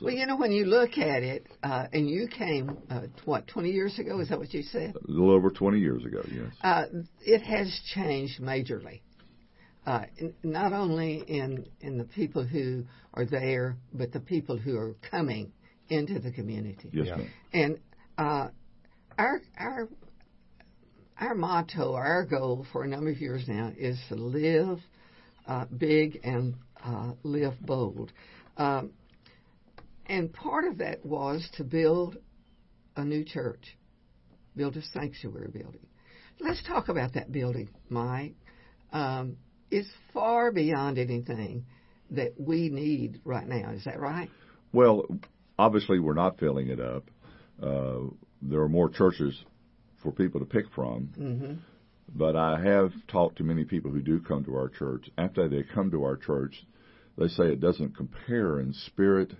Well, 0.01 0.13
you 0.13 0.25
know, 0.25 0.35
when 0.35 0.51
you 0.51 0.65
look 0.65 0.97
at 0.97 1.21
it, 1.21 1.45
uh, 1.61 1.85
and 1.93 2.09
you 2.09 2.27
came, 2.27 2.75
uh, 2.89 3.01
what, 3.25 3.47
20 3.47 3.69
years 3.69 3.99
ago? 3.99 4.19
Is 4.19 4.29
that 4.29 4.39
what 4.39 4.51
you 4.51 4.63
said? 4.63 4.95
A 4.95 5.11
little 5.11 5.31
over 5.31 5.51
20 5.51 5.77
years 5.77 6.03
ago, 6.03 6.23
yes. 6.27 6.51
Uh, 6.63 6.85
it 7.21 7.41
has 7.43 7.79
changed 7.93 8.41
majorly 8.41 9.01
uh, 9.85 10.03
not 10.43 10.73
only 10.73 11.23
in 11.27 11.65
in 11.81 11.97
the 11.97 12.03
people 12.03 12.45
who 12.45 12.83
are 13.13 13.25
there, 13.25 13.77
but 13.93 14.11
the 14.11 14.19
people 14.19 14.57
who 14.57 14.77
are 14.77 14.95
coming 15.09 15.51
into 15.89 16.19
the 16.19 16.31
community. 16.31 16.89
Yes, 16.91 17.07
ma'am. 17.07 17.29
And 17.53 17.79
uh, 18.17 18.47
our 19.17 19.41
our 19.57 19.89
our 21.17 21.35
motto, 21.35 21.93
our 21.93 22.25
goal 22.25 22.65
for 22.71 22.83
a 22.83 22.87
number 22.87 23.11
of 23.11 23.17
years 23.17 23.43
now 23.47 23.71
is 23.77 23.99
to 24.09 24.15
live 24.15 24.79
uh, 25.47 25.65
big 25.77 26.19
and 26.23 26.55
uh, 26.83 27.13
live 27.23 27.53
bold. 27.61 28.11
Um, 28.57 28.91
and 30.07 30.31
part 30.33 30.65
of 30.65 30.79
that 30.79 31.05
was 31.05 31.47
to 31.57 31.63
build 31.63 32.17
a 32.95 33.03
new 33.03 33.23
church, 33.23 33.77
build 34.55 34.75
a 34.77 34.81
sanctuary 34.81 35.49
building. 35.51 35.85
Let's 36.39 36.61
talk 36.63 36.89
about 36.89 37.13
that 37.13 37.31
building, 37.31 37.69
Mike. 37.89 38.35
Um, 38.91 39.37
is 39.71 39.87
far 40.13 40.51
beyond 40.51 40.97
anything 40.97 41.65
that 42.11 42.33
we 42.37 42.69
need 42.69 43.21
right 43.23 43.47
now. 43.47 43.71
Is 43.71 43.85
that 43.85 43.99
right? 43.99 44.29
Well, 44.73 45.05
obviously, 45.57 45.99
we're 45.99 46.13
not 46.13 46.39
filling 46.39 46.67
it 46.67 46.79
up. 46.79 47.09
Uh, 47.61 48.11
there 48.41 48.59
are 48.61 48.69
more 48.69 48.89
churches 48.89 49.37
for 50.03 50.11
people 50.11 50.39
to 50.39 50.45
pick 50.45 50.65
from. 50.73 51.09
Mm-hmm. 51.17 51.53
But 52.13 52.35
I 52.35 52.61
have 52.61 52.91
talked 53.07 53.37
to 53.37 53.43
many 53.43 53.63
people 53.63 53.91
who 53.91 54.01
do 54.01 54.19
come 54.19 54.43
to 54.45 54.55
our 54.55 54.67
church. 54.67 55.09
After 55.17 55.47
they 55.47 55.63
come 55.63 55.91
to 55.91 56.03
our 56.03 56.17
church, 56.17 56.65
they 57.17 57.29
say 57.29 57.45
it 57.45 57.61
doesn't 57.61 57.95
compare 57.95 58.59
in 58.59 58.73
spirit 58.73 59.33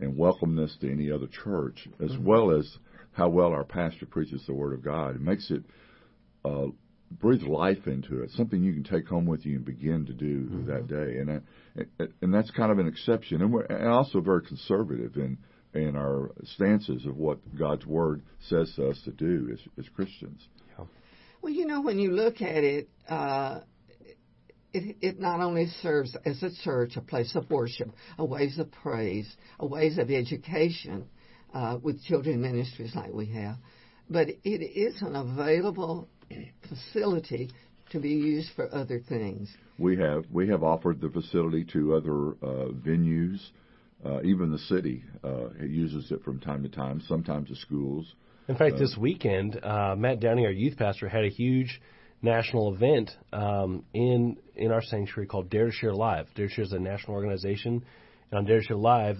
and 0.00 0.14
welcomeness 0.14 0.78
to 0.80 0.90
any 0.90 1.10
other 1.10 1.28
church, 1.44 1.88
as 2.02 2.10
mm-hmm. 2.10 2.24
well 2.24 2.50
as 2.50 2.78
how 3.12 3.28
well 3.28 3.48
our 3.48 3.64
pastor 3.64 4.06
preaches 4.06 4.44
the 4.46 4.54
Word 4.54 4.72
of 4.72 4.82
God. 4.82 5.16
It 5.16 5.20
makes 5.20 5.50
it 5.50 5.62
uh, 6.44 6.66
breathe 7.10 7.42
life 7.42 7.86
into 7.86 8.22
it, 8.22 8.30
something 8.32 8.62
you 8.62 8.72
can 8.72 8.84
take 8.84 9.08
home 9.08 9.26
with 9.26 9.44
you 9.46 9.56
and 9.56 9.64
begin 9.64 10.06
to 10.06 10.12
do 10.12 10.42
mm-hmm. 10.42 10.66
that 10.66 10.86
day. 10.86 11.18
And 11.18 11.42
uh, 12.00 12.06
and 12.20 12.32
that's 12.32 12.50
kind 12.50 12.70
of 12.70 12.78
an 12.78 12.86
exception, 12.86 13.42
and 13.42 13.52
we're 13.52 13.64
and 13.64 13.88
also 13.88 14.20
very 14.20 14.42
conservative 14.42 15.16
in 15.16 15.38
in 15.74 15.96
our 15.96 16.32
stances 16.54 17.06
of 17.06 17.16
what 17.16 17.38
God's 17.56 17.86
Word 17.86 18.22
says 18.48 18.72
to 18.76 18.88
us 18.88 19.00
to 19.04 19.12
do 19.12 19.50
as 19.52 19.60
as 19.78 19.88
Christians. 19.94 20.46
Yeah. 20.78 20.84
Well, 21.42 21.52
you 21.52 21.66
know, 21.66 21.80
when 21.80 21.98
you 21.98 22.12
look 22.12 22.40
at 22.40 22.64
it. 22.64 22.88
Uh, 23.08 23.60
it, 24.74 24.96
it 25.00 25.18
not 25.18 25.40
only 25.40 25.66
serves 25.80 26.14
as 26.26 26.42
a 26.42 26.50
church, 26.62 26.96
a 26.96 27.00
place 27.00 27.34
of 27.34 27.48
worship, 27.50 27.90
a 28.18 28.24
ways 28.24 28.58
of 28.58 28.70
praise, 28.70 29.26
a 29.58 29.66
ways 29.66 29.96
of 29.96 30.10
education 30.10 31.08
uh, 31.54 31.78
with 31.82 32.04
children 32.04 32.42
ministries 32.42 32.94
like 32.94 33.12
we 33.12 33.26
have, 33.26 33.56
but 34.10 34.28
it 34.28 34.38
is 34.44 35.00
an 35.02 35.16
available 35.16 36.08
facility 36.68 37.50
to 37.90 38.00
be 38.00 38.10
used 38.10 38.50
for 38.54 38.72
other 38.74 39.00
things. 39.08 39.48
We 39.78 39.96
have 39.98 40.24
we 40.30 40.48
have 40.48 40.62
offered 40.62 41.00
the 41.00 41.08
facility 41.08 41.64
to 41.72 41.94
other 41.94 42.30
uh, 42.42 42.72
venues. 42.72 43.40
Uh, 44.04 44.22
even 44.22 44.52
the 44.52 44.58
city 44.58 45.02
uh, 45.24 45.50
uses 45.60 46.12
it 46.12 46.22
from 46.22 46.38
time 46.38 46.62
to 46.62 46.68
time. 46.68 47.02
Sometimes 47.08 47.48
the 47.48 47.56
schools. 47.56 48.14
In 48.46 48.56
fact, 48.56 48.78
this 48.78 48.96
weekend, 48.96 49.62
uh, 49.62 49.94
Matt 49.96 50.20
Downing, 50.20 50.46
our 50.46 50.50
youth 50.50 50.78
pastor, 50.78 51.08
had 51.08 51.24
a 51.24 51.28
huge 51.28 51.80
national 52.22 52.74
event 52.74 53.10
um, 53.32 53.84
in 53.92 54.36
in 54.56 54.72
our 54.72 54.82
sanctuary 54.82 55.26
called 55.26 55.50
Dare 55.50 55.66
to 55.66 55.72
Share 55.72 55.94
Live. 55.94 56.26
Dare 56.34 56.48
to 56.48 56.52
Share 56.52 56.64
is 56.64 56.72
a 56.72 56.78
national 56.78 57.14
organization, 57.16 57.84
and 58.30 58.38
on 58.38 58.44
Dare 58.44 58.60
to 58.60 58.66
Share 58.66 58.76
Live, 58.76 59.18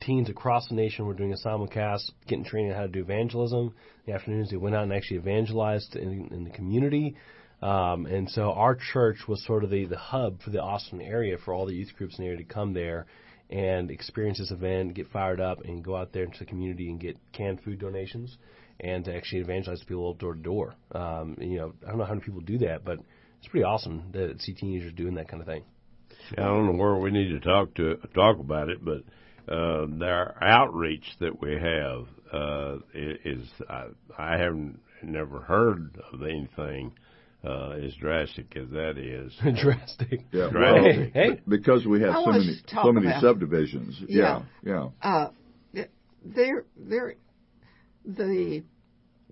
teens 0.00 0.28
across 0.28 0.68
the 0.68 0.74
nation 0.74 1.06
were 1.06 1.14
doing 1.14 1.32
a 1.32 1.36
simulcast, 1.36 2.10
getting 2.26 2.44
training 2.44 2.72
on 2.72 2.76
how 2.76 2.82
to 2.82 2.88
do 2.88 3.00
evangelism. 3.00 3.74
In 4.06 4.12
the 4.12 4.12
afternoons, 4.12 4.50
they 4.50 4.56
went 4.56 4.74
out 4.74 4.84
and 4.84 4.92
actually 4.92 5.18
evangelized 5.18 5.96
in, 5.96 6.28
in 6.32 6.44
the 6.44 6.50
community. 6.50 7.16
Um, 7.60 8.06
and 8.06 8.28
so 8.28 8.52
our 8.52 8.74
church 8.74 9.18
was 9.28 9.44
sort 9.46 9.62
of 9.62 9.70
the, 9.70 9.86
the 9.86 9.96
hub 9.96 10.42
for 10.42 10.50
the 10.50 10.60
Austin 10.60 11.00
area 11.00 11.38
for 11.38 11.54
all 11.54 11.66
the 11.66 11.74
youth 11.74 11.92
groups 11.96 12.18
in 12.18 12.24
the 12.24 12.28
area 12.28 12.38
to 12.38 12.44
come 12.44 12.74
there 12.74 13.06
and 13.50 13.90
experience 13.90 14.38
this 14.38 14.50
event, 14.50 14.94
get 14.94 15.08
fired 15.08 15.40
up, 15.40 15.60
and 15.64 15.84
go 15.84 15.94
out 15.94 16.12
there 16.12 16.24
into 16.24 16.38
the 16.38 16.46
community 16.46 16.90
and 16.90 16.98
get 16.98 17.16
canned 17.32 17.60
food 17.62 17.78
donations 17.78 18.36
and 18.80 19.04
to 19.04 19.14
actually 19.14 19.40
evangelize 19.42 19.82
people 19.84 20.14
door 20.14 20.34
to 20.34 20.40
door. 20.40 20.74
Um, 20.92 21.36
you 21.40 21.58
know, 21.58 21.72
I 21.86 21.90
don't 21.90 21.98
know 21.98 22.04
how 22.04 22.14
many 22.14 22.24
people 22.24 22.40
do 22.40 22.58
that, 22.58 22.84
but 22.84 22.98
it's 23.38 23.48
pretty 23.48 23.64
awesome 23.64 24.10
to 24.12 24.38
see 24.38 24.54
teenagers 24.54 24.92
doing 24.94 25.14
that 25.14 25.28
kind 25.28 25.40
of 25.40 25.46
thing. 25.46 25.64
Yeah, 26.36 26.44
I 26.44 26.48
don't 26.48 26.66
know 26.66 26.82
where 26.82 26.96
we 26.96 27.10
need 27.10 27.28
to 27.28 27.40
talk 27.40 27.74
to 27.74 27.96
talk 28.14 28.38
about 28.38 28.68
it, 28.68 28.84
but 28.84 29.02
uh, 29.48 29.86
their 29.98 30.34
outreach 30.42 31.04
that 31.20 31.40
we 31.40 31.52
have 31.54 32.06
uh, 32.32 32.78
is 32.94 33.46
I, 33.68 33.86
I 34.18 34.36
haven't 34.38 34.80
never 35.02 35.40
heard 35.40 36.00
of 36.12 36.22
anything 36.22 36.92
uh, 37.44 37.70
as 37.70 37.92
drastic 37.94 38.56
as 38.56 38.68
that 38.70 38.96
is. 38.98 39.32
drastic. 39.62 40.26
Yeah, 40.32 40.44
Right. 40.44 40.54
well, 40.54 40.84
Hey, 40.84 41.10
hey. 41.12 41.40
because 41.48 41.84
we 41.86 42.00
have 42.02 42.10
I 42.14 42.24
so 42.24 42.30
many 42.32 42.60
so 42.82 42.92
many 42.92 43.20
subdivisions. 43.20 44.00
Yeah. 44.08 44.42
yeah, 44.64 44.88
yeah. 45.02 45.10
Uh, 45.10 45.30
there, 46.24 46.64
there, 46.76 47.14
the 48.04 48.62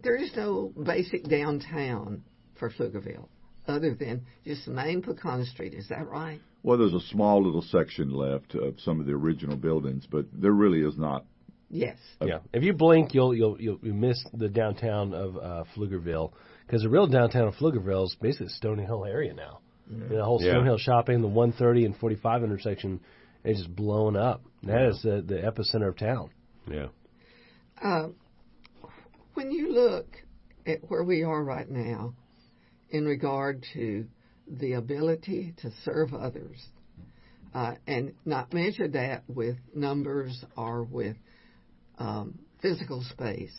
there 0.02 0.16
is 0.16 0.32
no 0.36 0.72
basic 0.84 1.28
downtown 1.28 2.24
for 2.58 2.68
Pflugerville 2.70 3.28
other 3.70 3.94
than 3.94 4.26
just 4.44 4.66
the 4.66 4.72
main 4.72 5.02
Pecan 5.02 5.44
Street. 5.44 5.74
Is 5.74 5.88
that 5.88 6.09
right? 6.09 6.40
Well, 6.62 6.76
there's 6.78 6.92
a 6.94 7.00
small 7.00 7.42
little 7.42 7.62
section 7.62 8.11
left 8.11 8.54
of 8.54 8.78
some 8.80 9.00
of 9.00 9.06
the 9.06 9.12
original 9.12 9.56
buildings, 9.56 10.06
but 10.11 10.26
there 10.33 10.52
really 10.52 10.83
is 10.83 10.98
not. 10.98 11.24
Yes. 11.70 11.96
Yeah, 12.20 12.40
if 12.52 12.62
you 12.64 12.72
blink, 12.72 13.14
you'll 13.14 13.35
you'll 13.35 13.61
you'll 13.61 13.78
you 13.83 13.94
miss 13.94 14.22
the 14.35 14.48
downtown 14.48 15.14
of 15.14 15.37
uh, 15.37 15.64
Pflugerville 15.74 16.33
because 16.66 16.83
the 16.83 16.88
real 16.88 17.06
downtown 17.06 17.46
of 17.48 17.54
Pflugerville 17.54 18.04
is 18.06 18.16
basically 18.20 18.48
Stony 18.48 18.85
Hill 18.85 19.04
area 19.04 19.33
now. 19.33 19.61
You 19.88 19.98
know, 19.98 20.09
the 20.09 20.24
whole 20.24 20.42
Yeah. 20.42 20.52
Stony 20.52 20.64
Hill 20.64 20.78
shopping, 20.78 21.20
the 21.22 21.28
130 21.28 21.85
and 21.85 21.96
45 21.96 22.42
intersection, 22.44 23.00
is 23.44 23.59
just 23.59 23.74
blown 23.74 24.16
up. 24.16 24.42
That 24.64 24.88
is 24.88 25.00
the 25.02 25.22
the 25.24 25.37
epicenter 25.37 25.88
of 25.88 25.96
town. 25.96 26.30
Yeah. 26.68 26.88
Uh, 27.80 28.09
when 29.35 29.50
you 29.52 29.72
look 29.72 30.06
at 30.66 30.78
where 30.90 31.04
we 31.04 31.22
are 31.22 31.42
right 31.42 31.70
now 31.70 32.14
in 32.90 33.05
regard 33.05 33.64
to 33.74 34.07
the 34.46 34.72
ability 34.74 35.55
to 35.62 35.70
serve 35.85 36.12
others. 36.12 36.64
Uh, 37.53 37.74
and 37.87 38.14
not 38.24 38.53
measure 38.53 38.87
that 38.87 39.24
with 39.26 39.57
numbers 39.74 40.44
or 40.57 40.85
with 40.85 41.16
um, 41.98 42.38
physical 42.62 43.03
space, 43.11 43.55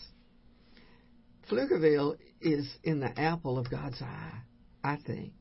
Pflugerville 1.50 2.16
is 2.40 2.70
in 2.84 3.02
the 3.02 3.20
apple 3.20 3.58
of 3.58 3.70
God's 3.70 4.02
eye, 4.02 4.32
I 4.82 4.98
think. 5.06 5.34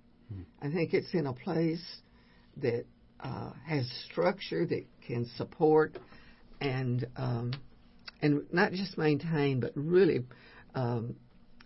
I 0.63 0.71
think 0.71 0.95
it's 0.95 1.13
in 1.13 1.27
a 1.27 1.33
place 1.33 1.85
that 2.59 2.85
uh, 3.21 3.53
has 3.67 3.91
structure 4.11 4.67
that 4.67 4.85
can 5.07 5.27
support 5.37 5.99
and 6.61 7.07
um, 7.17 7.53
and 8.23 8.43
not 8.53 8.73
just 8.73 8.99
maintain, 8.99 9.61
but 9.61 9.73
really 9.75 10.25
um, 10.75 11.17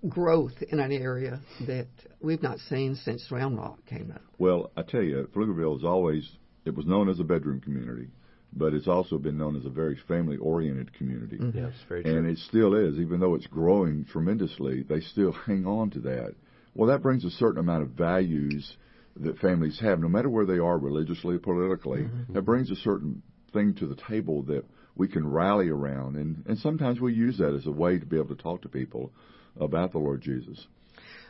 growth 0.08 0.62
in 0.68 0.80
an 0.80 0.92
area 0.92 1.40
that 1.66 1.88
we've 2.20 2.42
not 2.42 2.58
seen 2.58 2.94
since 2.94 3.30
Round 3.30 3.56
Rock 3.56 3.78
came 3.86 4.10
up. 4.14 4.22
Well, 4.38 4.70
I 4.76 4.82
tell 4.82 5.02
you, 5.02 5.28
Pflugerville 5.34 5.78
is 5.78 5.84
always 5.84 6.28
it 6.64 6.74
was 6.74 6.86
known 6.86 7.08
as 7.08 7.20
a 7.20 7.24
bedroom 7.24 7.60
community, 7.60 8.08
but 8.52 8.72
it's 8.72 8.88
also 8.88 9.18
been 9.18 9.36
known 9.36 9.56
as 9.56 9.66
a 9.66 9.70
very 9.70 9.98
family-oriented 10.08 10.94
community. 10.94 11.36
Mm-hmm. 11.36 11.58
Yeah, 11.58 11.66
it's 11.66 11.76
very 11.88 12.04
And 12.04 12.26
it 12.26 12.38
still 12.38 12.74
is, 12.74 12.98
even 12.98 13.20
though 13.20 13.34
it's 13.34 13.46
growing 13.46 14.04
tremendously, 14.04 14.82
they 14.82 15.00
still 15.00 15.32
hang 15.46 15.66
on 15.66 15.90
to 15.90 16.00
that. 16.00 16.34
Well, 16.74 16.88
that 16.88 17.02
brings 17.02 17.24
a 17.24 17.30
certain 17.30 17.60
amount 17.60 17.82
of 17.82 17.90
values 17.90 18.76
that 19.16 19.38
families 19.38 19.78
have, 19.80 20.00
no 20.00 20.08
matter 20.08 20.28
where 20.28 20.46
they 20.46 20.58
are 20.58 20.78
religiously 20.78 21.36
or 21.36 21.38
politically. 21.38 22.02
Mm-hmm. 22.02 22.32
That 22.32 22.42
brings 22.42 22.70
a 22.70 22.76
certain 22.76 23.22
thing 23.52 23.74
to 23.74 23.86
the 23.86 23.96
table 24.08 24.42
that 24.44 24.64
we 24.96 25.06
can 25.06 25.26
rally 25.26 25.68
around. 25.68 26.16
And, 26.16 26.44
and 26.46 26.58
sometimes 26.58 27.00
we 27.00 27.14
use 27.14 27.38
that 27.38 27.54
as 27.54 27.66
a 27.66 27.70
way 27.70 27.98
to 27.98 28.06
be 28.06 28.16
able 28.16 28.34
to 28.34 28.42
talk 28.42 28.62
to 28.62 28.68
people 28.68 29.12
about 29.60 29.92
the 29.92 29.98
Lord 29.98 30.22
Jesus. 30.22 30.66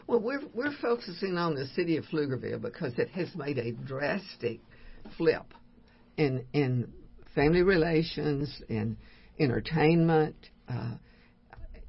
Well, 0.07 0.21
we're 0.21 0.43
we're 0.53 0.77
focusing 0.83 1.39
on 1.39 1.55
the 1.55 1.67
city 1.69 1.97
of 1.97 2.05
Pflugerville 2.05 2.61
because 2.61 2.93
it 2.99 3.09
has 3.11 3.35
made 3.35 3.59
a 3.59 3.73
drastic 3.73 4.61
flip 5.17 5.47
in 6.17 6.45
in 6.53 6.93
family 7.35 7.63
relations, 7.63 8.63
in 8.69 8.97
entertainment, 9.39 10.37
uh, 10.69 10.93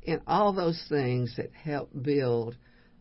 in 0.04 0.22
all 0.28 0.54
those 0.54 0.84
things 0.90 1.36
that 1.38 1.52
help 1.52 1.90
build 2.02 2.56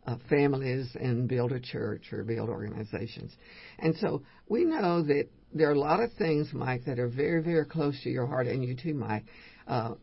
uh, 0.06 0.16
families 0.28 0.90
and 1.00 1.28
build 1.28 1.52
a 1.52 1.60
church 1.60 2.12
or 2.12 2.24
build 2.24 2.48
organizations. 2.48 3.32
And 3.78 3.94
so 3.96 4.22
we 4.48 4.64
know 4.64 5.02
that 5.02 5.28
there 5.52 5.68
are 5.68 5.74
a 5.74 5.78
lot 5.78 6.00
of 6.00 6.12
things, 6.14 6.48
Mike, 6.52 6.84
that 6.86 6.98
are 6.98 7.08
very, 7.08 7.42
very 7.42 7.64
close 7.64 7.98
to 8.02 8.10
your 8.10 8.26
heart, 8.26 8.46
and 8.46 8.64
you 8.64 8.76
too, 8.76 8.94
Mike. 8.94 9.24
Uh, 9.66 9.94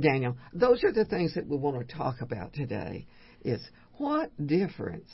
Daniel, 0.00 0.36
those 0.52 0.84
are 0.84 0.92
the 0.92 1.04
things 1.04 1.34
that 1.34 1.46
we 1.46 1.56
want 1.56 1.86
to 1.86 1.96
talk 1.96 2.20
about 2.20 2.52
today. 2.52 3.06
Is 3.44 3.66
what 3.98 4.30
difference 4.46 5.08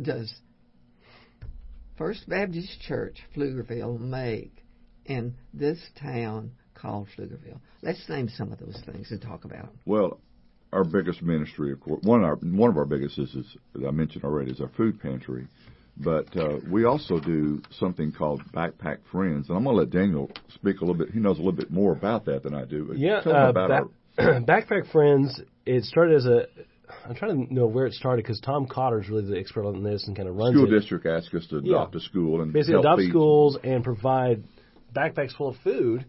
does 0.00 0.32
First 1.96 2.28
Baptist 2.28 2.80
Church 2.82 3.18
Pflugerville 3.34 3.98
make 3.98 4.64
in 5.06 5.34
this 5.52 5.78
town 6.00 6.52
called 6.74 7.08
Pflugerville? 7.16 7.60
Let's 7.82 8.08
name 8.08 8.28
some 8.28 8.52
of 8.52 8.58
those 8.58 8.80
things 8.86 9.10
and 9.10 9.20
talk 9.20 9.44
about 9.44 9.66
them. 9.66 9.78
Well, 9.86 10.20
our 10.72 10.84
biggest 10.84 11.22
ministry, 11.22 11.72
of 11.72 11.80
course, 11.80 12.00
one 12.02 12.20
of 12.20 12.24
our 12.24 12.36
one 12.36 12.70
of 12.70 12.76
our 12.76 12.84
biggest 12.86 13.18
is, 13.18 13.34
is 13.34 13.56
I 13.86 13.90
mentioned 13.90 14.24
already, 14.24 14.52
is 14.52 14.60
our 14.60 14.70
food 14.76 15.00
pantry. 15.00 15.46
But 15.96 16.34
uh, 16.36 16.56
we 16.70 16.84
also 16.84 17.20
do 17.20 17.60
something 17.78 18.12
called 18.12 18.42
Backpack 18.52 18.98
Friends, 19.10 19.48
and 19.48 19.56
I'm 19.58 19.64
going 19.64 19.76
to 19.76 19.80
let 19.82 19.90
Daniel 19.90 20.30
speak 20.54 20.80
a 20.80 20.84
little 20.84 20.94
bit. 20.94 21.10
He 21.10 21.20
knows 21.20 21.36
a 21.36 21.40
little 21.42 21.52
bit 21.52 21.70
more 21.70 21.92
about 21.92 22.24
that 22.24 22.42
than 22.42 22.54
I 22.54 22.64
do. 22.64 22.86
But 22.86 22.98
Yeah, 22.98 23.20
tell 23.20 23.34
uh, 23.36 23.50
about 23.50 23.68
back, 23.68 23.82
our. 24.18 24.40
Backpack 24.40 24.90
Friends. 24.90 25.40
It 25.66 25.84
started 25.84 26.16
as 26.16 26.26
a. 26.26 26.46
I'm 27.06 27.14
trying 27.14 27.46
to 27.46 27.54
know 27.54 27.66
where 27.66 27.86
it 27.86 27.94
started 27.94 28.22
because 28.24 28.40
Tom 28.40 28.66
Cotter 28.66 29.00
is 29.00 29.08
really 29.08 29.24
the 29.26 29.38
expert 29.38 29.66
on 29.66 29.82
this 29.82 30.06
and 30.06 30.16
kind 30.16 30.28
of 30.28 30.36
runs 30.36 30.54
School 30.56 30.66
it. 30.66 30.78
district 30.78 31.06
asked 31.06 31.32
us 31.34 31.46
to 31.48 31.60
Yeah. 31.62 31.76
adopt 31.76 31.94
a 31.94 32.00
school 32.00 32.42
and 32.42 32.52
Basically, 32.52 32.80
adopt 32.80 33.00
feed- 33.00 33.10
schools 33.10 33.58
and 33.62 33.82
provide 33.84 34.44
backpacks 34.94 35.32
full 35.36 35.48
of 35.48 35.56
food 35.64 36.04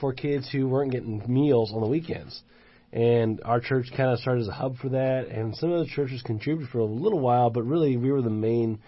for 0.00 0.12
kids 0.12 0.48
who 0.50 0.68
weren't 0.68 0.90
getting 0.92 1.22
meals 1.26 1.72
on 1.74 1.80
the 1.80 1.86
weekends. 1.86 2.40
And 2.92 3.40
our 3.44 3.60
church 3.60 3.86
kind 3.96 4.10
of 4.10 4.18
started 4.20 4.42
as 4.42 4.48
a 4.48 4.52
hub 4.52 4.76
for 4.78 4.90
that, 4.90 5.28
and 5.28 5.54
some 5.56 5.70
of 5.72 5.80
the 5.80 5.86
churches 5.86 6.22
contributed 6.22 6.70
for 6.70 6.78
a 6.80 6.84
little 6.84 7.20
while, 7.20 7.48
but 7.50 7.62
really 7.62 7.96
we 7.96 8.10
were 8.12 8.20
the 8.22 8.30
main 8.30 8.78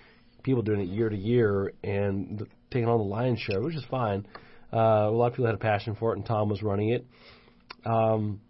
people 0.44 0.62
doing 0.62 0.80
it 0.80 0.88
year 0.88 1.08
to 1.08 1.16
year 1.16 1.72
and 1.82 2.38
the, 2.38 2.46
taking 2.70 2.88
on 2.88 2.98
the 2.98 3.04
lion's 3.04 3.40
share, 3.40 3.60
which 3.60 3.74
is 3.74 3.84
fine. 3.90 4.26
Uh, 4.72 5.08
a 5.08 5.10
lot 5.10 5.26
of 5.28 5.32
people 5.32 5.46
had 5.46 5.54
a 5.54 5.58
passion 5.58 5.96
for 5.96 6.12
it, 6.12 6.16
and 6.18 6.26
Tom 6.26 6.48
was 6.48 6.62
running 6.62 6.90
it. 6.90 7.06
Um, 7.84 8.40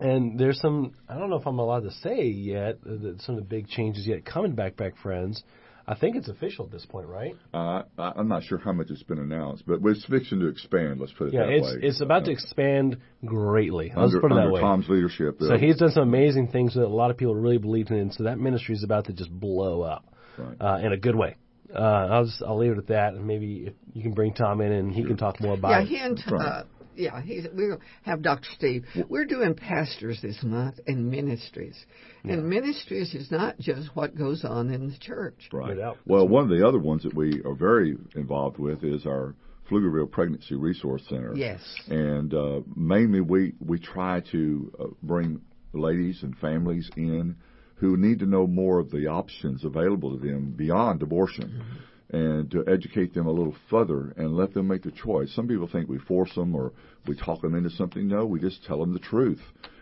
and 0.00 0.38
there's 0.38 0.60
some, 0.60 0.92
I 1.08 1.18
don't 1.18 1.30
know 1.30 1.36
if 1.36 1.46
I'm 1.46 1.58
allowed 1.58 1.84
to 1.84 1.90
say 1.90 2.24
yet, 2.24 2.82
that 2.84 3.20
some 3.22 3.36
of 3.36 3.42
the 3.42 3.48
big 3.48 3.68
changes 3.68 4.06
yet 4.06 4.24
coming 4.24 4.54
to 4.54 4.62
Backpack 4.62 4.96
Friends. 5.02 5.42
I 5.88 5.94
think 5.94 6.16
it's 6.16 6.28
official 6.28 6.64
at 6.66 6.72
this 6.72 6.84
point, 6.84 7.06
right? 7.06 7.32
Uh, 7.54 7.82
I'm 7.96 8.26
not 8.26 8.42
sure 8.42 8.58
how 8.58 8.72
much 8.72 8.88
it's 8.90 9.04
been 9.04 9.20
announced, 9.20 9.62
but 9.68 9.78
it's 9.84 10.04
fixing 10.06 10.40
to 10.40 10.48
expand. 10.48 10.98
Let's 10.98 11.12
put 11.12 11.28
it 11.28 11.34
Yeah, 11.34 11.46
that 11.46 11.52
it's 11.52 11.66
way. 11.66 11.80
it's 11.80 12.00
about 12.00 12.24
to 12.24 12.32
Uh, 12.32 12.34
expand 12.34 12.96
greatly. 13.24 13.92
Let's 13.96 14.08
under, 14.14 14.20
put 14.20 14.32
it 14.32 14.34
that 14.34 14.50
way. 14.50 14.60
Tom's 14.60 14.88
leadership. 14.88 15.36
so 15.38 15.56
he's 15.56 15.76
done 15.76 15.92
some 15.92 16.02
amazing 16.02 16.48
things 16.48 16.74
that 16.74 16.84
a 16.84 16.88
lot 16.88 17.12
of 17.12 17.16
people 17.16 17.36
really 17.36 17.58
believed 17.58 17.92
in, 17.92 17.98
and 17.98 18.12
so 18.12 18.24
that 18.24 18.38
ministry 18.40 18.74
is 18.74 18.82
about 18.82 19.04
to 19.04 19.12
just 19.12 19.30
blow 19.30 19.82
up 19.82 20.04
Right. 20.38 20.56
uh, 20.60 20.78
in 20.78 20.92
a 20.92 20.96
good 20.96 21.16
way. 21.16 21.36
Uh, 21.74 21.78
I'll 21.78 22.24
just 22.24 22.42
I'll 22.42 22.58
leave 22.58 22.72
it 22.72 22.78
at 22.78 22.86
that, 22.88 23.14
and 23.14 23.26
maybe 23.26 23.74
you 23.92 24.02
can 24.02 24.12
bring 24.12 24.34
Tom 24.34 24.60
in 24.60 24.72
and 24.72 24.92
he 24.92 25.04
can 25.04 25.16
talk 25.16 25.40
more 25.40 25.54
about 25.54 25.70
yeah, 25.70 25.80
it. 25.80 25.86
he 25.88 25.96
and 25.98 26.16
That's 26.16 26.30
right. 26.30 26.46
uh, 26.46 26.64
yeah, 26.94 27.20
he's 27.20 27.46
we'll 27.52 27.80
have 28.02 28.22
Dr. 28.22 28.48
Steve. 28.56 28.84
We're 29.08 29.24
doing 29.26 29.54
pastors 29.54 30.20
this 30.22 30.38
month 30.42 30.78
and 30.86 31.10
ministries, 31.10 31.76
and 32.24 32.48
ministries 32.48 33.14
is 33.14 33.30
not 33.30 33.58
just 33.58 33.94
what 33.94 34.16
goes 34.16 34.44
on 34.44 34.70
in 34.70 34.88
the 34.88 34.96
church. 34.98 35.48
Right. 35.52 35.74
No 35.74 35.74
doubt. 35.74 35.98
Well, 36.06 36.26
one 36.26 36.44
of 36.44 36.50
the 36.50 36.66
other 36.66 36.78
ones 36.78 37.02
that 37.02 37.14
we 37.14 37.42
are 37.44 37.54
very 37.54 37.96
involved 38.14 38.58
with 38.58 38.82
is 38.84 39.04
our 39.04 39.34
Pflugerville 39.70 40.10
Pregnancy 40.10 40.54
Resource 40.54 41.02
Center. 41.08 41.34
Yes. 41.34 41.60
And 41.88 42.32
uh, 42.32 42.60
mainly 42.74 43.20
we, 43.20 43.54
we 43.64 43.78
try 43.78 44.22
to 44.32 44.72
uh, 44.78 44.84
bring 45.02 45.40
ladies 45.72 46.22
and 46.22 46.36
families 46.38 46.88
in 46.96 47.36
who 47.76 47.96
need 47.96 48.18
to 48.20 48.26
know 48.26 48.46
more 48.46 48.78
of 48.78 48.90
the 48.90 49.06
options 49.06 49.64
available 49.64 50.18
to 50.18 50.26
them 50.26 50.52
beyond 50.56 51.02
abortion 51.02 51.62
and 52.10 52.50
to 52.50 52.64
educate 52.68 53.12
them 53.12 53.26
a 53.26 53.30
little 53.32 53.54
further 53.68 54.14
and 54.16 54.34
let 54.36 54.54
them 54.54 54.68
make 54.68 54.82
the 54.82 54.92
choice. 54.92 55.32
Some 55.34 55.48
people 55.48 55.68
think 55.70 55.88
we 55.88 55.98
force 55.98 56.34
them 56.34 56.54
or 56.54 56.72
we 57.06 57.16
talk 57.16 57.42
them 57.42 57.54
into 57.54 57.70
something. 57.70 58.06
No, 58.08 58.24
we 58.24 58.40
just 58.40 58.64
tell 58.64 58.78
them 58.78 58.92
the 58.92 58.98
truth 58.98 59.40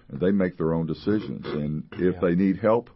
and 0.09 0.21
they 0.21 0.33
make 0.33 0.57
their 0.57 0.75
own 0.75 0.87
decisions. 0.87 1.45
And 1.47 1.85
if 1.93 2.15
Yeah. 2.15 2.21
they 2.21 2.35
need 2.35 2.57
help 2.59 2.91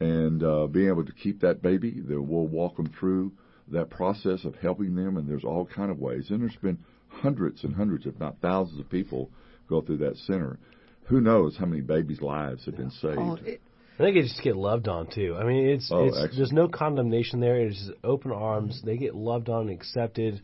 and 0.00 0.42
uh, 0.42 0.66
being 0.66 0.88
able 0.88 1.04
to 1.04 1.12
keep 1.12 1.40
that 1.40 1.62
baby, 1.62 2.00
then 2.00 2.26
we'll 2.26 2.46
walk 2.48 2.76
them 2.76 2.90
through 2.98 3.32
that 3.68 3.90
process 3.90 4.44
of 4.44 4.56
helping 4.56 4.94
them. 4.96 5.16
And 5.16 5.28
there's 5.28 5.44
all 5.44 5.66
kind 5.66 5.90
of 5.90 6.00
ways. 6.00 6.30
And 6.30 6.40
there's 6.40 6.56
been 6.56 6.78
hundreds 7.08 7.62
and 7.64 7.74
hundreds, 7.74 8.06
if 8.06 8.18
not 8.18 8.40
thousands, 8.40 8.80
of 8.80 8.88
people 8.90 9.30
go 9.68 9.80
through 9.80 9.98
that 9.98 10.16
center. 10.16 10.58
Who 11.04 11.20
knows 11.20 11.56
how 11.56 11.66
many 11.66 11.82
babies' 11.82 12.20
lives 12.22 12.64
have 12.64 12.76
been 12.76 12.90
saved? 12.90 13.18
Oh, 13.18 13.38
it, 13.44 13.60
I 14.00 14.04
think 14.04 14.16
they 14.16 14.22
just 14.22 14.42
get 14.42 14.56
loved 14.56 14.88
on 14.88 15.08
too. 15.08 15.36
I 15.38 15.44
mean, 15.44 15.68
it's, 15.68 15.90
Oh, 15.92 16.06
it's 16.06 16.34
there's 16.36 16.52
no 16.52 16.68
condemnation 16.68 17.38
there. 17.40 17.56
It's 17.60 17.76
just 17.78 17.92
open 18.02 18.32
arms. 18.32 18.80
They 18.82 18.96
get 18.96 19.14
loved 19.14 19.50
on 19.50 19.68
and 19.68 19.70
accepted, 19.70 20.40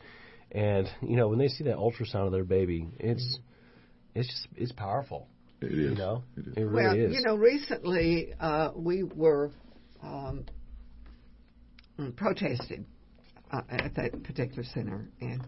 and 0.52 0.86
you 1.00 1.16
know 1.16 1.28
when 1.28 1.38
they 1.38 1.48
see 1.48 1.64
that 1.64 1.76
ultrasound 1.76 2.26
of 2.26 2.32
their 2.32 2.44
baby, 2.44 2.86
it's 2.98 3.38
it's 4.14 4.28
just 4.28 4.48
it's 4.56 4.72
powerful. 4.72 5.26
it 5.62 5.70
You 5.72 5.94
know, 5.94 6.22
It 6.36 6.48
is. 6.48 6.54
it 6.56 6.60
really 6.60 6.84
well, 6.84 6.96
is. 6.96 7.14
you 7.14 7.22
know, 7.24 7.36
recently 7.36 8.34
uh, 8.38 8.72
we 8.76 9.04
were 9.04 9.50
um, 10.02 10.44
protested 12.16 12.84
uh, 13.50 13.62
at 13.70 13.94
that 13.94 14.22
particular 14.22 14.64
center, 14.64 15.08
and 15.22 15.42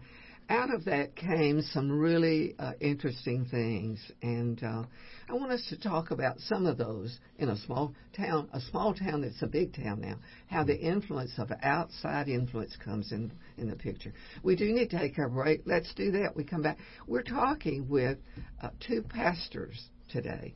out 0.49 0.73
of 0.73 0.85
that 0.85 1.15
came 1.15 1.61
some 1.61 1.91
really 1.91 2.55
uh, 2.57 2.71
interesting 2.81 3.45
things, 3.45 3.99
and 4.23 4.61
uh, 4.63 4.83
I 5.29 5.33
want 5.33 5.51
us 5.51 5.63
to 5.69 5.79
talk 5.79 6.09
about 6.09 6.39
some 6.39 6.65
of 6.65 6.77
those 6.77 7.19
in 7.37 7.49
a 7.49 7.57
small 7.57 7.93
town, 8.17 8.49
a 8.51 8.59
small 8.59 8.95
town 8.95 9.21
that's 9.21 9.43
a 9.43 9.47
big 9.47 9.75
town 9.75 10.01
now. 10.01 10.15
How 10.47 10.63
the 10.63 10.77
influence 10.77 11.33
of 11.37 11.51
outside 11.61 12.27
influence 12.27 12.75
comes 12.83 13.11
in 13.11 13.31
in 13.57 13.69
the 13.69 13.75
picture. 13.75 14.11
We 14.41 14.55
do 14.55 14.65
need 14.73 14.89
to 14.89 14.97
take 14.97 15.19
our 15.19 15.29
break. 15.29 15.61
Let's 15.65 15.93
do 15.93 16.11
that. 16.11 16.35
We 16.35 16.43
come 16.43 16.63
back. 16.63 16.79
We're 17.05 17.21
talking 17.21 17.87
with 17.87 18.17
uh, 18.61 18.69
two 18.79 19.03
pastors 19.03 19.89
today. 20.09 20.55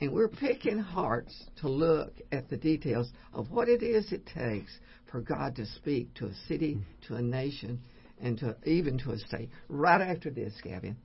And 0.00 0.12
we're 0.12 0.28
picking 0.28 0.78
hearts 0.78 1.34
to 1.62 1.68
look 1.68 2.12
at 2.30 2.50
the 2.50 2.56
details 2.58 3.10
of 3.32 3.50
what 3.50 3.68
it 3.68 3.82
is 3.82 4.12
it 4.12 4.26
takes 4.26 4.70
for 5.10 5.22
God 5.22 5.56
to 5.56 5.64
speak 5.64 6.12
to 6.16 6.26
a 6.26 6.34
city, 6.46 6.78
to 7.08 7.14
a 7.14 7.22
nation, 7.22 7.80
and 8.20 8.38
to 8.38 8.56
even 8.64 8.98
to 8.98 9.12
a 9.12 9.18
state. 9.18 9.50
Right 9.68 10.00
after 10.00 10.30
this, 10.30 10.52
Gavin. 10.62 10.96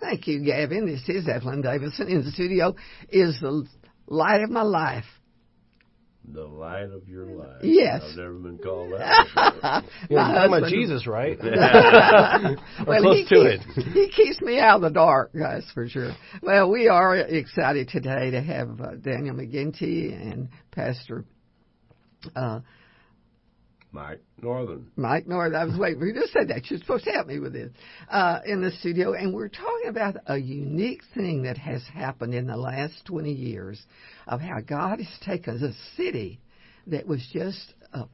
Thank 0.00 0.26
you, 0.26 0.44
Gavin. 0.44 0.86
This 0.86 1.08
is 1.08 1.28
Evelyn 1.28 1.60
Davison 1.62 2.08
in 2.08 2.24
the 2.24 2.30
studio. 2.30 2.74
Is 3.10 3.38
the 3.40 3.66
light 4.06 4.42
of 4.42 4.50
my 4.50 4.62
life. 4.62 5.04
The 6.32 6.44
light 6.44 6.90
of 6.90 7.08
your 7.08 7.26
life. 7.26 7.62
Yes. 7.62 8.02
I've 8.04 8.16
never 8.16 8.34
been 8.34 8.58
called 8.58 8.92
that. 8.92 9.84
Yeah, 10.10 10.18
My 10.18 10.28
you're 10.28 10.34
talking 10.34 10.58
about 10.58 10.70
Jesus, 10.70 11.06
right? 11.06 11.38
well, 12.86 13.02
close 13.02 13.16
he 13.16 13.24
to 13.24 13.58
keeps, 13.58 13.78
it. 13.78 13.92
he 13.92 14.08
keeps 14.10 14.40
me 14.40 14.58
out 14.60 14.76
of 14.76 14.82
the 14.82 14.90
dark, 14.90 15.32
guys, 15.32 15.64
for 15.72 15.88
sure. 15.88 16.12
Well, 16.42 16.70
we 16.70 16.88
are 16.88 17.16
excited 17.16 17.88
today 17.88 18.30
to 18.30 18.40
have 18.40 18.80
uh, 18.80 18.94
Daniel 18.96 19.34
McGinty 19.34 20.12
and 20.12 20.50
Pastor 20.70 21.24
uh, 22.36 22.60
Mike 23.92 24.20
Northern. 24.40 24.90
Mike 24.96 25.26
North. 25.26 25.54
I 25.54 25.64
was 25.64 25.76
waiting 25.76 25.98
for 25.98 26.06
you 26.06 26.14
to 26.14 26.28
say 26.28 26.44
that. 26.44 26.70
You're 26.70 26.78
supposed 26.78 27.04
to 27.04 27.10
help 27.10 27.26
me 27.26 27.38
with 27.38 27.52
this 27.52 27.70
uh, 28.08 28.40
in 28.46 28.62
the 28.62 28.70
studio, 28.72 29.14
and 29.14 29.34
we're 29.34 29.48
talking 29.48 29.88
about 29.88 30.16
a 30.26 30.36
unique 30.36 31.02
thing 31.14 31.42
that 31.42 31.58
has 31.58 31.82
happened 31.92 32.34
in 32.34 32.46
the 32.46 32.56
last 32.56 33.04
20 33.06 33.32
years 33.32 33.80
of 34.26 34.40
how 34.40 34.60
God 34.60 35.00
has 35.00 35.18
taken 35.24 35.62
a 35.62 35.96
city 35.96 36.40
that 36.86 37.06
was 37.06 37.26
just 37.32 37.74
a 37.92 38.04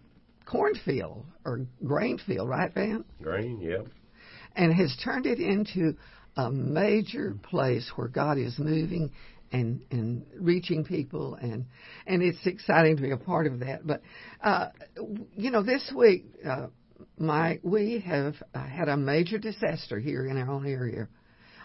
cornfield 0.47 1.27
or 1.45 1.67
grain 1.85 2.19
field, 2.27 2.49
right, 2.49 2.73
Van? 2.73 3.05
Grain, 3.23 3.61
yep. 3.61 3.87
and 4.55 4.73
has 4.73 4.97
turned 5.05 5.27
it 5.27 5.39
into 5.39 5.95
a 6.37 6.51
major 6.51 7.37
place 7.43 7.91
where 7.97 8.09
God 8.09 8.39
is 8.39 8.59
moving 8.59 9.11
and 9.53 9.81
and 9.91 10.27
reaching 10.39 10.85
people 10.85 11.35
and 11.35 11.67
and 12.07 12.23
it's 12.23 12.45
exciting 12.47 12.97
to 12.97 13.03
be 13.03 13.11
a 13.11 13.17
part 13.17 13.47
of 13.47 13.61
that. 13.61 13.87
But 13.87 14.03
uh, 14.43 14.69
you 15.37 15.51
know, 15.51 15.63
this 15.63 15.93
week, 15.95 16.27
uh, 16.49 16.69
Mike, 17.19 17.61
we 17.63 18.03
have 18.07 18.35
uh, 18.55 18.67
had 18.67 18.89
a 18.89 18.97
major 18.97 19.39
disaster 19.39 19.99
here 19.99 20.27
in 20.27 20.37
our 20.37 20.51
own 20.51 20.67
area. 20.67 21.09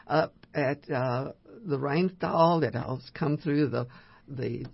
Up 0.07 0.33
at 0.53 0.89
uh, 0.89 1.31
the 1.65 1.79
rainfall 1.79 2.61
that 2.61 2.73
has 2.73 3.09
come 3.13 3.37
through 3.37 3.69
the 3.69 3.87
the 4.27 4.65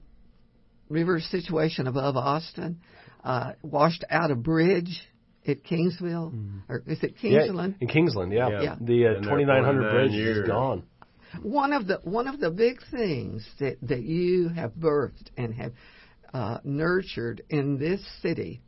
river 0.89 1.20
situation 1.20 1.88
above 1.88 2.15
Austin, 2.15 2.80
uh, 3.24 3.52
washed 3.62 4.04
out 4.10 4.32
a 4.32 4.36
bridge 4.36 5.02
at 5.48 5.63
Kingsville, 5.63 6.34
or 6.67 6.84
is 6.88 7.02
it 7.04 7.15
Yeah, 7.22 7.41
Kingsland? 7.43 7.76
in 7.80 7.88
Kingsland, 7.88 8.34
yeah. 8.34 8.50
Yeah. 8.50 8.62
Yeah. 8.62 8.76
The 8.82 9.08
uh, 9.08 9.13
2900 9.22 9.91
bridge 9.91 10.12
years. 10.12 10.38
is 10.39 10.48
gone. 10.48 10.84
One 11.41 11.73
of 11.73 11.88
the 11.88 12.00
one 12.04 12.28
of 12.28 12.39
the 12.39 12.50
big 12.50 12.80
things 12.91 13.47
that 13.60 13.78
that 13.84 14.02
you 14.02 14.50
have 14.50 14.73
birthed 14.73 15.30
and 15.38 15.54
have 15.54 15.73
uh, 16.34 16.60
nurtured 16.63 17.41
in 17.50 17.78
this 17.78 18.02
city, 18.21 18.62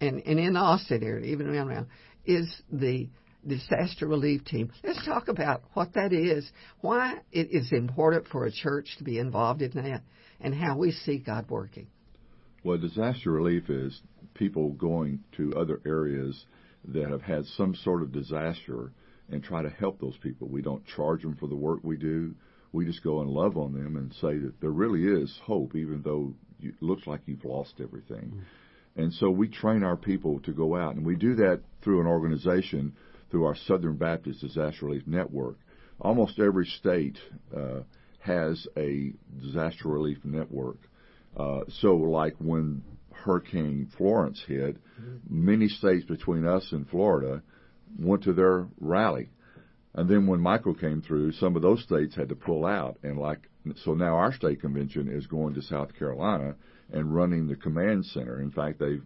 and 0.00 0.22
and 0.26 0.38
in 0.38 0.56
Austin 0.56 1.02
area, 1.02 1.26
even 1.26 1.48
around 1.48 1.68
around, 1.68 1.86
is 2.24 2.62
the 2.70 3.08
disaster 3.46 4.06
relief 4.06 4.44
team. 4.44 4.70
Let's 4.84 5.04
talk 5.04 5.28
about 5.28 5.62
what 5.74 5.94
that 5.94 6.12
is, 6.12 6.48
why 6.80 7.18
it 7.32 7.48
is 7.50 7.72
important 7.72 8.28
for 8.28 8.46
a 8.46 8.52
church 8.52 8.94
to 8.98 9.04
be 9.04 9.18
involved 9.18 9.62
in 9.62 9.72
that, 9.72 10.02
and 10.40 10.54
how 10.54 10.76
we 10.76 10.92
see 10.92 11.18
God 11.18 11.50
working. 11.50 11.88
Well, 12.64 12.78
disaster 12.78 13.32
relief 13.32 13.68
is 13.68 14.00
people 14.34 14.70
going 14.70 15.24
to 15.36 15.52
other 15.54 15.80
areas 15.84 16.44
that 16.88 17.10
have 17.10 17.22
had 17.22 17.44
some 17.56 17.74
sort 17.74 18.02
of 18.02 18.12
disaster 18.12 18.92
and 19.32 19.42
try 19.42 19.62
to 19.62 19.70
help 19.70 20.00
those 20.00 20.16
people. 20.18 20.48
We 20.48 20.62
don't 20.62 20.86
charge 20.86 21.22
them 21.22 21.36
for 21.36 21.48
the 21.48 21.56
work 21.56 21.80
we 21.82 21.96
do. 21.96 22.34
We 22.72 22.84
just 22.84 23.02
go 23.02 23.20
and 23.20 23.30
love 23.30 23.56
on 23.56 23.72
them 23.72 23.96
and 23.96 24.12
say 24.14 24.38
that 24.38 24.60
there 24.60 24.70
really 24.70 25.04
is 25.04 25.40
hope, 25.44 25.74
even 25.74 26.02
though 26.02 26.34
it 26.60 26.74
looks 26.80 27.06
like 27.06 27.20
you've 27.26 27.44
lost 27.44 27.74
everything. 27.80 28.42
And 28.94 29.12
so 29.14 29.30
we 29.30 29.48
train 29.48 29.82
our 29.82 29.96
people 29.96 30.40
to 30.40 30.52
go 30.52 30.76
out, 30.76 30.94
and 30.94 31.04
we 31.04 31.16
do 31.16 31.34
that 31.36 31.62
through 31.82 32.00
an 32.00 32.06
organization, 32.06 32.94
through 33.30 33.44
our 33.44 33.56
Southern 33.66 33.96
Baptist 33.96 34.40
Disaster 34.40 34.86
Relief 34.86 35.06
Network. 35.06 35.56
Almost 36.00 36.38
every 36.38 36.66
state 36.66 37.18
uh, 37.56 37.80
has 38.18 38.66
a 38.76 39.12
disaster 39.40 39.88
relief 39.88 40.18
network. 40.24 40.78
Uh, 41.36 41.60
so, 41.80 41.94
like 41.94 42.34
when 42.38 42.82
Hurricane 43.12 43.88
Florence 43.96 44.42
hit, 44.46 44.76
many 45.28 45.68
states 45.68 46.04
between 46.04 46.46
us 46.46 46.66
and 46.72 46.88
Florida 46.88 47.42
went 47.98 48.24
to 48.24 48.32
their 48.32 48.66
rally. 48.80 49.30
And 49.94 50.08
then 50.08 50.26
when 50.26 50.40
Michael 50.40 50.74
came 50.74 51.02
through, 51.02 51.32
some 51.32 51.54
of 51.54 51.62
those 51.62 51.82
states 51.82 52.14
had 52.14 52.30
to 52.30 52.34
pull 52.34 52.64
out. 52.64 52.98
And 53.02 53.18
like, 53.18 53.48
so 53.84 53.94
now 53.94 54.16
our 54.16 54.32
state 54.32 54.60
convention 54.60 55.08
is 55.08 55.26
going 55.26 55.54
to 55.54 55.62
South 55.62 55.94
Carolina 55.98 56.54
and 56.92 57.14
running 57.14 57.46
the 57.46 57.56
command 57.56 58.06
center. 58.06 58.40
In 58.40 58.50
fact, 58.50 58.78
they 58.78 59.00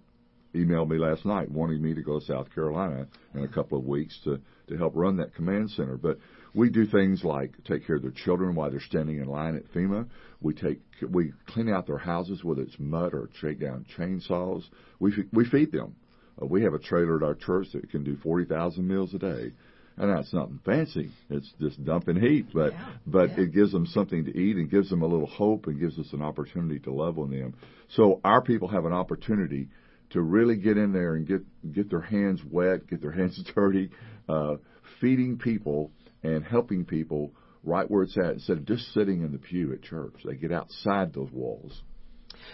emailed 0.54 0.88
me 0.88 0.98
last 0.98 1.24
night 1.24 1.50
wanting 1.50 1.82
me 1.82 1.94
to 1.94 2.02
go 2.02 2.18
to 2.18 2.24
South 2.24 2.52
Carolina 2.54 3.06
in 3.34 3.42
a 3.42 3.48
couple 3.48 3.78
of 3.78 3.84
weeks 3.84 4.18
to, 4.24 4.40
to 4.68 4.76
help 4.76 4.92
run 4.94 5.16
that 5.16 5.34
command 5.34 5.70
center. 5.70 5.96
But 5.96 6.18
we 6.54 6.70
do 6.70 6.86
things 6.86 7.22
like 7.22 7.52
take 7.64 7.86
care 7.86 7.96
of 7.96 8.02
their 8.02 8.12
children 8.12 8.54
while 8.54 8.70
they're 8.70 8.80
standing 8.80 9.18
in 9.18 9.26
line 9.26 9.56
at 9.56 9.70
FEMA. 9.72 10.06
We 10.40 10.54
take 10.54 10.80
we 11.08 11.32
clean 11.46 11.68
out 11.68 11.86
their 11.86 11.98
houses 11.98 12.42
whether 12.42 12.62
it's 12.62 12.78
mud 12.78 13.12
or 13.12 13.28
take 13.42 13.60
down 13.60 13.84
chainsaws. 13.96 14.62
We 14.98 15.12
we 15.32 15.44
feed 15.44 15.72
them. 15.72 15.96
Uh, 16.40 16.46
we 16.46 16.62
have 16.62 16.74
a 16.74 16.78
trailer 16.78 17.16
at 17.16 17.22
our 17.22 17.34
church 17.34 17.68
that 17.72 17.90
can 17.90 18.04
do 18.04 18.16
forty 18.22 18.44
thousand 18.44 18.86
meals 18.86 19.14
a 19.14 19.18
day. 19.18 19.52
And 19.98 20.14
that's 20.14 20.30
nothing 20.34 20.60
fancy. 20.62 21.10
It's 21.30 21.50
just 21.58 21.82
dumping 21.82 22.20
heat, 22.20 22.48
but 22.52 22.72
Yeah, 22.72 22.88
but 23.06 23.30
yeah. 23.30 23.44
it 23.44 23.54
gives 23.54 23.72
them 23.72 23.86
something 23.86 24.26
to 24.26 24.38
eat 24.38 24.56
and 24.56 24.70
gives 24.70 24.90
them 24.90 25.00
a 25.00 25.06
little 25.06 25.26
hope 25.26 25.68
and 25.68 25.80
gives 25.80 25.98
us 25.98 26.12
an 26.12 26.20
opportunity 26.20 26.78
to 26.80 26.92
love 26.92 27.18
on 27.18 27.30
them. 27.30 27.54
So 27.94 28.20
our 28.22 28.42
people 28.42 28.68
have 28.68 28.84
an 28.84 28.92
opportunity 28.92 29.68
to 30.10 30.20
really 30.20 30.56
get 30.56 30.76
in 30.76 30.92
there 30.92 31.14
and 31.14 31.26
get 31.26 31.40
get 31.72 31.88
their 31.88 32.02
hands 32.02 32.42
wet, 32.44 32.86
get 32.88 33.00
their 33.00 33.10
hands 33.20 33.42
dirty, 33.54 33.90
uh, 34.28 34.56
feeding 35.00 35.38
people 35.38 35.90
and 36.22 36.44
helping 36.44 36.84
people 36.84 37.32
right 37.64 37.90
where 37.90 38.02
it's 38.02 38.18
at 38.18 38.34
instead 38.34 38.58
of 38.58 38.66
just 38.66 38.92
sitting 38.92 39.22
in 39.22 39.32
the 39.32 39.38
pew 39.38 39.72
at 39.72 39.80
church. 39.82 40.14
They 40.26 40.34
get 40.34 40.52
outside 40.52 41.14
those 41.14 41.30
walls. 41.32 41.82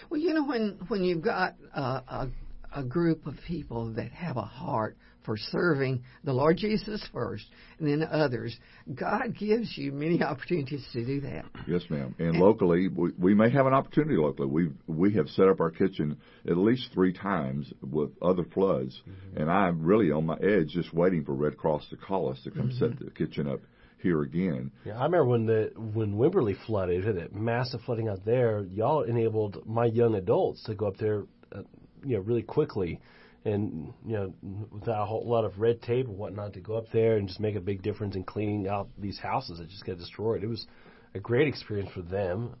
Well, 0.09 0.19
you 0.21 0.33
know 0.33 0.45
when 0.45 0.79
when 0.87 1.03
you've 1.03 1.21
got 1.21 1.55
uh, 1.75 1.99
a 2.07 2.27
a 2.75 2.83
group 2.83 3.25
of 3.25 3.35
people 3.47 3.93
that 3.93 4.11
have 4.11 4.37
a 4.37 4.41
heart 4.41 4.97
for 5.23 5.37
serving 5.37 6.03
the 6.23 6.33
Lord 6.33 6.57
Jesus 6.57 7.05
first, 7.13 7.45
and 7.79 7.87
then 7.87 8.07
others, 8.09 8.57
God 8.93 9.35
gives 9.37 9.77
you 9.77 9.91
many 9.91 10.21
opportunities 10.21 10.85
to 10.91 11.05
do 11.05 11.21
that. 11.21 11.45
Yes, 11.65 11.83
ma'am. 11.89 12.13
And 12.19 12.37
locally, 12.39 12.89
we, 12.89 13.11
we 13.17 13.33
may 13.33 13.49
have 13.49 13.65
an 13.65 13.73
opportunity 13.73 14.17
locally. 14.17 14.47
We 14.47 14.71
we 14.87 15.13
have 15.13 15.29
set 15.29 15.47
up 15.47 15.61
our 15.61 15.71
kitchen 15.71 16.17
at 16.45 16.57
least 16.57 16.89
three 16.93 17.13
times 17.13 17.71
with 17.81 18.11
other 18.21 18.43
floods, 18.53 19.01
and 19.35 19.49
I'm 19.49 19.81
really 19.81 20.11
on 20.11 20.25
my 20.25 20.37
edge, 20.37 20.69
just 20.69 20.93
waiting 20.93 21.23
for 21.23 21.33
Red 21.33 21.57
Cross 21.57 21.87
to 21.89 21.97
call 21.97 22.29
us 22.29 22.41
to 22.43 22.51
come 22.51 22.71
set 22.73 22.99
the 22.99 23.11
kitchen 23.11 23.47
up 23.47 23.61
here 24.03 24.21
again. 24.21 24.69
Yeah, 24.85 24.99
I 24.99 25.05
remember 25.05 25.25
when 25.25 25.45
the 25.45 25.71
when 25.75 26.15
Wimberley 26.15 26.57
flooded, 26.67 27.05
had 27.05 27.15
that 27.15 27.33
massive 27.33 27.81
flooding 27.85 28.09
out 28.09 28.25
there. 28.25 28.65
Y'all 28.69 29.03
enabled 29.03 29.65
my 29.65 29.85
young 29.85 30.15
adults 30.15 30.61
to 30.63 30.75
go 30.75 30.87
up 30.87 30.97
there, 30.97 31.23
uh, 31.55 31.61
you 32.05 32.17
know, 32.17 32.21
really 32.21 32.41
quickly, 32.41 32.99
and 33.45 33.93
you 34.05 34.13
know, 34.13 34.33
without 34.71 35.03
a 35.03 35.05
whole 35.05 35.27
lot 35.27 35.45
of 35.45 35.59
red 35.59 35.81
tape 35.81 36.07
and 36.07 36.17
whatnot, 36.17 36.53
to 36.53 36.59
go 36.59 36.75
up 36.75 36.85
there 36.93 37.17
and 37.17 37.27
just 37.27 37.39
make 37.39 37.55
a 37.55 37.61
big 37.61 37.81
difference 37.81 38.15
in 38.15 38.23
cleaning 38.23 38.67
out 38.67 38.89
these 38.97 39.19
houses 39.19 39.59
that 39.59 39.69
just 39.69 39.85
got 39.85 39.97
destroyed. 39.97 40.43
It 40.43 40.47
was 40.47 40.65
a 41.13 41.19
great 41.19 41.47
experience 41.47 41.89
for 41.93 42.01
them 42.01 42.55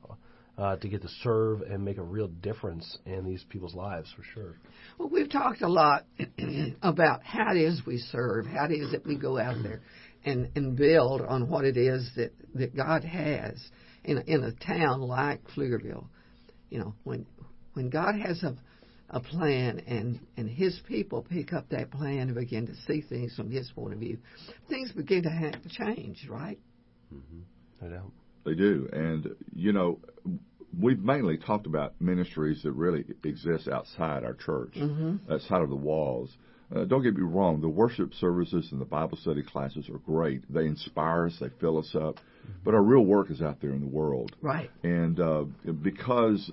uh, 0.57 0.75
to 0.77 0.87
get 0.87 1.01
to 1.01 1.07
serve 1.23 1.61
and 1.61 1.83
make 1.83 1.97
a 1.97 2.03
real 2.03 2.27
difference 2.27 2.97
in 3.05 3.25
these 3.25 3.43
people's 3.49 3.73
lives, 3.73 4.11
for 4.15 4.23
sure. 4.33 4.57
Well, 4.97 5.09
we've 5.09 5.29
talked 5.29 5.61
a 5.61 5.67
lot 5.67 6.05
about 6.81 7.23
how 7.23 7.51
it 7.51 7.57
is 7.57 7.81
we 7.85 7.97
serve, 7.97 8.45
how 8.45 8.65
it 8.65 8.73
is 8.73 8.91
that 8.91 9.05
we 9.05 9.15
go 9.15 9.39
out 9.39 9.55
there 9.63 9.81
and, 10.25 10.49
and 10.55 10.75
build 10.75 11.21
on 11.21 11.49
what 11.49 11.65
it 11.65 11.77
is 11.77 12.09
that, 12.15 12.31
that 12.55 12.75
God 12.75 13.03
has 13.03 13.55
in 14.03 14.17
a, 14.17 14.21
in 14.21 14.43
a 14.43 14.51
town 14.51 15.01
like 15.01 15.41
Pflugerville. 15.55 16.05
You 16.69 16.79
know, 16.79 16.93
when 17.03 17.25
when 17.73 17.89
God 17.89 18.15
has 18.15 18.41
a 18.43 18.55
a 19.13 19.19
plan 19.19 19.81
and 19.87 20.19
and 20.35 20.49
His 20.49 20.79
people 20.87 21.25
pick 21.29 21.53
up 21.53 21.69
that 21.69 21.91
plan 21.91 22.19
and 22.19 22.35
begin 22.35 22.67
to 22.67 22.75
see 22.87 23.01
things 23.01 23.35
from 23.35 23.49
His 23.51 23.69
point 23.71 23.93
of 23.93 23.99
view, 23.99 24.17
things 24.67 24.91
begin 24.91 25.23
to 25.23 25.29
have 25.29 25.61
to 25.61 25.69
change, 25.69 26.27
right? 26.29 26.59
No 27.81 27.89
doubt. 27.89 28.11
They 28.45 28.55
do, 28.55 28.89
and 28.91 29.35
you 29.55 29.71
know, 29.71 29.99
we've 30.77 30.99
mainly 30.99 31.37
talked 31.37 31.65
about 31.67 31.93
ministries 32.01 32.63
that 32.63 32.71
really 32.73 33.05
exist 33.23 33.67
outside 33.67 34.23
our 34.23 34.33
church, 34.33 34.77
outside 35.31 35.61
of 35.61 35.69
the 35.69 35.75
walls. 35.75 36.35
uh, 36.75 36.85
don't 36.85 37.03
get 37.03 37.15
me 37.15 37.21
wrong, 37.21 37.61
the 37.61 37.69
worship 37.69 38.13
services 38.15 38.67
and 38.71 38.81
the 38.81 38.85
Bible 38.85 39.17
study 39.17 39.43
classes 39.43 39.87
are 39.89 39.99
great. 39.99 40.41
They 40.51 40.65
inspire 40.65 41.27
us, 41.27 41.37
they 41.39 41.49
fill 41.61 41.77
us 41.77 41.95
up, 41.95 42.19
but 42.63 42.73
our 42.73 42.81
real 42.81 43.05
work 43.05 43.29
is 43.29 43.41
out 43.41 43.61
there 43.61 43.71
in 43.71 43.81
the 43.81 43.87
world. 43.87 44.35
Right. 44.41 44.71
And 44.83 45.19
uh, 45.19 45.43
because 45.81 46.51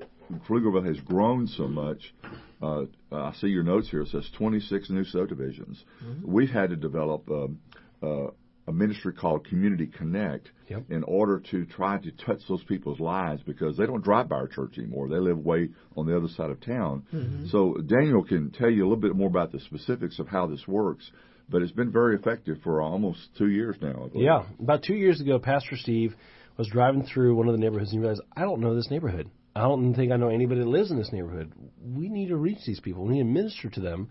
Pflugerville 0.49 0.87
has 0.87 1.01
grown 1.01 1.46
so 1.46 1.66
much, 1.66 2.14
uh, 2.62 2.85
I 3.11 3.33
see 3.40 3.49
your 3.49 3.62
notes 3.62 3.88
here. 3.90 4.03
It 4.03 4.09
says 4.09 4.29
26 4.37 4.90
new 4.90 5.05
subdivisions. 5.05 5.83
Mm-hmm. 6.05 6.33
We've 6.33 6.51
had 6.51 6.70
to 6.70 6.77
develop 6.77 7.29
um, 7.31 7.59
uh, 8.03 8.29
a 8.66 8.73
ministry 8.73 9.12
called 9.12 9.46
Community 9.46 9.87
Connect 9.87 10.51
Yep. 10.68 10.85
in 10.90 11.03
order 11.03 11.40
to 11.51 11.64
try 11.66 11.99
to 11.99 12.12
touch 12.12 12.42
those 12.49 12.62
people's 12.62 13.01
lives 13.01 13.42
because 13.44 13.77
they 13.77 13.87
don't 13.87 14.05
drive 14.05 14.29
by 14.29 14.37
our 14.37 14.46
church 14.46 14.79
anymore. 14.79 15.09
They 15.09 15.16
live 15.16 15.38
way 15.38 15.70
on 15.96 16.07
the 16.07 16.16
other 16.16 16.29
side 16.29 16.51
of 16.51 16.61
town. 16.61 17.05
Mm-hmm. 17.12 17.49
So 17.49 17.75
Daniel 17.75 18.23
can 18.23 18.53
tell 18.53 18.70
you 18.70 18.83
a 18.83 18.87
little 18.87 18.96
bit 19.03 19.16
more 19.16 19.27
about 19.27 19.51
the 19.51 19.59
specifics 19.59 20.20
of 20.20 20.29
how 20.29 20.46
this 20.46 20.68
works. 20.68 21.11
But 21.49 21.62
it's 21.62 21.73
been 21.73 21.90
very 21.90 22.14
effective 22.14 22.59
for 22.62 22.81
almost 22.81 23.18
two 23.37 23.49
years 23.49 23.75
now. 23.83 24.09
Yeah, 24.14 24.44
about 24.61 24.85
two 24.85 24.94
years 24.94 25.20
ago, 25.20 25.40
Pastor 25.40 25.77
Steve 25.77 26.14
was 26.57 26.68
driving 26.68 27.03
through 27.03 27.35
one 27.35 27.49
of 27.49 27.53
the 27.53 27.59
neighborhoods 27.59 27.90
and 27.90 27.99
he 27.99 28.01
realized, 28.01 28.23
I 28.37 28.42
don't 28.42 28.61
know 28.61 28.77
this 28.77 28.90
neighborhood. 28.90 29.29
I 29.55 29.63
don't 29.63 29.95
think 29.95 30.13
I 30.13 30.17
know 30.17 30.29
anybody 30.29 30.61
that 30.61 30.69
lives 30.69 30.91
in 30.91 30.99
this 30.99 31.13
neighborhood. 31.13 31.53
We 31.83 32.09
need 32.09 32.29
to 32.29 32.37
reach 32.37 32.59
these 32.67 32.81
people. 32.81 33.05
We 33.05 33.15
need 33.15 33.21
to 33.21 33.25
minister 33.25 33.69
to 33.71 33.81
them, 33.81 34.11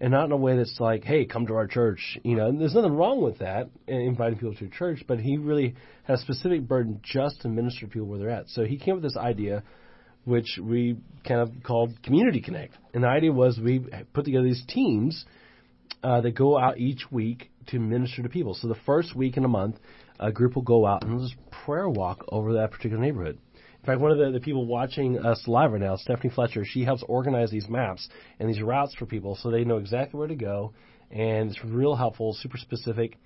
and 0.00 0.12
not 0.12 0.26
in 0.26 0.32
a 0.32 0.36
way 0.36 0.56
that's 0.56 0.78
like, 0.80 1.04
hey, 1.04 1.26
come 1.26 1.46
to 1.46 1.54
our 1.54 1.66
church. 1.66 2.18
You 2.24 2.36
know, 2.36 2.46
and 2.46 2.60
there's 2.60 2.74
nothing 2.74 2.96
wrong 2.96 3.22
with 3.22 3.38
that, 3.38 3.68
and 3.86 4.02
inviting 4.02 4.38
people 4.38 4.54
to 4.54 4.64
a 4.64 4.70
church. 4.70 5.04
But 5.06 5.20
he 5.20 5.36
really 5.36 5.74
has 6.04 6.20
a 6.20 6.22
specific 6.22 6.66
burden 6.66 7.00
just 7.02 7.42
to 7.42 7.48
minister 7.48 7.80
to 7.80 7.92
people 7.92 8.08
where 8.08 8.18
they're 8.18 8.30
at. 8.30 8.48
So 8.48 8.64
he 8.64 8.78
came 8.78 8.94
up 8.94 9.02
with 9.02 9.12
this 9.12 9.18
idea, 9.18 9.62
which 10.24 10.58
we 10.62 10.96
kind 11.26 11.40
of 11.40 11.50
called 11.62 12.02
Community 12.02 12.40
Connect. 12.40 12.74
And 12.94 13.04
the 13.04 13.08
idea 13.08 13.32
was 13.32 13.58
we 13.58 13.84
put 14.14 14.24
together 14.24 14.44
these 14.44 14.64
teams 14.66 15.26
uh, 16.02 16.22
that 16.22 16.34
go 16.34 16.58
out 16.58 16.78
each 16.78 17.10
week 17.10 17.50
to 17.68 17.78
minister 17.78 18.22
to 18.22 18.28
people. 18.28 18.54
So 18.54 18.68
the 18.68 18.76
first 18.86 19.14
week 19.14 19.36
in 19.36 19.44
a 19.44 19.48
month, 19.48 19.76
a 20.18 20.32
group 20.32 20.54
will 20.54 20.62
go 20.62 20.86
out 20.86 21.04
and 21.04 21.20
just 21.20 21.34
prayer 21.64 21.88
walk 21.88 22.24
over 22.28 22.54
that 22.54 22.70
particular 22.70 23.02
neighborhood. 23.02 23.38
In 23.80 23.86
fact, 23.86 24.00
one 24.00 24.10
of 24.10 24.18
the, 24.18 24.30
the 24.32 24.40
people 24.40 24.66
watching 24.66 25.18
us 25.18 25.42
live 25.46 25.72
right 25.72 25.80
now, 25.80 25.96
Stephanie 25.96 26.32
Fletcher, 26.34 26.64
she 26.64 26.84
helps 26.84 27.02
organize 27.08 27.50
these 27.50 27.68
maps 27.68 28.08
and 28.38 28.48
these 28.48 28.60
routes 28.60 28.94
for 28.94 29.06
people 29.06 29.36
so 29.36 29.50
they 29.50 29.64
know 29.64 29.78
exactly 29.78 30.18
where 30.18 30.28
to 30.28 30.34
go. 30.34 30.74
And 31.10 31.50
it's 31.50 31.64
real 31.64 31.96
helpful, 31.96 32.34
super 32.34 32.58
specific. 32.58 33.16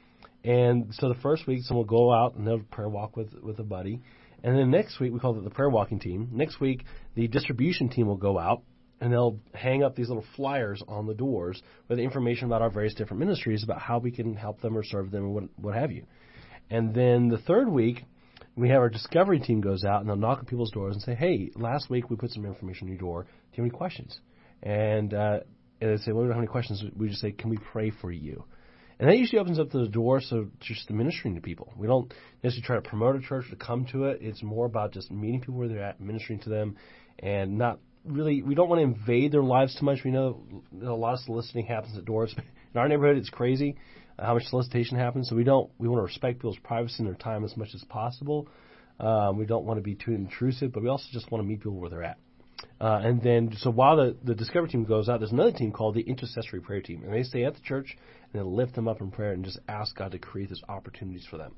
And 0.44 0.94
so 0.94 1.08
the 1.08 1.20
first 1.20 1.46
week, 1.46 1.62
someone 1.62 1.86
will 1.86 1.90
go 1.90 2.12
out 2.12 2.36
and 2.36 2.46
they'll 2.46 2.60
prayer 2.60 2.88
walk 2.88 3.16
with, 3.16 3.34
with 3.42 3.58
a 3.58 3.64
buddy. 3.64 4.02
And 4.44 4.56
then 4.56 4.70
next 4.70 5.00
week, 5.00 5.12
we 5.12 5.20
call 5.20 5.36
it 5.36 5.42
the 5.42 5.50
prayer 5.50 5.70
walking 5.70 6.00
team. 6.00 6.28
Next 6.32 6.60
week, 6.60 6.84
the 7.14 7.28
distribution 7.28 7.88
team 7.88 8.06
will 8.06 8.16
go 8.16 8.38
out 8.38 8.62
and 9.00 9.12
they'll 9.12 9.38
hang 9.52 9.82
up 9.82 9.96
these 9.96 10.08
little 10.08 10.24
flyers 10.36 10.82
on 10.86 11.06
the 11.06 11.14
doors 11.14 11.60
with 11.88 11.98
information 11.98 12.46
about 12.46 12.62
our 12.62 12.70
various 12.70 12.94
different 12.94 13.18
ministries 13.18 13.64
about 13.64 13.80
how 13.80 13.98
we 13.98 14.12
can 14.12 14.34
help 14.34 14.60
them 14.60 14.76
or 14.76 14.84
serve 14.84 15.10
them 15.10 15.24
or 15.24 15.28
what, 15.30 15.44
what 15.56 15.74
have 15.74 15.90
you. 15.90 16.06
And 16.70 16.94
then 16.94 17.28
the 17.28 17.38
third 17.38 17.68
week, 17.68 18.04
we 18.56 18.68
have 18.68 18.78
our 18.78 18.90
discovery 18.90 19.40
team 19.40 19.60
goes 19.60 19.84
out 19.84 20.00
and 20.00 20.08
they'll 20.08 20.16
knock 20.16 20.38
on 20.38 20.44
people's 20.46 20.70
doors 20.70 20.94
and 20.94 21.02
say, 21.02 21.14
"Hey, 21.14 21.50
last 21.54 21.88
week 21.88 22.10
we 22.10 22.16
put 22.16 22.30
some 22.30 22.44
information 22.44 22.86
on 22.86 22.88
your 22.88 22.98
door. 22.98 23.22
Do 23.22 23.28
you 23.54 23.62
have 23.62 23.70
any 23.70 23.78
questions?" 23.78 24.20
And 24.62 25.14
uh, 25.14 25.40
and 25.80 25.90
they 25.90 26.02
say, 26.02 26.12
"Well, 26.12 26.22
we 26.22 26.28
don't 26.28 26.36
have 26.36 26.42
any 26.42 26.46
questions." 26.46 26.82
We 26.96 27.08
just 27.08 27.20
say, 27.20 27.32
"Can 27.32 27.50
we 27.50 27.58
pray 27.58 27.90
for 27.90 28.10
you?" 28.10 28.44
And 28.98 29.08
that 29.08 29.16
usually 29.16 29.40
opens 29.40 29.58
up 29.58 29.70
the 29.70 29.88
door 29.88 30.20
so 30.20 30.46
just 30.60 30.90
ministering 30.90 31.34
to 31.34 31.40
people. 31.40 31.72
We 31.76 31.86
don't 31.86 32.12
necessarily 32.42 32.66
try 32.66 32.76
to 32.76 32.82
promote 32.82 33.16
a 33.16 33.20
church 33.20 33.46
to 33.50 33.56
come 33.56 33.86
to 33.86 34.04
it. 34.04 34.18
It's 34.20 34.42
more 34.42 34.66
about 34.66 34.92
just 34.92 35.10
meeting 35.10 35.40
people 35.40 35.54
where 35.54 35.68
they're 35.68 35.82
at, 35.82 36.00
ministering 36.00 36.38
to 36.40 36.50
them, 36.50 36.76
and 37.18 37.58
not 37.58 37.80
really. 38.04 38.42
We 38.42 38.54
don't 38.54 38.68
want 38.68 38.80
to 38.80 38.84
invade 38.84 39.32
their 39.32 39.42
lives 39.42 39.74
too 39.78 39.86
much. 39.86 40.00
We 40.04 40.10
know 40.10 40.44
a 40.82 40.92
lot 40.92 41.14
of 41.14 41.20
soliciting 41.20 41.66
happens 41.66 41.96
at 41.96 42.04
doors. 42.04 42.34
In 42.74 42.80
our 42.80 42.88
neighborhood, 42.88 43.16
it's 43.16 43.30
crazy 43.30 43.76
how 44.18 44.34
much 44.34 44.44
solicitation 44.44 44.96
happens. 44.98 45.28
So 45.28 45.36
we 45.36 45.44
don't. 45.44 45.70
We 45.78 45.88
want 45.88 46.00
to 46.00 46.04
respect 46.04 46.38
people's 46.38 46.58
privacy 46.62 46.96
and 46.98 47.06
their 47.06 47.14
time 47.14 47.44
as 47.44 47.56
much 47.56 47.74
as 47.74 47.82
possible. 47.84 48.48
Um, 49.00 49.38
we 49.38 49.46
don't 49.46 49.64
want 49.64 49.78
to 49.78 49.82
be 49.82 49.94
too 49.94 50.12
intrusive, 50.12 50.72
but 50.72 50.82
we 50.82 50.88
also 50.88 51.06
just 51.12 51.30
want 51.30 51.42
to 51.42 51.48
meet 51.48 51.60
people 51.60 51.78
where 51.78 51.90
they're 51.90 52.04
at. 52.04 52.18
Uh, 52.80 53.00
and 53.02 53.22
then, 53.22 53.50
so 53.58 53.70
while 53.70 53.96
the, 53.96 54.16
the 54.22 54.34
discovery 54.34 54.68
team 54.68 54.84
goes 54.84 55.08
out, 55.08 55.18
there's 55.18 55.32
another 55.32 55.52
team 55.52 55.72
called 55.72 55.94
the 55.94 56.02
intercessory 56.02 56.60
prayer 56.60 56.80
team, 56.80 57.02
and 57.02 57.12
they 57.12 57.22
stay 57.22 57.44
at 57.44 57.54
the 57.54 57.60
church 57.60 57.96
and 58.32 58.40
then 58.40 58.54
lift 58.54 58.74
them 58.74 58.86
up 58.86 59.00
in 59.00 59.10
prayer 59.10 59.32
and 59.32 59.44
just 59.44 59.58
ask 59.68 59.96
God 59.96 60.12
to 60.12 60.18
create 60.18 60.48
those 60.48 60.62
opportunities 60.68 61.26
for 61.28 61.38
them. 61.38 61.54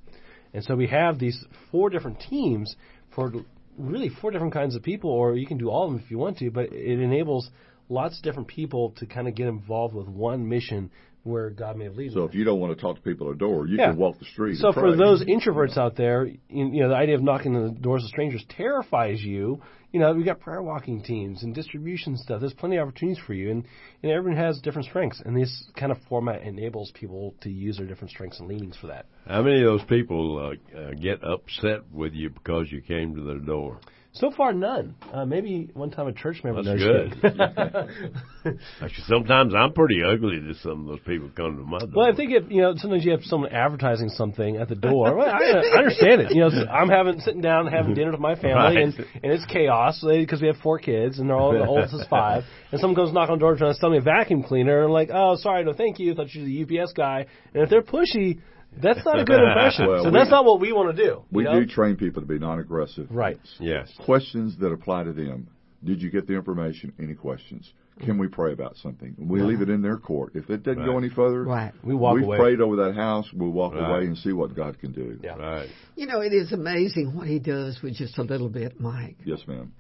And 0.55 0.65
so 0.65 0.75
we 0.77 0.87
have 0.87 1.19
these 1.19 1.45
four 1.71 1.91
different 1.91 2.21
teams 2.21 2.77
for 3.15 3.33
really 3.77 4.09
four 4.09 4.31
different 4.31 4.55
kinds 4.55 4.77
of 4.77 4.83
people, 4.83 5.11
or 5.11 5.37
you 5.37 5.47
can 5.47 5.59
do 5.59 5.69
all 5.69 5.87
of 5.87 5.93
them 5.93 6.03
if 6.03 6.11
you 6.11 6.19
want 6.19 6.39
to, 6.39 6.51
but 6.51 6.73
it 6.73 7.01
enables 7.01 7.51
lots 7.89 8.17
of 8.19 8.23
different 8.23 8.49
people 8.49 8.95
to 8.99 9.07
kind 9.07 9.29
of 9.29 9.35
get 9.35 9.47
involved 9.47 9.95
with 9.95 10.09
one 10.09 10.49
mission 10.49 10.91
where 11.25 11.51
God 11.51 11.77
may 11.77 11.85
have 11.85 11.97
leaded 11.97 12.13
So 12.15 12.21
them. 12.21 12.29
if 12.29 12.35
you 12.35 12.45
don't 12.45 12.61
want 12.61 12.77
to 12.77 12.81
talk 12.81 12.97
to 12.97 13.03
people 13.03 13.29
at 13.31 13.39
the 13.39 13.45
door, 13.45 13.67
you 13.67 13.77
Yeah. 13.79 13.91
can 13.91 13.97
walk 13.99 14.19
the 14.19 14.25
street. 14.27 14.57
So 14.57 14.69
and 14.69 14.75
for 14.75 14.81
pray. 14.83 14.97
those 14.97 15.25
introverts 15.25 15.77
out 15.77 15.97
there, 15.97 16.27
you 16.27 16.39
you 16.49 16.81
know, 16.83 16.91
the 16.91 16.95
idea 16.97 17.15
of 17.17 17.23
knocking 17.23 17.57
on 17.57 17.65
the 17.65 17.71
doors 17.81 18.05
of 18.05 18.11
strangers 18.11 18.45
terrifies 18.49 19.23
you. 19.25 19.61
You 19.93 20.01
know, 20.01 20.13
we've 20.13 20.25
got 20.27 20.41
prayer 20.41 20.61
walking 20.61 21.03
teams 21.03 21.45
and 21.45 21.55
distribution 21.55 22.17
stuff. 22.17 22.41
There's 22.41 22.53
plenty 22.53 22.77
of 22.79 22.89
opportunities 22.89 23.23
for 23.25 23.33
you, 23.33 23.53
and, 23.53 23.65
and 24.03 24.11
everyone 24.11 24.37
has 24.39 24.61
different 24.61 24.89
strengths. 24.89 25.21
And 25.25 25.37
this 25.37 25.71
kind 25.77 25.93
of 25.93 25.99
format 26.09 26.43
enables 26.43 26.91
people 26.91 27.33
to 27.43 27.49
use 27.49 27.77
their 27.77 27.87
different 27.87 28.11
strengths 28.11 28.41
and 28.41 28.49
leanings 28.49 28.77
for 28.77 28.89
that. 28.89 29.07
How 29.27 29.43
many 29.43 29.61
of 29.61 29.67
those 29.67 29.85
people 29.85 30.39
uh, 30.75 30.77
uh, 30.79 30.91
get 31.01 31.23
upset 31.23 31.83
with 31.93 32.13
you 32.13 32.29
because 32.31 32.73
you 32.73 32.81
came 32.81 33.15
to 33.15 33.23
their 33.23 33.39
door? 33.39 33.79
So 34.15 34.31
far, 34.31 34.53
none. 34.53 34.95
Uh, 35.13 35.25
maybe 35.25 35.71
one 35.75 35.91
time 35.91 36.07
a 36.07 36.13
church 36.13 36.43
member 36.45 36.63
That's 36.63 36.81
good. 36.81 37.15
Actually, 38.81 39.05
sometimes 39.09 39.55
I'm 39.57 39.73
pretty 39.73 40.03
ugly 40.05 40.39
to 40.39 40.55
some 40.63 40.83
of 40.83 40.87
those 40.87 41.01
people 41.05 41.31
come 41.35 41.57
to 41.57 41.63
my 41.65 41.81
door. 41.81 41.89
Well, 41.97 42.13
I 42.13 42.15
think 42.15 42.31
if 42.31 42.49
you 42.49 42.63
know, 42.63 42.75
sometimes 42.77 43.05
you 43.05 43.11
have 43.11 43.25
someone 43.25 43.51
advertising 43.51 44.11
something 44.11 44.57
at 44.57 44.69
the 44.69 44.77
door. 44.77 45.17
Well, 45.17 45.29
I, 45.29 45.61
I 45.75 45.79
understand 45.79 46.21
it. 46.21 46.31
You 46.33 46.43
know, 46.43 46.51
I'm 46.71 46.89
having 46.89 47.19
sitting 47.21 47.41
down 47.41 47.67
having 47.67 47.95
dinner 47.95 48.13
with 48.13 48.21
my 48.21 48.37
family, 48.37 48.55
Right. 48.55 48.79
and 48.85 48.95
and 48.97 49.33
it's 49.33 49.45
chaos 49.47 50.05
because 50.09 50.41
we 50.41 50.47
have 50.47 50.59
four 50.59 50.79
kids, 50.79 51.19
and 51.19 51.29
they're 51.29 51.37
all 51.37 51.53
the 51.53 51.67
oldest 51.67 51.95
is 51.95 52.07
five. 52.09 52.45
And 52.71 52.81
someone 52.81 52.95
goes 52.95 53.13
knock 53.13 53.31
on 53.31 53.39
the 53.39 53.41
door 53.41 53.57
trying 53.57 53.73
to 53.75 53.79
sell 53.81 53.91
me 53.91 53.99
a 53.99 54.01
vacuum 54.01 54.45
cleaner, 54.45 54.79
and 54.79 54.87
I'm 54.87 54.93
like, 54.93 55.11
oh, 55.13 55.35
sorry, 55.37 55.65
no, 55.65 55.73
thank 55.73 55.99
you. 55.99 56.13
I 56.13 56.15
Thought 56.15 56.35
you 56.35 56.43
were 56.43 56.67
the 56.69 56.81
UPS 56.83 56.93
guy. 56.93 57.27
And 57.53 57.65
if 57.65 57.69
they're 57.71 57.83
pushy, 57.83 58.41
that's 58.83 59.05
not 59.05 59.19
a 59.21 59.25
good 59.25 59.41
impression. 59.41 59.87
Well, 59.87 60.03
so 60.05 60.11
we- 60.11 60.19
that's 60.19 60.31
not 60.31 60.45
what 60.45 60.61
we 60.61 60.73
want 60.73 60.97
to 60.97 61.05
do. 61.05 61.23
we 61.31 61.45
you 61.45 61.51
know? 61.51 61.61
do 61.61 61.67
train 61.67 61.97
people 61.97 62.23
to 62.23 62.29
be 62.29 62.39
non-aggressive. 62.39 63.09
Right. 63.11 63.39
yes. 63.61 63.93
Questions 64.05 64.57
that 64.59 64.73
apply 64.73 65.05
to 65.05 65.13
them. 65.13 65.49
Did 65.83 66.01
you 66.01 66.11
get 66.11 66.27
the 66.27 66.35
information? 66.35 66.93
Any 66.99 67.15
questions? 67.15 67.71
Can 68.01 68.19
we 68.19 68.27
pray 68.27 68.53
about 68.53 68.77
something? 68.79 69.15
We 69.19 69.41
leave 69.43 69.61
it 69.61 69.69
in 69.69 69.81
their 69.83 69.99
court. 69.99 70.33
If 70.35 70.51
it 70.51 70.63
doesn't 70.65 70.85
go 70.85 70.99
any 70.99 71.11
further, 71.11 71.45
Right. 71.45 71.73
We 71.85 71.95
walk 71.95 72.15
we've 72.17 72.25
away. 72.25 72.39
prayed 72.39 72.61
over 72.61 72.77
that 72.87 72.95
house. 72.97 73.31
We'll 73.33 73.51
walk 73.51 73.75
Right. 73.75 73.89
away 73.89 74.07
and 74.07 74.17
see 74.19 74.33
what 74.33 74.55
God 74.57 74.79
can 74.81 74.93
do. 74.93 75.19
Yeah. 75.23 75.37
Right. 75.37 75.69
You 75.95 76.07
know, 76.07 76.21
it 76.21 76.33
is 76.33 76.53
amazing 76.53 77.15
what 77.15 77.29
he 77.29 77.39
does 77.39 77.81
with 77.83 77.95
just 77.95 78.19
a 78.19 78.23
little 78.23 78.49
bit, 78.49 78.81
Mike. 78.81 79.19
Yes, 79.25 79.47
ma'am. 79.47 79.73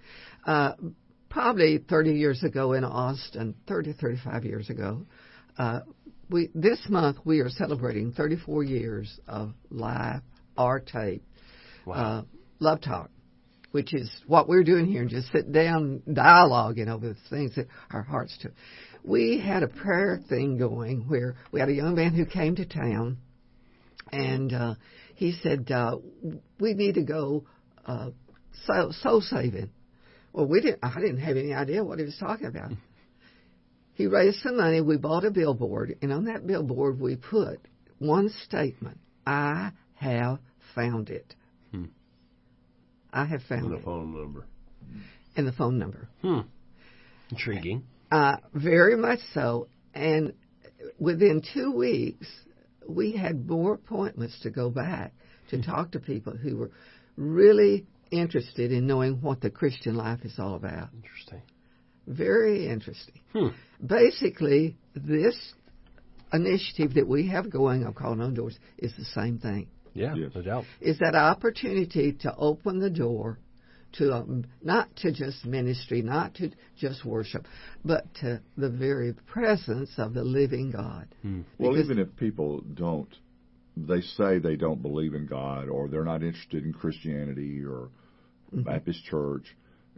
Uh, 0.46 0.72
probably 1.28 1.78
30 1.78 2.12
years 2.12 2.44
ago 2.44 2.74
in 2.74 2.84
Austin, 2.84 3.54
30, 3.66 3.94
35 3.94 4.44
years 4.44 4.70
ago, 4.70 5.06
uh, 5.58 5.80
we 6.30 6.50
this 6.54 6.80
month 6.88 7.18
we 7.24 7.40
are 7.40 7.50
celebrating 7.50 8.12
34 8.12 8.64
years 8.64 9.20
of 9.26 9.52
live 9.70 10.22
or 10.56 10.80
tape 10.80 11.22
uh, 11.92 12.22
love 12.60 12.80
talk, 12.80 13.10
which 13.72 13.92
is 13.92 14.10
what 14.26 14.48
we're 14.48 14.64
doing 14.64 14.86
here, 14.86 15.02
and 15.02 15.10
just 15.10 15.30
sit 15.32 15.52
down 15.52 16.02
dialoguing 16.08 16.88
over 16.88 17.08
the 17.08 17.16
things 17.30 17.54
that 17.56 17.66
our 17.90 18.02
hearts 18.02 18.36
to. 18.42 18.50
We 19.02 19.38
had 19.38 19.62
a 19.62 19.68
prayer 19.68 20.20
thing 20.28 20.56
going 20.56 21.02
where 21.08 21.36
we 21.52 21.60
had 21.60 21.68
a 21.68 21.74
young 21.74 21.94
man 21.94 22.14
who 22.14 22.24
came 22.24 22.56
to 22.56 22.64
town, 22.64 23.18
and 24.10 24.52
uh, 24.52 24.74
he 25.14 25.32
said 25.42 25.70
uh, 25.70 25.98
we 26.58 26.74
need 26.74 26.94
to 26.94 27.02
go 27.02 27.44
uh, 27.86 28.10
soul 28.66 29.20
saving. 29.20 29.70
Well, 30.32 30.46
we 30.46 30.60
didn't. 30.60 30.80
I 30.82 31.00
didn't 31.00 31.20
have 31.20 31.36
any 31.36 31.52
idea 31.52 31.84
what 31.84 31.98
he 31.98 32.04
was 32.04 32.16
talking 32.18 32.46
about. 32.46 32.70
He 33.94 34.06
raised 34.06 34.38
some 34.40 34.56
money. 34.56 34.80
We 34.80 34.96
bought 34.96 35.24
a 35.24 35.30
billboard, 35.30 35.96
and 36.02 36.12
on 36.12 36.24
that 36.24 36.46
billboard 36.46 37.00
we 37.00 37.16
put 37.16 37.60
one 37.98 38.28
statement: 38.44 38.98
"I 39.26 39.70
have 39.94 40.38
found 40.74 41.10
it." 41.10 41.34
I 43.12 43.24
have 43.26 43.42
found 43.44 43.70
The 43.70 43.76
it, 43.76 43.84
phone 43.84 44.12
number. 44.12 44.44
and 45.36 45.46
the 45.46 45.52
phone 45.52 45.78
number. 45.78 46.08
Hmm. 46.20 46.40
Intriguing. 47.30 47.84
Uh, 48.10 48.38
very 48.52 48.96
much 48.96 49.20
so. 49.32 49.68
And 49.94 50.32
within 50.98 51.40
two 51.54 51.70
weeks, 51.70 52.26
we 52.88 53.12
had 53.12 53.48
more 53.48 53.74
appointments 53.74 54.40
to 54.40 54.50
go 54.50 54.68
back 54.68 55.12
to 55.50 55.62
talk 55.62 55.92
to 55.92 56.00
people 56.00 56.36
who 56.36 56.56
were 56.56 56.70
really 57.16 57.86
interested 58.10 58.72
in 58.72 58.86
knowing 58.88 59.20
what 59.22 59.40
the 59.40 59.50
Christian 59.50 59.94
life 59.94 60.24
is 60.24 60.34
all 60.40 60.56
about. 60.56 60.88
Interesting. 60.96 61.42
Very 62.06 62.68
interesting. 62.68 63.20
Hmm. 63.32 63.48
Basically, 63.84 64.76
this 64.94 65.36
initiative 66.32 66.94
that 66.94 67.06
we 67.06 67.28
have 67.28 67.50
going 67.50 67.84
of 67.84 67.94
Calling 67.94 68.20
on 68.20 68.34
Doors 68.34 68.58
is 68.78 68.92
the 68.96 69.04
same 69.04 69.38
thing. 69.38 69.68
Yeah, 69.94 70.14
Yes. 70.14 70.32
no 70.34 70.42
doubt. 70.42 70.64
Is 70.80 70.98
that 70.98 71.14
opportunity 71.14 72.12
to 72.20 72.34
open 72.36 72.80
the 72.80 72.90
door 72.90 73.38
to 73.94 74.12
um, 74.12 74.44
not 74.62 74.94
to 74.96 75.12
just 75.12 75.44
ministry, 75.44 76.02
not 76.02 76.34
to 76.34 76.50
just 76.76 77.04
worship, 77.04 77.46
but 77.84 78.12
to 78.14 78.40
the 78.56 78.68
very 78.68 79.12
presence 79.12 79.90
of 79.98 80.14
the 80.14 80.24
living 80.24 80.70
God. 80.70 81.06
Hmm. 81.22 81.42
Well, 81.58 81.78
even 81.78 81.98
if 81.98 82.14
people 82.16 82.60
don't, 82.60 83.14
they 83.76 84.00
say 84.00 84.38
they 84.38 84.56
don't 84.56 84.82
believe 84.82 85.14
in 85.14 85.26
God 85.26 85.68
or 85.68 85.88
they're 85.88 86.04
not 86.04 86.22
interested 86.22 86.64
in 86.64 86.72
Christianity 86.72 87.62
or 87.62 87.90
mm-hmm. 88.52 88.62
Baptist 88.62 89.04
church. 89.04 89.56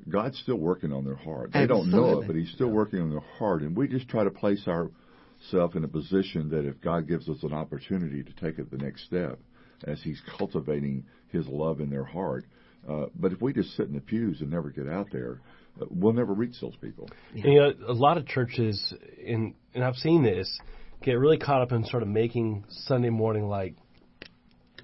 God's 0.08 0.38
still 0.38 0.56
working 0.56 0.92
on 0.92 1.04
their 1.04 1.16
heart. 1.16 1.52
They 1.52 1.60
Absolutely. 1.60 1.90
don't 1.90 2.00
know 2.00 2.20
it, 2.20 2.26
but 2.26 2.36
He's 2.36 2.50
still 2.52 2.68
working 2.68 3.00
on 3.00 3.10
their 3.10 3.24
heart, 3.38 3.62
and 3.62 3.76
we 3.76 3.88
just 3.88 4.08
try 4.08 4.24
to 4.24 4.30
place 4.30 4.66
ourselves 4.68 5.76
in 5.76 5.84
a 5.84 5.88
position 5.88 6.48
that 6.50 6.66
if 6.66 6.80
God 6.80 7.08
gives 7.08 7.28
us 7.28 7.38
an 7.42 7.52
opportunity 7.52 8.22
to 8.22 8.32
take 8.34 8.58
it 8.58 8.70
the 8.70 8.78
next 8.78 9.04
step, 9.04 9.38
as 9.84 10.00
He's 10.02 10.20
cultivating 10.38 11.04
His 11.28 11.46
love 11.48 11.80
in 11.80 11.90
their 11.90 12.04
heart, 12.04 12.44
uh, 12.88 13.06
but 13.16 13.32
if 13.32 13.40
we 13.40 13.52
just 13.52 13.76
sit 13.76 13.86
in 13.86 13.94
the 13.94 14.00
pews 14.00 14.40
and 14.40 14.50
never 14.50 14.70
get 14.70 14.88
out 14.88 15.08
there, 15.10 15.40
uh, 15.80 15.86
we'll 15.90 16.12
never 16.12 16.32
reach 16.32 16.54
those 16.60 16.76
people. 16.76 17.08
Yeah. 17.34 17.46
You 17.46 17.54
know, 17.60 17.72
a 17.88 17.92
lot 17.92 18.16
of 18.16 18.26
churches, 18.26 18.94
in, 19.22 19.54
and 19.74 19.82
I've 19.82 19.96
seen 19.96 20.22
this, 20.22 20.60
get 21.02 21.14
really 21.14 21.38
caught 21.38 21.62
up 21.62 21.72
in 21.72 21.84
sort 21.84 22.02
of 22.02 22.08
making 22.08 22.64
Sunday 22.68 23.10
morning 23.10 23.48
like 23.48 23.74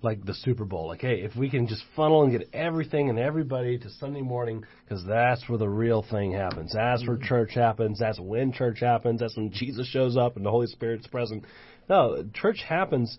like 0.04 0.24
the 0.24 0.34
Super 0.34 0.64
Bowl. 0.64 0.88
Like, 0.88 1.00
hey, 1.00 1.20
if 1.22 1.36
we 1.36 1.50
can 1.50 1.66
just 1.66 1.82
funnel 1.94 2.22
and 2.22 2.32
get 2.32 2.48
everything 2.52 3.08
and 3.10 3.18
everybody 3.18 3.78
to 3.78 3.90
Sunday 3.90 4.22
morning, 4.22 4.64
because 4.84 5.04
that's 5.06 5.48
where 5.48 5.58
the 5.58 5.68
real 5.68 6.04
thing 6.10 6.32
happens. 6.32 6.72
That's 6.74 7.06
where 7.06 7.16
mm-hmm. 7.16 7.26
church 7.26 7.54
happens. 7.54 7.98
That's 7.98 8.20
when 8.20 8.52
church 8.52 8.80
happens. 8.80 9.20
That's 9.20 9.36
when 9.36 9.52
Jesus 9.52 9.86
shows 9.88 10.16
up 10.16 10.36
and 10.36 10.44
the 10.44 10.50
Holy 10.50 10.66
Spirit's 10.66 11.06
present. 11.06 11.44
No, 11.88 12.24
church 12.34 12.62
happens 12.66 13.18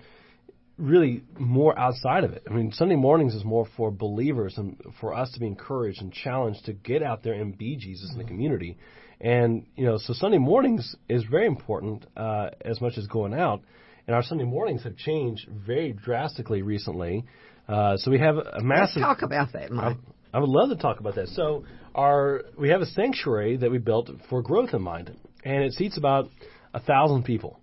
really 0.78 1.24
more 1.38 1.78
outside 1.78 2.24
of 2.24 2.32
it. 2.32 2.44
I 2.50 2.54
mean, 2.54 2.72
Sunday 2.72 2.96
mornings 2.96 3.36
is 3.36 3.44
more 3.44 3.68
for 3.78 3.92
believers 3.92 4.56
and 4.58 4.82
for 5.00 5.14
us 5.14 5.32
to 5.34 5.40
be 5.40 5.48
encouraged 5.48 6.02
and 6.02 6.12
challenged 6.12 6.66
to 6.66 6.74
get 6.74 7.04
out 7.04 7.24
there 7.24 7.34
and 7.34 7.58
be 7.58 7.76
Jesus 7.76 8.12
in 8.12 8.18
the 8.18 8.24
community. 8.24 8.78
And 9.22 9.68
you 9.76 9.86
know, 9.86 9.98
so 9.98 10.14
Sunday 10.14 10.40
mornings 10.40 10.96
is 11.08 11.24
very 11.30 11.46
important 11.46 12.06
uh, 12.18 12.50
as 12.62 12.82
much 12.82 12.98
as 12.98 13.08
going 13.08 13.34
out. 13.34 13.62
And 14.08 14.16
our 14.16 14.24
Sunday 14.24 14.44
mornings 14.44 14.84
have 14.84 14.98
changed 14.98 15.48
very 15.50 15.94
drastically 15.94 16.62
recently. 16.62 17.26
Uh, 17.68 17.96
so 17.98 18.12
we 18.12 18.20
have 18.20 18.38
a 18.38 18.62
massive. 18.62 19.02
Let's 19.02 19.20
talk 19.20 19.22
about 19.22 19.54
that, 19.54 19.72
Mike. 19.72 19.98
I, 20.34 20.38
I 20.38 20.40
would 20.40 20.50
love 20.50 20.70
to 20.70 20.76
talk 20.76 21.00
about 21.00 21.16
that. 21.16 21.30
So 21.30 21.64
our 21.96 22.42
we 22.58 22.70
have 22.70 22.82
a 22.82 22.86
sanctuary 22.86 23.58
that 23.58 23.72
we 23.72 23.78
built 23.78 24.10
for 24.30 24.42
growth 24.42 24.74
in 24.74 24.82
mind, 24.82 25.16
and 25.44 25.64
it 25.64 25.74
seats 25.74 25.98
about 25.98 26.30
a 26.74 26.80
thousand 26.80 27.24
people. 27.24 27.60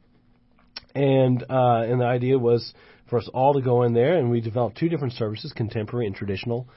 And 0.94 1.42
uh, 1.42 1.82
and 1.82 2.00
the 2.00 2.06
idea 2.06 2.38
was 2.38 2.72
for 3.08 3.18
us 3.18 3.28
all 3.34 3.54
to 3.54 3.60
go 3.60 3.82
in 3.82 3.92
there, 3.92 4.16
and 4.16 4.30
we 4.30 4.40
developed 4.40 4.78
two 4.78 4.88
different 4.88 5.12
services, 5.14 5.52
contemporary 5.52 6.06
and 6.06 6.16
traditional. 6.16 6.68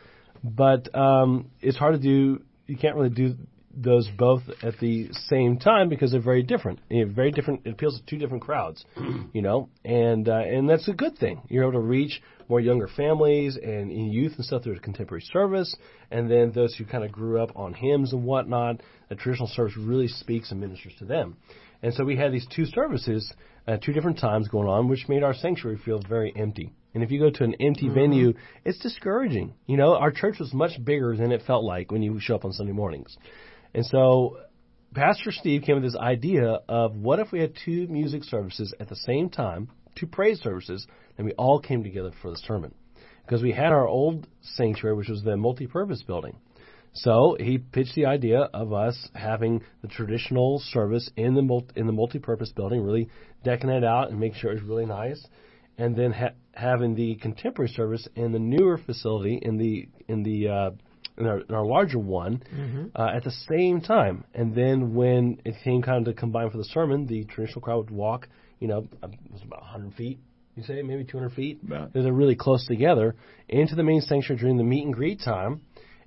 But 0.43 0.93
um, 0.93 1.51
it's 1.61 1.77
hard 1.77 1.93
to 1.93 1.99
do. 1.99 2.43
You 2.67 2.77
can't 2.77 2.95
really 2.95 3.09
do 3.09 3.35
those 3.75 4.09
both 4.17 4.43
at 4.61 4.79
the 4.79 5.09
same 5.27 5.57
time 5.57 5.89
because 5.89 6.11
they're 6.11 6.21
very 6.21 6.43
different. 6.43 6.79
You 6.89 7.05
know, 7.05 7.13
very 7.13 7.31
different. 7.31 7.61
It 7.65 7.71
appeals 7.71 7.99
to 7.99 8.05
two 8.05 8.17
different 8.17 8.43
crowds, 8.43 8.85
you 9.33 9.41
know, 9.41 9.69
and 9.83 10.27
uh, 10.29 10.37
and 10.37 10.69
that's 10.69 10.87
a 10.87 10.93
good 10.93 11.17
thing. 11.17 11.41
You're 11.49 11.63
able 11.63 11.73
to 11.73 11.85
reach 11.85 12.21
more 12.49 12.59
younger 12.59 12.87
families 12.87 13.57
and 13.61 13.91
youth 13.91 14.33
and 14.35 14.45
stuff 14.45 14.63
through 14.63 14.75
a 14.75 14.79
contemporary 14.79 15.23
service, 15.31 15.75
and 16.11 16.29
then 16.29 16.51
those 16.51 16.75
who 16.75 16.85
kind 16.85 17.03
of 17.03 17.11
grew 17.11 17.41
up 17.41 17.51
on 17.55 17.73
hymns 17.73 18.13
and 18.13 18.23
whatnot. 18.23 18.81
The 19.09 19.15
traditional 19.15 19.47
service 19.47 19.77
really 19.77 20.07
speaks 20.07 20.51
and 20.51 20.59
ministers 20.59 20.93
to 20.99 21.05
them. 21.05 21.37
And 21.81 21.93
so 21.93 22.05
we 22.05 22.15
had 22.15 22.31
these 22.31 22.47
two 22.55 22.65
services 22.65 23.33
at 23.67 23.83
two 23.83 23.93
different 23.93 24.19
times 24.19 24.47
going 24.47 24.67
on, 24.67 24.87
which 24.87 25.07
made 25.09 25.23
our 25.23 25.33
sanctuary 25.33 25.77
feel 25.83 26.01
very 26.07 26.33
empty. 26.35 26.71
And 26.93 27.03
if 27.03 27.11
you 27.11 27.19
go 27.19 27.29
to 27.29 27.43
an 27.43 27.55
empty 27.59 27.85
mm-hmm. 27.85 27.95
venue, 27.95 28.33
it's 28.63 28.79
discouraging. 28.79 29.53
You 29.65 29.77
know, 29.77 29.95
our 29.95 30.11
church 30.11 30.39
was 30.39 30.53
much 30.53 30.83
bigger 30.83 31.15
than 31.15 31.31
it 31.31 31.41
felt 31.45 31.63
like 31.63 31.91
when 31.91 32.01
you 32.01 32.19
show 32.19 32.35
up 32.35 32.45
on 32.45 32.53
Sunday 32.53 32.71
mornings. 32.71 33.17
And 33.73 33.85
so 33.85 34.37
Pastor 34.93 35.31
Steve 35.31 35.63
came 35.63 35.75
with 35.75 35.83
this 35.83 35.99
idea 35.99 36.59
of 36.69 36.95
what 36.95 37.19
if 37.19 37.31
we 37.31 37.39
had 37.39 37.53
two 37.65 37.87
music 37.87 38.23
services 38.23 38.73
at 38.79 38.89
the 38.89 38.95
same 38.95 39.29
time, 39.29 39.69
two 39.95 40.07
praise 40.07 40.39
services, 40.41 40.85
and 41.17 41.25
we 41.25 41.33
all 41.33 41.59
came 41.59 41.83
together 41.83 42.11
for 42.21 42.31
the 42.31 42.37
sermon. 42.37 42.73
Because 43.25 43.41
we 43.41 43.51
had 43.51 43.71
our 43.71 43.87
old 43.87 44.27
sanctuary, 44.41 44.95
which 44.95 45.09
was 45.09 45.23
the 45.23 45.37
multi-purpose 45.37 46.03
building. 46.03 46.35
So 46.93 47.35
he 47.39 47.57
pitched 47.57 47.95
the 47.95 48.05
idea 48.05 48.41
of 48.53 48.71
us 48.71 49.09
having 49.15 49.63
the 49.81 49.87
traditional 49.87 50.59
service 50.59 51.09
in 51.17 51.33
the 51.33 51.41
multi, 51.41 51.73
in 51.75 51.87
the 51.87 51.93
multi-purpose 51.93 52.51
building, 52.51 52.83
really 52.83 53.09
decking 53.43 53.71
it 53.71 53.83
out 53.83 54.11
and 54.11 54.19
making 54.19 54.39
sure 54.39 54.51
it 54.51 54.55
was 54.55 54.63
really 54.63 54.85
nice, 54.85 55.25
and 55.79 55.95
then 55.95 56.11
ha- 56.11 56.35
having 56.53 56.93
the 56.93 57.15
contemporary 57.15 57.69
service 57.69 58.07
in 58.15 58.31
the 58.31 58.39
newer 58.39 58.77
facility 58.77 59.39
in 59.41 59.57
the 59.57 59.89
in 60.07 60.21
the 60.21 60.47
uh, 60.47 60.71
in 61.17 61.25
our, 61.25 61.39
in 61.39 61.53
our 61.53 61.65
larger 61.65 61.99
one 61.99 62.43
mm-hmm. 62.53 62.85
uh, 62.95 63.11
at 63.13 63.23
the 63.23 63.31
same 63.31 63.81
time. 63.81 64.23
And 64.33 64.55
then 64.55 64.95
when 64.95 65.41
it 65.45 65.55
came 65.63 65.81
kind 65.81 66.07
of 66.07 66.13
to 66.13 66.19
combine 66.19 66.49
for 66.49 66.57
the 66.57 66.65
sermon, 66.65 67.05
the 67.05 67.25
traditional 67.25 67.61
crowd 67.61 67.77
would 67.77 67.91
walk, 67.91 68.27
you 68.59 68.67
know, 68.67 68.87
it 69.03 69.31
was 69.31 69.41
about 69.43 69.61
100 69.61 69.93
feet. 69.95 70.19
You 70.55 70.63
say 70.63 70.81
maybe 70.83 71.03
200 71.03 71.33
feet. 71.33 71.59
Yeah. 71.67 71.87
They're 71.93 72.13
really 72.13 72.35
close 72.35 72.65
together 72.67 73.15
into 73.49 73.75
the 73.75 73.83
main 73.83 74.01
sanctuary 74.01 74.39
during 74.39 74.57
the 74.57 74.63
meet 74.63 74.85
and 74.85 74.93
greet 74.93 75.21
time 75.21 75.61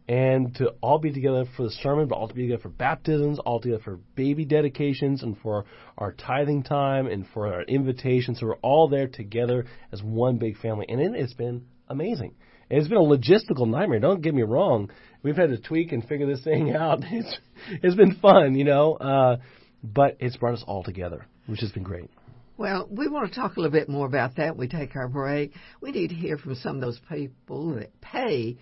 and 0.09 0.55
to 0.57 0.69
all 0.81 0.99
be 0.99 1.13
together 1.13 1.45
for 1.57 1.65
the 1.65 1.71
sermon, 1.71 2.07
but 2.07 2.15
all 2.15 2.29
to 2.29 2.35
be 2.35 2.43
together 2.43 2.63
for 2.63 2.69
baptisms, 2.69 3.39
all 3.41 3.61
together 3.61 3.83
for 3.83 3.97
baby 4.15 4.45
dedications, 4.45 5.23
and 5.23 5.37
for 5.39 5.65
our 5.99 6.13
tithing 6.13 6.63
time, 6.63 7.07
and 7.07 7.27
for 7.35 7.53
our 7.53 7.63
invitations. 7.63 8.39
So 8.39 8.47
we're 8.47 8.57
all 8.57 8.89
there 8.89 9.09
together 9.09 9.67
as 9.91 10.03
one 10.03 10.39
big 10.39 10.59
family, 10.59 10.87
and 10.89 11.01
it 11.01 11.21
has 11.21 11.35
been 11.35 11.67
amazing. 11.89 12.35
It's 12.69 12.89
been 12.89 12.99
a 12.99 13.01
logistical 13.01 13.69
nightmare. 13.69 14.01
Don't 14.01 14.23
get 14.23 14.35
me 14.35 14.43
wrong. 14.43 14.91
We've 15.23 15.37
had 15.37 15.51
to 15.51 15.59
tweak 15.59 15.93
and 15.93 16.07
figure 16.07 16.27
this 16.27 16.43
thing 16.43 16.75
out. 16.77 17.01
It's 17.03 17.39
it's 17.83 17.95
been 17.95 18.17
fun, 18.17 18.55
you 18.55 18.65
know, 18.65 18.95
uh, 18.95 19.37
but 19.83 20.17
it's 20.21 20.37
brought 20.37 20.55
us 20.55 20.65
all 20.67 20.83
together, 20.83 21.27
which 21.47 21.61
has 21.61 21.71
been 21.71 21.85
great. 21.85 22.11
Well, 22.59 22.89
we 22.91 23.09
want 23.09 23.33
to 23.33 23.39
talk 23.39 23.57
a 23.57 23.61
little 23.61 23.73
bit 23.73 23.89
more 23.89 24.07
about 24.07 24.37
that. 24.37 24.57
We 24.57 24.67
take 24.67 24.97
our 24.97 25.09
break. 25.09 25.53
We 25.81 25.93
need 25.93 26.09
to 26.09 26.15
hear 26.15 26.39
from 26.39 26.55
some 26.55 26.77
of 26.77 26.81
those 26.81 26.99
people 27.09 27.75
that 27.75 28.01
pay 28.01 28.57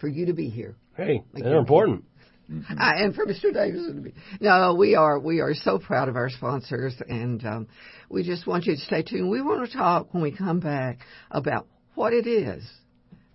for 0.00 0.08
you 0.08 0.26
to 0.26 0.32
be 0.32 0.48
here. 0.48 0.76
Hey, 0.96 1.22
they're 1.34 1.58
important. 1.58 2.04
Mm-hmm. 2.50 2.78
Uh, 2.78 2.90
and 2.96 3.14
for 3.14 3.26
Mr. 3.26 3.52
Davis. 3.52 4.14
No, 4.40 4.74
we 4.74 4.94
are 4.94 5.18
we 5.18 5.40
are 5.40 5.54
so 5.54 5.78
proud 5.78 6.08
of 6.08 6.16
our 6.16 6.28
sponsors, 6.28 6.94
and 7.08 7.44
um, 7.46 7.68
we 8.08 8.22
just 8.22 8.46
want 8.46 8.66
you 8.66 8.74
to 8.74 8.80
stay 8.80 9.02
tuned. 9.02 9.30
We 9.30 9.42
want 9.42 9.70
to 9.70 9.76
talk 9.76 10.12
when 10.12 10.22
we 10.22 10.32
come 10.32 10.60
back 10.60 10.98
about 11.30 11.66
what 11.94 12.12
it 12.12 12.26
is 12.26 12.62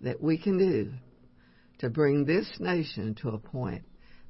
that 0.00 0.20
we 0.20 0.38
can 0.38 0.58
do 0.58 0.92
to 1.78 1.90
bring 1.90 2.24
this 2.24 2.48
nation 2.58 3.14
to 3.22 3.30
a 3.30 3.38
point 3.38 3.82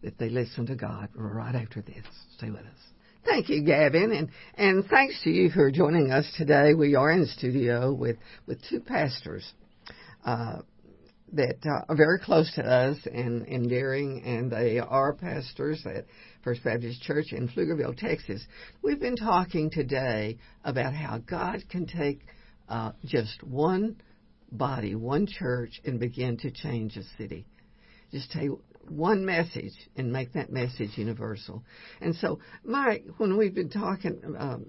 that 0.03 0.18
they 0.18 0.29
listen 0.29 0.66
to 0.66 0.75
God 0.75 1.09
right 1.14 1.55
after 1.55 1.83
this. 1.83 2.05
Stay 2.37 2.51
with 2.51 2.61
us. 2.61 2.79
Thank 3.25 3.51
you, 3.51 3.62
Gavin, 3.62 4.12
and 4.12 4.31
and 4.55 4.87
thanks 4.87 5.21
to 5.25 5.31
you 5.31 5.51
for 5.51 5.71
joining 5.71 6.11
us 6.11 6.33
today. 6.39 6.73
We 6.73 6.95
are 6.95 7.11
in 7.11 7.27
studio 7.27 7.93
with 7.93 8.16
with 8.47 8.59
two 8.68 8.81
pastors. 8.81 9.53
Uh, 10.25 10.61
that 11.33 11.59
uh, 11.64 11.85
are 11.89 11.97
very 11.97 12.18
close 12.18 12.53
to 12.55 12.62
us 12.62 12.97
and 13.12 13.47
endearing, 13.47 14.23
and 14.25 14.51
they 14.51 14.79
are 14.79 15.12
pastors 15.12 15.81
at 15.87 16.05
First 16.43 16.64
Baptist 16.64 17.03
Church 17.03 17.27
in 17.33 17.49
Pflugerville, 17.49 17.97
Texas. 17.97 18.45
We've 18.83 18.99
been 18.99 19.16
talking 19.16 19.71
today 19.71 20.39
about 20.64 20.93
how 20.93 21.18
God 21.18 21.62
can 21.71 21.87
take 21.87 22.21
uh, 22.68 22.93
just 23.05 23.43
one 23.43 23.97
body, 24.53 24.94
one 24.94 25.26
church, 25.26 25.80
and 25.84 26.01
begin 26.01 26.36
to 26.38 26.51
change 26.51 26.96
a 26.96 27.03
city. 27.18 27.46
Just 28.11 28.32
take 28.32 28.51
one 28.88 29.24
message 29.24 29.74
and 29.96 30.12
make 30.12 30.32
that 30.32 30.51
message 30.51 30.90
universal. 30.96 31.62
And 32.01 32.14
so, 32.16 32.40
Mike, 32.64 33.05
when 33.18 33.36
we've 33.36 33.55
been 33.55 33.70
talking 33.70 34.20
um, 34.38 34.66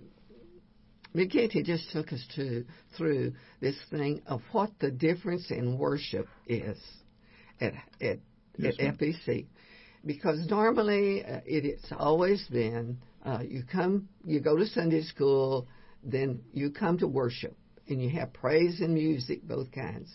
McGinty 1.15 1.63
just 1.63 1.91
took 1.91 2.13
us 2.13 2.23
to 2.35 2.65
through 2.97 3.33
this 3.59 3.75
thing 3.89 4.21
of 4.27 4.41
what 4.51 4.71
the 4.79 4.91
difference 4.91 5.51
in 5.51 5.77
worship 5.77 6.27
is 6.47 6.77
at 7.59 7.73
at, 8.01 8.19
yes, 8.57 8.75
at 8.79 8.97
FBC, 8.97 9.47
because 10.05 10.47
normally 10.49 11.23
uh, 11.23 11.41
it, 11.45 11.65
it's 11.65 11.91
always 11.97 12.45
been 12.49 12.97
uh, 13.25 13.39
you 13.45 13.63
come 13.69 14.07
you 14.23 14.39
go 14.39 14.55
to 14.55 14.65
Sunday 14.67 15.03
school, 15.03 15.67
then 16.03 16.41
you 16.53 16.71
come 16.71 16.97
to 16.99 17.07
worship, 17.07 17.57
and 17.91 18.01
you 18.01 18.09
have 18.09 18.33
praise 18.33 18.81
and 18.81 18.93
music, 18.93 19.47
both 19.47 19.71
kinds. 19.71 20.09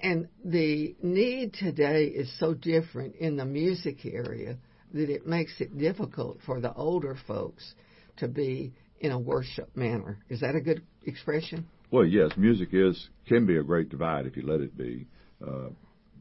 And 0.00 0.28
the 0.44 0.96
need 1.02 1.54
today 1.54 2.06
is 2.06 2.32
so 2.38 2.54
different 2.54 3.14
in 3.16 3.36
the 3.36 3.44
music 3.44 4.04
area 4.04 4.56
that 4.94 5.08
it 5.08 5.26
makes 5.26 5.60
it 5.60 5.78
difficult 5.78 6.38
for 6.44 6.60
the 6.60 6.72
older 6.74 7.16
folks 7.26 7.74
to 8.16 8.28
be 8.28 8.72
in 9.00 9.12
a 9.12 9.18
worship 9.18 9.76
manner. 9.76 10.18
Is 10.28 10.40
that 10.40 10.54
a 10.54 10.60
good 10.60 10.82
expression? 11.04 11.68
Well, 11.90 12.04
yes, 12.04 12.32
music 12.36 12.70
is 12.72 13.08
can 13.26 13.46
be 13.46 13.58
a 13.58 13.62
great 13.62 13.90
divide 13.90 14.26
if 14.26 14.36
you 14.36 14.42
let 14.46 14.60
it 14.60 14.76
be. 14.76 15.06
Uh, 15.46 15.68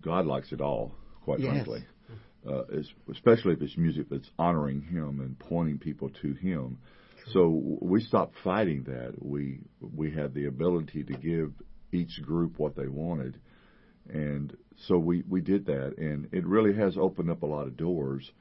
God 0.02 0.26
likes 0.26 0.52
it 0.52 0.62
all, 0.62 0.94
quite 1.24 1.40
yes. 1.40 1.52
frankly. 1.52 1.86
Uh, 2.48 2.64
especially 3.12 3.54
if 3.54 3.62
it's 3.62 3.78
music 3.78 4.08
that's 4.10 4.30
honoring 4.40 4.82
Him 4.82 5.22
and 5.22 5.38
pointing 5.38 5.78
people 5.78 6.10
to 6.24 6.34
Him. 6.34 6.80
So 7.28 7.80
we 7.82 8.02
stopped 8.02 8.36
fighting 8.44 8.84
that. 8.84 9.14
We 9.20 9.60
we 9.80 10.12
had 10.12 10.34
the 10.34 10.46
ability 10.48 11.04
to 11.04 11.14
give 11.14 11.54
each 11.92 12.22
group 12.22 12.58
what 12.58 12.76
they 12.76 12.88
wanted, 12.88 13.40
and 14.10 14.56
so 14.88 14.98
we 14.98 15.24
we 15.30 15.42
did 15.42 15.66
that, 15.68 15.98
and 15.98 16.28
it 16.32 16.46
really 16.46 16.74
has 16.76 16.98
opened 16.98 17.30
up 17.30 17.44
a 17.44 17.46
lot 17.46 17.68
of 17.68 17.78
doors 17.78 18.32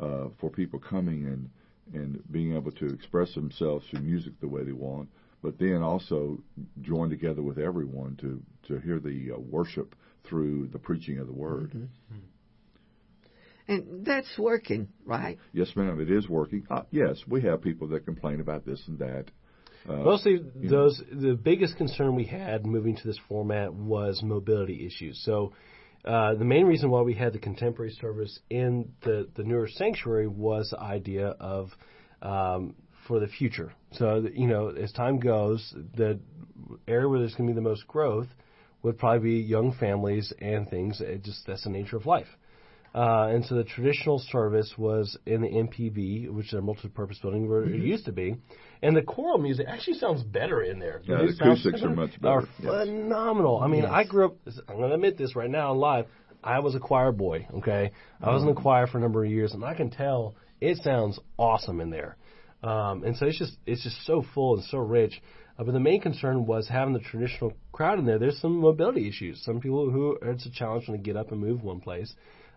uh, 0.00 0.28
for 0.40 0.50
people 0.50 0.78
coming 0.78 1.26
and 1.26 1.50
and 1.92 2.22
being 2.30 2.56
able 2.56 2.72
to 2.72 2.86
express 2.86 3.34
themselves 3.34 3.84
through 3.90 4.00
music 4.00 4.32
the 4.40 4.48
way 4.48 4.62
they 4.62 4.72
want, 4.72 5.08
but 5.42 5.58
then 5.58 5.82
also 5.82 6.38
join 6.82 7.10
together 7.10 7.42
with 7.42 7.58
everyone 7.58 8.16
to 8.16 8.42
to 8.68 8.80
hear 8.80 8.98
the 8.98 9.32
uh, 9.32 9.38
worship 9.38 9.94
through 10.24 10.68
the 10.68 10.78
preaching 10.78 11.18
of 11.18 11.26
the 11.26 11.32
word. 11.32 11.70
Mm-hmm. 11.70 11.84
And 13.70 14.04
that's 14.04 14.36
working, 14.36 14.88
right? 15.04 15.38
Yes, 15.52 15.68
ma'am. 15.76 16.00
It 16.00 16.10
is 16.10 16.28
working. 16.28 16.66
Uh, 16.68 16.82
yes, 16.90 17.22
we 17.28 17.40
have 17.42 17.62
people 17.62 17.86
that 17.88 18.04
complain 18.04 18.40
about 18.40 18.66
this 18.66 18.82
and 18.88 18.98
that. 18.98 19.26
Uh, 19.88 19.92
Mostly, 19.92 20.40
those 20.56 21.00
know. 21.12 21.30
the 21.30 21.36
biggest 21.36 21.76
concern 21.76 22.16
we 22.16 22.24
had 22.24 22.66
moving 22.66 22.96
to 22.96 23.06
this 23.06 23.18
format 23.28 23.72
was 23.72 24.24
mobility 24.24 24.84
issues. 24.84 25.22
So, 25.24 25.52
uh, 26.04 26.34
the 26.34 26.44
main 26.44 26.66
reason 26.66 26.90
why 26.90 27.02
we 27.02 27.14
had 27.14 27.32
the 27.32 27.38
contemporary 27.38 27.92
service 27.92 28.40
in 28.50 28.90
the 29.02 29.28
the 29.36 29.44
newer 29.44 29.68
sanctuary 29.68 30.26
was 30.26 30.70
the 30.70 30.80
idea 30.80 31.28
of 31.28 31.70
um, 32.22 32.74
for 33.06 33.20
the 33.20 33.28
future. 33.28 33.72
So, 33.92 34.26
you 34.34 34.48
know, 34.48 34.70
as 34.70 34.90
time 34.90 35.20
goes, 35.20 35.72
the 35.96 36.18
area 36.88 37.08
where 37.08 37.20
there's 37.20 37.36
going 37.36 37.46
to 37.48 37.54
be 37.54 37.54
the 37.54 37.68
most 37.68 37.86
growth 37.86 38.28
would 38.82 38.98
probably 38.98 39.40
be 39.40 39.46
young 39.46 39.72
families 39.78 40.32
and 40.40 40.68
things. 40.68 41.00
It 41.00 41.22
just 41.22 41.46
that's 41.46 41.62
the 41.62 41.70
nature 41.70 41.96
of 41.96 42.04
life. 42.04 42.26
Uh, 42.94 43.28
and 43.28 43.44
so 43.44 43.54
the 43.54 43.64
traditional 43.64 44.18
service 44.18 44.74
was 44.76 45.16
in 45.24 45.42
the 45.42 45.48
MPB, 45.48 46.28
which 46.30 46.46
is 46.48 46.54
a 46.54 46.60
multi-purpose 46.60 47.18
building 47.20 47.48
where 47.48 47.62
mm-hmm. 47.62 47.74
it 47.74 47.82
used 47.82 48.04
to 48.06 48.12
be. 48.12 48.36
And 48.82 48.96
the 48.96 49.02
choral 49.02 49.38
music 49.38 49.66
actually 49.68 49.98
sounds 49.98 50.22
better 50.22 50.62
in 50.62 50.80
there. 50.80 51.00
Yeah, 51.04 51.18
the 51.18 51.28
acoustics 51.28 51.82
are 51.82 51.90
much 51.90 52.20
better. 52.20 52.40
Are 52.40 52.48
phenomenal. 52.60 53.60
I 53.60 53.68
mean, 53.68 53.82
yes. 53.82 53.92
I 53.92 54.04
grew 54.04 54.26
up. 54.26 54.36
I'm 54.68 54.76
going 54.76 54.88
to 54.88 54.94
admit 54.94 55.18
this 55.18 55.36
right 55.36 55.50
now 55.50 55.72
live. 55.74 56.06
I 56.42 56.60
was 56.60 56.74
a 56.74 56.80
choir 56.80 57.12
boy. 57.12 57.46
Okay, 57.58 57.92
I 58.20 58.30
was 58.32 58.42
in 58.42 58.46
the 58.46 58.54
mm-hmm. 58.54 58.62
choir 58.62 58.86
for 58.86 58.98
a 58.98 59.00
number 59.00 59.24
of 59.24 59.30
years, 59.30 59.52
and 59.52 59.64
I 59.64 59.74
can 59.74 59.90
tell 59.90 60.34
it 60.60 60.78
sounds 60.78 61.18
awesome 61.38 61.80
in 61.80 61.90
there. 61.90 62.16
Um, 62.62 63.04
and 63.04 63.16
so 63.16 63.26
it's 63.26 63.38
just 63.38 63.56
it's 63.66 63.82
just 63.84 64.04
so 64.04 64.24
full 64.34 64.56
and 64.56 64.64
so 64.64 64.78
rich. 64.78 65.20
Uh, 65.58 65.64
but 65.64 65.72
the 65.72 65.80
main 65.80 66.00
concern 66.00 66.46
was 66.46 66.66
having 66.66 66.94
the 66.94 67.00
traditional 67.00 67.52
crowd 67.72 67.98
in 67.98 68.06
there. 68.06 68.18
There's 68.18 68.40
some 68.40 68.60
mobility 68.60 69.08
issues. 69.08 69.42
Some 69.44 69.60
people 69.60 69.90
who 69.90 70.18
it's 70.22 70.46
a 70.46 70.50
challenge 70.50 70.88
when 70.88 70.96
they 70.96 71.02
get 71.02 71.16
up 71.16 71.30
and 71.30 71.40
move 71.40 71.62
one 71.62 71.80
place 71.80 72.14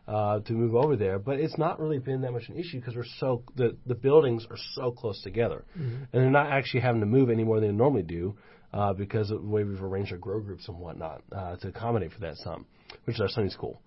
uh, 0.07 0.39
to 0.41 0.53
move 0.53 0.75
over 0.75 0.95
there. 0.95 1.19
But 1.19 1.39
it's 1.39 1.57
not 1.57 1.79
really 1.79 1.99
been 1.99 2.21
that 2.21 2.31
much 2.31 2.49
an 2.49 2.57
issue 2.57 2.79
because 2.79 2.95
we're 2.95 3.05
so 3.19 3.43
the 3.55 3.77
the 3.85 3.95
buildings 3.95 4.45
are 4.49 4.57
so 4.75 4.91
close 4.91 5.21
together, 5.21 5.63
mm-hmm. 5.77 5.95
and 5.95 6.07
they're 6.11 6.29
not 6.29 6.51
actually 6.51 6.81
having 6.81 7.01
to 7.01 7.07
move 7.07 7.29
any 7.29 7.43
more 7.43 7.59
than 7.59 7.69
they 7.69 7.75
normally 7.75 8.03
do 8.03 8.35
uh, 8.73 8.93
because 8.93 9.31
of 9.31 9.41
the 9.41 9.47
way 9.47 9.63
we've 9.63 9.83
arranged 9.83 10.11
our 10.11 10.17
grow 10.17 10.39
groups 10.39 10.67
and 10.67 10.77
whatnot 10.77 11.21
uh, 11.31 11.55
to 11.57 11.69
accommodate 11.69 12.11
for 12.11 12.19
that 12.21 12.35
some, 12.37 12.65
which 13.05 13.15
is 13.15 13.21
our 13.21 13.29
Sunday 13.29 13.49
school. 13.49 13.81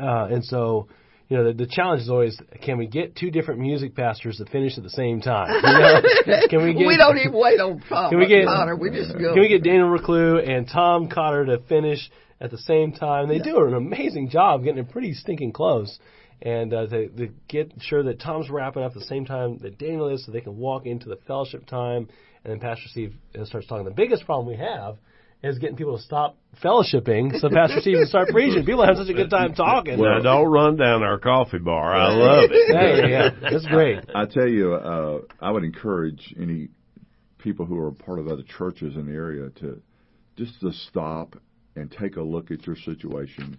Uh, 0.00 0.26
and 0.30 0.44
so 0.44 0.88
you 1.28 1.38
know, 1.38 1.44
the, 1.44 1.64
the 1.64 1.66
challenge 1.66 2.02
is 2.02 2.10
always 2.10 2.38
can 2.62 2.76
we 2.76 2.86
get 2.86 3.16
two 3.16 3.30
different 3.30 3.60
music 3.60 3.94
pastors 3.94 4.36
to 4.36 4.44
finish 4.46 4.76
at 4.76 4.84
the 4.84 4.90
same 4.90 5.20
time? 5.20 5.48
You 5.48 5.62
know? 5.62 6.40
can 6.50 6.62
we 6.62 6.74
get? 6.74 6.86
we 6.86 6.96
don't 6.96 7.16
even 7.16 7.32
wait 7.32 7.60
on 7.60 7.80
Tom 7.88 8.10
can 8.10 8.18
we 8.18 8.26
get. 8.26 8.46
We 8.78 8.90
just 8.90 9.12
go. 9.12 9.32
Can 9.32 9.40
we 9.40 9.48
get 9.48 9.64
Daniel 9.64 9.88
Reclue 9.88 10.46
and 10.46 10.68
Tom 10.68 11.08
Cotter 11.08 11.46
to 11.46 11.58
finish 11.66 12.10
at 12.40 12.50
the 12.50 12.58
same 12.58 12.92
time. 12.92 13.28
They 13.28 13.36
yeah. 13.36 13.44
do 13.44 13.64
an 13.64 13.74
amazing 13.74 14.30
job 14.30 14.64
getting 14.64 14.78
it 14.78 14.90
pretty 14.90 15.14
stinking 15.14 15.52
close. 15.52 15.98
And 16.42 16.74
uh, 16.74 16.86
to, 16.86 17.08
to 17.08 17.28
get 17.48 17.72
sure 17.80 18.02
that 18.02 18.20
Tom's 18.20 18.50
wrapping 18.50 18.82
up 18.82 18.92
at 18.92 18.98
the 18.98 19.06
same 19.06 19.24
time 19.24 19.58
that 19.62 19.78
Daniel 19.78 20.08
is 20.08 20.26
so 20.26 20.32
they 20.32 20.40
can 20.40 20.56
walk 20.56 20.84
into 20.84 21.08
the 21.08 21.16
fellowship 21.26 21.66
time. 21.66 22.08
And 22.44 22.52
then 22.52 22.60
Pastor 22.60 22.88
Steve 22.88 23.14
uh, 23.38 23.44
starts 23.44 23.66
talking. 23.66 23.84
The 23.84 23.92
biggest 23.92 24.26
problem 24.26 24.46
we 24.48 24.56
have 24.56 24.96
is 25.42 25.58
getting 25.58 25.76
people 25.76 25.96
to 25.96 26.02
stop 26.02 26.36
fellowshipping 26.62 27.38
so 27.38 27.48
Pastor 27.50 27.80
Steve 27.80 27.96
can 27.98 28.06
start 28.06 28.28
preaching. 28.28 28.64
People 28.64 28.84
have 28.84 28.96
such 28.96 29.08
a 29.08 29.14
good 29.14 29.30
time 29.30 29.54
talking. 29.54 29.98
Well, 29.98 30.22
don't 30.22 30.50
run 30.50 30.76
down 30.76 31.02
our 31.02 31.18
coffee 31.18 31.58
bar. 31.58 31.94
I 31.94 32.14
love 32.14 32.44
it. 32.50 32.76
Hey, 32.76 33.10
yeah, 33.10 33.30
that's 33.40 33.66
great. 33.66 33.98
I 34.14 34.24
tell 34.26 34.48
you, 34.48 34.74
uh, 34.74 35.20
I 35.40 35.50
would 35.50 35.64
encourage 35.64 36.34
any 36.40 36.68
people 37.38 37.66
who 37.66 37.78
are 37.78 37.92
part 37.92 38.18
of 38.18 38.28
other 38.28 38.42
churches 38.42 38.96
in 38.96 39.06
the 39.06 39.12
area 39.12 39.50
to 39.60 39.82
just 40.36 40.60
to 40.60 40.72
stop 40.72 41.36
and 41.76 41.90
take 41.90 42.16
a 42.16 42.22
look 42.22 42.50
at 42.50 42.66
your 42.66 42.76
situation 42.76 43.58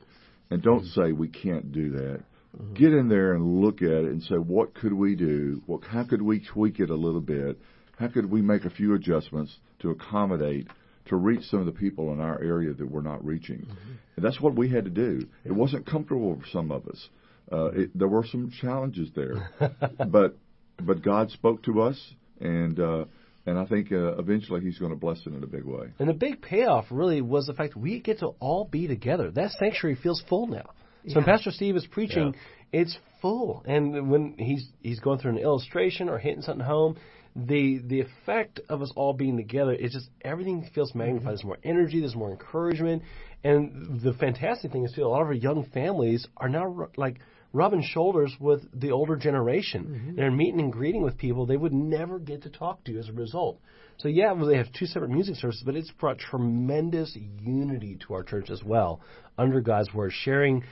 and 0.49 0.61
don't 0.61 0.83
mm-hmm. 0.83 1.01
say 1.01 1.11
we 1.11 1.27
can't 1.27 1.71
do 1.71 1.91
that. 1.91 2.23
Mm-hmm. 2.55 2.73
Get 2.73 2.93
in 2.93 3.09
there 3.09 3.33
and 3.33 3.61
look 3.61 3.81
at 3.81 3.89
it 3.89 4.05
and 4.05 4.21
say 4.23 4.35
what 4.35 4.73
could 4.73 4.93
we 4.93 5.15
do? 5.15 5.61
What 5.65 5.83
how 5.83 6.03
could 6.03 6.21
we 6.21 6.39
tweak 6.39 6.79
it 6.79 6.89
a 6.89 6.95
little 6.95 7.21
bit? 7.21 7.59
How 7.97 8.07
could 8.07 8.29
we 8.29 8.41
make 8.41 8.65
a 8.65 8.69
few 8.69 8.93
adjustments 8.93 9.55
to 9.79 9.91
accommodate 9.91 10.67
to 11.07 11.15
reach 11.15 11.43
some 11.45 11.59
of 11.59 11.65
the 11.65 11.71
people 11.71 12.11
in 12.11 12.19
our 12.19 12.41
area 12.41 12.73
that 12.73 12.89
we're 12.89 13.01
not 13.01 13.25
reaching? 13.25 13.59
Mm-hmm. 13.59 13.91
And 14.15 14.25
that's 14.25 14.39
what 14.41 14.55
we 14.55 14.69
had 14.69 14.85
to 14.85 14.91
do. 14.91 15.27
It 15.43 15.51
wasn't 15.51 15.85
comfortable 15.85 16.39
for 16.39 16.47
some 16.47 16.71
of 16.71 16.87
us. 16.87 17.09
Uh, 17.51 17.65
it, 17.67 17.97
there 17.97 18.07
were 18.07 18.25
some 18.25 18.51
challenges 18.61 19.09
there, 19.15 19.49
but 20.07 20.37
but 20.81 21.01
God 21.01 21.31
spoke 21.31 21.63
to 21.63 21.81
us 21.81 22.13
and. 22.39 22.79
Uh, 22.79 23.05
and 23.45 23.59
I 23.59 23.65
think 23.65 23.91
uh, 23.91 24.17
eventually 24.17 24.61
he's 24.61 24.79
going 24.79 24.91
to 24.91 24.97
bless 24.97 25.19
it 25.25 25.33
in 25.33 25.43
a 25.43 25.47
big 25.47 25.63
way. 25.63 25.87
And 25.99 26.09
the 26.09 26.13
big 26.13 26.41
payoff 26.41 26.85
really 26.89 27.21
was 27.21 27.45
the 27.45 27.53
fact 27.53 27.75
we 27.75 27.99
get 27.99 28.19
to 28.19 28.29
all 28.39 28.65
be 28.65 28.87
together. 28.87 29.31
That 29.31 29.51
sanctuary 29.51 29.97
feels 30.01 30.23
full 30.27 30.47
now. 30.47 30.69
So 31.07 31.11
yeah. 31.11 31.15
when 31.17 31.25
Pastor 31.25 31.51
Steve 31.51 31.75
is 31.75 31.85
preaching, 31.85 32.33
yeah. 32.33 32.81
it's 32.81 32.97
full. 33.21 33.63
And 33.67 34.09
when 34.09 34.35
he's 34.37 34.67
he's 34.81 34.99
going 34.99 35.19
through 35.19 35.31
an 35.31 35.37
illustration 35.37 36.09
or 36.09 36.17
hitting 36.17 36.41
something 36.41 36.65
home, 36.65 36.97
the 37.35 37.81
the 37.85 38.01
effect 38.01 38.61
of 38.69 38.81
us 38.81 38.91
all 38.95 39.13
being 39.13 39.37
together 39.37 39.73
is 39.73 39.93
just 39.93 40.09
everything 40.23 40.67
feels 40.73 40.95
magnified. 40.95 41.19
Mm-hmm. 41.19 41.27
There's 41.27 41.43
more 41.43 41.57
energy, 41.63 41.99
there's 41.99 42.15
more 42.15 42.31
encouragement, 42.31 43.03
and 43.43 44.01
the 44.01 44.13
fantastic 44.13 44.71
thing 44.71 44.85
is 44.85 44.93
too, 44.93 45.03
a 45.03 45.07
lot 45.07 45.21
of 45.21 45.27
our 45.27 45.33
young 45.33 45.65
families 45.71 46.25
are 46.37 46.49
now 46.49 46.89
like 46.97 47.19
rubbing 47.55 47.81
shoulders 47.81 48.35
with 48.39 48.67
the 48.77 48.91
older 48.91 49.15
generation. 49.15 49.85
Mm-hmm. 49.85 50.15
They're 50.17 50.31
meeting 50.31 50.59
and 50.59 50.71
greeting 50.71 51.03
with 51.03 51.17
people 51.17 51.45
they 51.45 51.57
would 51.57 51.73
never 51.73 52.19
get 52.19 52.43
to 52.43 52.49
talk 52.49 52.83
to 52.83 52.99
as 52.99 53.07
a 53.07 53.13
result. 53.13 53.59
So 53.97 54.09
yeah, 54.09 54.33
well, 54.33 54.47
they 54.47 54.57
have 54.57 54.71
two 54.77 54.85
separate 54.85 55.09
music 55.09 55.37
services, 55.37 55.63
but 55.65 55.75
it's 55.75 55.91
brought 55.91 56.19
tremendous 56.19 57.15
unity 57.41 57.97
to 58.05 58.13
our 58.13 58.23
church 58.23 58.49
as 58.49 58.61
well. 58.61 58.99
Under 59.37 59.61
God's 59.61 59.93
word, 59.93 60.11
sharing 60.13 60.63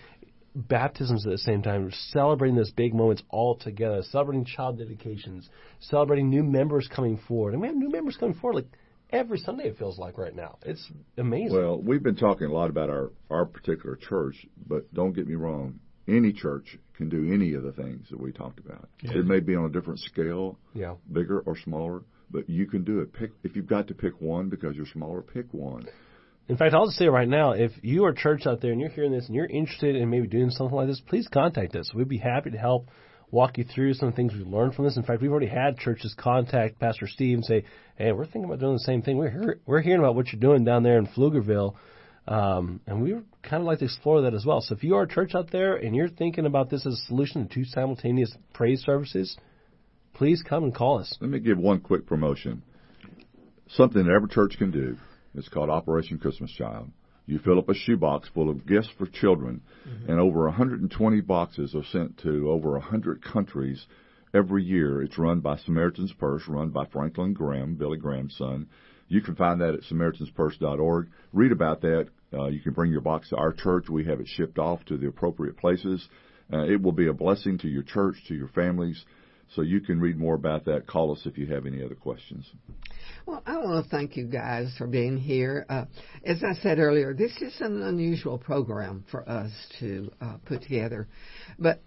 baptisms 0.53 1.25
at 1.25 1.31
the 1.31 1.37
same 1.37 1.61
time, 1.63 1.89
celebrating 2.11 2.57
those 2.57 2.71
big 2.71 2.93
moments 2.93 3.23
all 3.29 3.55
together, 3.55 4.01
celebrating 4.11 4.45
child 4.45 4.77
dedications, 4.77 5.49
celebrating 5.79 6.29
new 6.29 6.43
members 6.43 6.87
coming 6.93 7.17
forward, 7.27 7.53
and 7.53 7.61
we 7.61 7.67
have 7.67 7.77
new 7.77 7.89
members 7.89 8.17
coming 8.17 8.35
forward 8.35 8.55
like 8.55 8.67
every 9.09 9.37
Sunday. 9.37 9.69
It 9.69 9.77
feels 9.77 9.97
like 9.97 10.17
right 10.17 10.35
now. 10.35 10.57
It's 10.63 10.85
amazing. 11.17 11.57
Well, 11.57 11.81
we've 11.81 12.03
been 12.03 12.17
talking 12.17 12.47
a 12.47 12.53
lot 12.53 12.69
about 12.69 12.89
our 12.89 13.11
our 13.29 13.45
particular 13.45 13.95
church, 13.95 14.45
but 14.67 14.93
don't 14.93 15.13
get 15.13 15.27
me 15.27 15.35
wrong 15.35 15.79
any 16.07 16.33
church 16.33 16.77
can 16.95 17.09
do 17.09 17.33
any 17.33 17.53
of 17.53 17.63
the 17.63 17.71
things 17.71 18.07
that 18.09 18.19
we 18.19 18.31
talked 18.31 18.59
about. 18.59 18.89
Yeah. 19.01 19.19
It 19.19 19.25
may 19.25 19.39
be 19.39 19.55
on 19.55 19.65
a 19.65 19.69
different 19.69 19.99
scale, 19.99 20.57
yeah. 20.73 20.95
bigger 21.11 21.39
or 21.39 21.57
smaller, 21.57 22.01
but 22.29 22.49
you 22.49 22.65
can 22.65 22.83
do 22.83 22.99
it. 22.99 23.13
Pick 23.13 23.31
if 23.43 23.55
you've 23.55 23.67
got 23.67 23.87
to 23.87 23.93
pick 23.93 24.19
one 24.21 24.49
because 24.49 24.75
you're 24.75 24.85
smaller, 24.85 25.21
pick 25.21 25.45
one. 25.51 25.87
In 26.49 26.57
fact, 26.57 26.73
I'll 26.73 26.87
just 26.87 26.97
say 26.97 27.07
right 27.07 27.27
now, 27.27 27.51
if 27.51 27.71
you 27.81 28.03
are 28.03 28.09
a 28.09 28.15
church 28.15 28.45
out 28.45 28.59
there 28.59 28.71
and 28.71 28.81
you're 28.81 28.89
hearing 28.89 29.13
this 29.13 29.27
and 29.27 29.35
you're 29.35 29.45
interested 29.45 29.95
in 29.95 30.09
maybe 30.09 30.27
doing 30.27 30.49
something 30.49 30.75
like 30.75 30.87
this, 30.87 31.01
please 31.07 31.27
contact 31.27 31.75
us. 31.75 31.93
We'd 31.93 32.09
be 32.09 32.17
happy 32.17 32.51
to 32.51 32.57
help 32.57 32.89
walk 33.31 33.57
you 33.57 33.63
through 33.63 33.93
some 33.93 34.11
things 34.11 34.33
we've 34.33 34.45
learned 34.45 34.75
from 34.75 34.85
this. 34.85 34.97
In 34.97 35.03
fact, 35.03 35.21
we've 35.21 35.31
already 35.31 35.47
had 35.47 35.77
churches 35.77 36.13
contact 36.17 36.79
Pastor 36.79 37.07
Steve 37.07 37.37
and 37.37 37.45
say, 37.45 37.63
"Hey, 37.95 38.11
we're 38.11 38.25
thinking 38.25 38.45
about 38.45 38.59
doing 38.59 38.73
the 38.73 38.79
same 38.79 39.01
thing. 39.01 39.17
We're 39.17 39.29
hear- 39.29 39.59
we're 39.65 39.81
hearing 39.81 39.99
about 39.99 40.15
what 40.15 40.31
you're 40.31 40.39
doing 40.39 40.65
down 40.65 40.83
there 40.83 40.97
in 40.97 41.07
Pflugerville." 41.07 41.75
Um, 42.27 42.79
and 42.87 43.01
we 43.01 43.13
would 43.13 43.25
kind 43.41 43.61
of 43.61 43.67
like 43.67 43.79
to 43.79 43.85
explore 43.85 44.21
that 44.21 44.33
as 44.33 44.45
well. 44.45 44.61
So 44.61 44.75
if 44.75 44.83
you 44.83 44.95
are 44.95 45.03
a 45.03 45.07
church 45.07 45.35
out 45.35 45.51
there 45.51 45.75
and 45.75 45.95
you're 45.95 46.09
thinking 46.09 46.45
about 46.45 46.69
this 46.69 46.85
as 46.85 46.93
a 46.93 47.07
solution 47.07 47.47
to 47.47 47.53
two 47.53 47.65
simultaneous 47.65 48.33
praise 48.53 48.81
services, 48.81 49.37
please 50.13 50.41
come 50.47 50.63
and 50.63 50.73
call 50.73 50.99
us. 50.99 51.17
Let 51.19 51.29
me 51.29 51.39
give 51.39 51.57
one 51.57 51.81
quick 51.81 52.05
promotion. 52.05 52.63
Something 53.67 54.05
that 54.05 54.13
every 54.13 54.29
church 54.29 54.55
can 54.57 54.71
do. 54.71 54.97
It's 55.35 55.49
called 55.49 55.69
Operation 55.69 56.17
Christmas 56.17 56.51
Child. 56.51 56.91
You 57.25 57.39
fill 57.39 57.57
up 57.57 57.69
a 57.69 57.73
shoebox 57.73 58.29
full 58.33 58.49
of 58.49 58.67
gifts 58.67 58.89
for 58.97 59.07
children, 59.07 59.61
mm-hmm. 59.87 60.11
and 60.11 60.19
over 60.19 60.43
120 60.43 61.21
boxes 61.21 61.73
are 61.73 61.85
sent 61.85 62.17
to 62.19 62.51
over 62.51 62.71
100 62.73 63.23
countries 63.23 63.85
every 64.33 64.63
year. 64.63 65.01
It's 65.01 65.17
run 65.17 65.39
by 65.39 65.57
Samaritan's 65.57 66.13
Purse, 66.13 66.43
run 66.47 66.69
by 66.69 66.85
Franklin 66.85 67.33
Graham, 67.33 67.75
Billy 67.75 67.97
Graham's 67.97 68.35
son. 68.37 68.67
You 69.07 69.21
can 69.21 69.35
find 69.35 69.61
that 69.61 69.73
at 69.73 69.81
SamaritansPurse.org. 69.81 71.09
Read 71.33 71.51
about 71.51 71.81
that. 71.81 72.07
Uh, 72.33 72.47
you 72.47 72.59
can 72.59 72.73
bring 72.73 72.91
your 72.91 73.01
box 73.01 73.29
to 73.29 73.35
our 73.35 73.53
church. 73.53 73.89
We 73.89 74.05
have 74.05 74.19
it 74.19 74.27
shipped 74.27 74.57
off 74.57 74.83
to 74.85 74.97
the 74.97 75.07
appropriate 75.07 75.57
places. 75.57 76.07
Uh, 76.51 76.63
it 76.63 76.81
will 76.81 76.91
be 76.91 77.07
a 77.07 77.13
blessing 77.13 77.57
to 77.59 77.67
your 77.67 77.83
church, 77.83 78.15
to 78.27 78.35
your 78.35 78.47
families. 78.49 79.05
So 79.55 79.61
you 79.61 79.81
can 79.81 79.99
read 79.99 80.17
more 80.17 80.33
about 80.33 80.65
that. 80.65 80.87
Call 80.87 81.11
us 81.11 81.21
if 81.25 81.37
you 81.37 81.45
have 81.47 81.65
any 81.65 81.83
other 81.83 81.95
questions. 81.95 82.49
Well, 83.25 83.43
I 83.45 83.57
want 83.57 83.85
to 83.85 83.89
thank 83.89 84.17
you 84.17 84.25
guys 84.25 84.73
for 84.77 84.87
being 84.87 85.17
here. 85.17 85.65
Uh, 85.69 85.85
as 86.25 86.43
I 86.43 86.53
said 86.61 86.79
earlier, 86.79 87.13
this 87.13 87.31
is 87.39 87.55
an 87.59 87.83
unusual 87.83 88.37
program 88.37 89.05
for 89.11 89.27
us 89.29 89.51
to 89.79 90.11
uh, 90.21 90.37
put 90.45 90.63
together. 90.63 91.07
But 91.59 91.81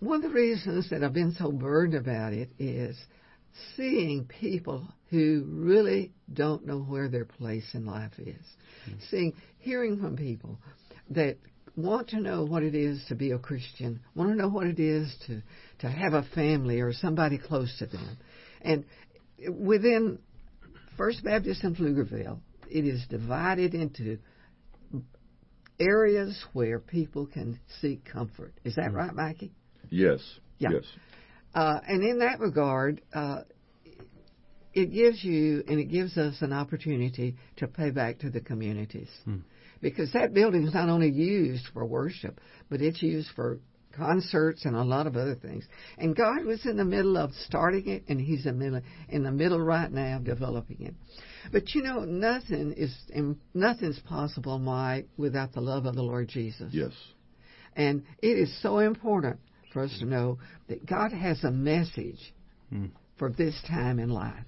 one 0.00 0.16
of 0.16 0.30
the 0.30 0.34
reasons 0.34 0.88
that 0.90 1.04
I've 1.04 1.12
been 1.12 1.34
so 1.38 1.52
burdened 1.52 1.94
about 1.94 2.32
it 2.32 2.50
is 2.58 2.96
seeing 3.76 4.24
people 4.26 4.86
who 5.10 5.44
really 5.48 6.12
don't 6.32 6.66
know 6.66 6.78
where 6.78 7.08
their 7.08 7.24
place 7.24 7.68
in 7.74 7.84
life 7.84 8.12
is. 8.18 8.44
Mm-hmm. 8.88 8.98
Seeing, 9.10 9.32
hearing 9.58 10.00
from 10.00 10.16
people. 10.16 10.58
that 11.10 11.36
want 11.76 12.08
to 12.10 12.20
know 12.20 12.44
what 12.44 12.62
it 12.62 12.74
is 12.74 13.02
to 13.08 13.14
be 13.14 13.30
a 13.30 13.38
Christian, 13.38 14.00
want 14.14 14.30
to 14.30 14.36
know 14.36 14.48
what 14.48 14.66
it 14.66 14.78
is 14.78 15.14
to 15.26 15.42
to 15.80 15.88
have 15.88 16.12
a 16.12 16.22
family 16.34 16.80
or 16.80 16.92
somebody 16.92 17.38
close 17.38 17.74
to 17.78 17.86
them, 17.86 18.18
and 18.60 18.84
within 19.48 20.18
First 20.96 21.24
Baptist 21.24 21.64
in 21.64 21.74
Pflugerville, 21.74 22.38
it 22.70 22.84
is 22.84 23.04
divided 23.08 23.74
into 23.74 24.18
areas 25.80 26.44
where 26.52 26.78
people 26.78 27.26
can 27.26 27.58
seek 27.80 28.04
comfort. 28.04 28.52
Is 28.64 28.76
that 28.76 28.92
right, 28.92 29.12
Mikey? 29.12 29.52
Yes. 29.90 30.20
Yeah. 30.58 30.70
Yes. 30.74 30.84
Uh, 31.54 31.80
and 31.86 32.02
in 32.02 32.18
that 32.20 32.40
regard, 32.40 33.00
uh, 33.14 33.42
it 34.74 34.92
gives 34.92 35.22
you 35.22 35.62
and 35.68 35.78
it 35.78 35.86
gives 35.86 36.16
us 36.16 36.36
an 36.40 36.52
opportunity 36.52 37.36
to 37.56 37.66
pay 37.66 37.90
back 37.90 38.18
to 38.20 38.30
the 38.30 38.40
communities. 38.40 39.10
Because 39.80 40.12
that 40.12 40.32
building 40.32 40.66
is 40.66 40.72
not 40.72 40.88
only 40.88 41.10
used 41.10 41.66
for 41.74 41.84
worship, 41.84 42.40
but 42.70 42.80
it's 42.80 43.02
used 43.02 43.28
for 43.34 43.58
concerts 43.96 44.64
and 44.64 44.74
a 44.74 44.82
lot 44.82 45.06
of 45.06 45.16
other 45.16 45.34
things. 45.34 45.64
And 45.98 46.16
God 46.16 46.44
was 46.44 46.64
in 46.64 46.76
the 46.76 46.84
middle 46.84 47.16
of 47.16 47.32
starting 47.46 47.88
it, 47.88 48.04
and 48.08 48.20
He's 48.20 48.46
in 48.46 48.58
the 48.58 48.64
middle, 48.64 48.80
in 49.08 49.22
the 49.22 49.32
middle 49.32 49.60
right 49.60 49.90
now 49.90 50.16
of 50.16 50.24
developing 50.24 50.80
it. 50.80 50.94
But 51.50 51.74
you 51.74 51.82
know, 51.82 52.00
nothing 52.04 52.74
is 52.76 52.96
nothing's 53.52 53.98
possible, 54.00 54.58
Mike, 54.58 55.08
without 55.16 55.52
the 55.52 55.60
love 55.60 55.86
of 55.86 55.94
the 55.94 56.02
Lord 56.02 56.28
Jesus. 56.28 56.72
Yes. 56.72 56.92
And 57.74 58.04
it 58.22 58.38
is 58.38 58.62
so 58.62 58.78
important 58.78 59.40
for 59.72 59.82
us 59.82 59.96
to 60.00 60.04
know 60.06 60.38
that 60.68 60.86
God 60.86 61.12
has 61.12 61.42
a 61.44 61.50
message 61.50 62.32
for 63.18 63.30
this 63.30 63.60
time 63.68 63.98
in 63.98 64.10
life. 64.10 64.44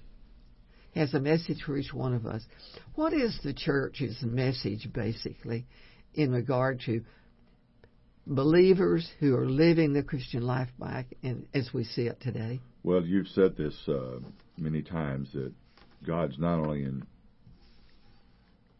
He 0.91 0.99
has 0.99 1.13
a 1.13 1.19
message 1.19 1.61
for 1.65 1.77
each 1.77 1.93
one 1.93 2.13
of 2.13 2.25
us. 2.25 2.41
What 2.95 3.13
is 3.13 3.37
the 3.43 3.53
church's 3.53 4.17
message, 4.21 4.87
basically, 4.93 5.65
in 6.13 6.31
regard 6.31 6.81
to 6.85 7.01
believers 8.25 9.07
who 9.19 9.35
are 9.35 9.45
living 9.45 9.93
the 9.93 10.03
Christian 10.03 10.41
life 10.41 10.69
back 10.79 11.07
in, 11.21 11.47
as 11.53 11.69
we 11.73 11.83
see 11.83 12.03
it 12.03 12.19
today? 12.21 12.59
Well, 12.83 13.03
you've 13.03 13.27
said 13.27 13.57
this 13.57 13.75
uh, 13.87 14.19
many 14.57 14.81
times 14.81 15.29
that 15.33 15.51
God's 16.05 16.39
not 16.39 16.59
only 16.59 16.83
in 16.83 17.05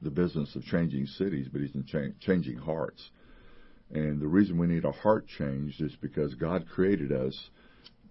the 0.02 0.12
business 0.12 0.56
of 0.56 0.64
changing 0.64 1.08
cities, 1.08 1.48
but 1.52 1.62
He's 1.62 1.76
in 1.76 1.86
cha- 1.86 2.16
changing 2.22 2.58
hearts. 2.58 3.10
And 3.92 4.20
the 4.20 4.28
reason 4.28 4.58
we 4.58 4.68
need 4.68 4.86
a 4.86 4.92
heart 4.92 5.28
change 5.28 5.80
is 5.80 5.96
because 6.02 6.34
God 6.36 6.68
created 6.68 7.12
us 7.12 7.50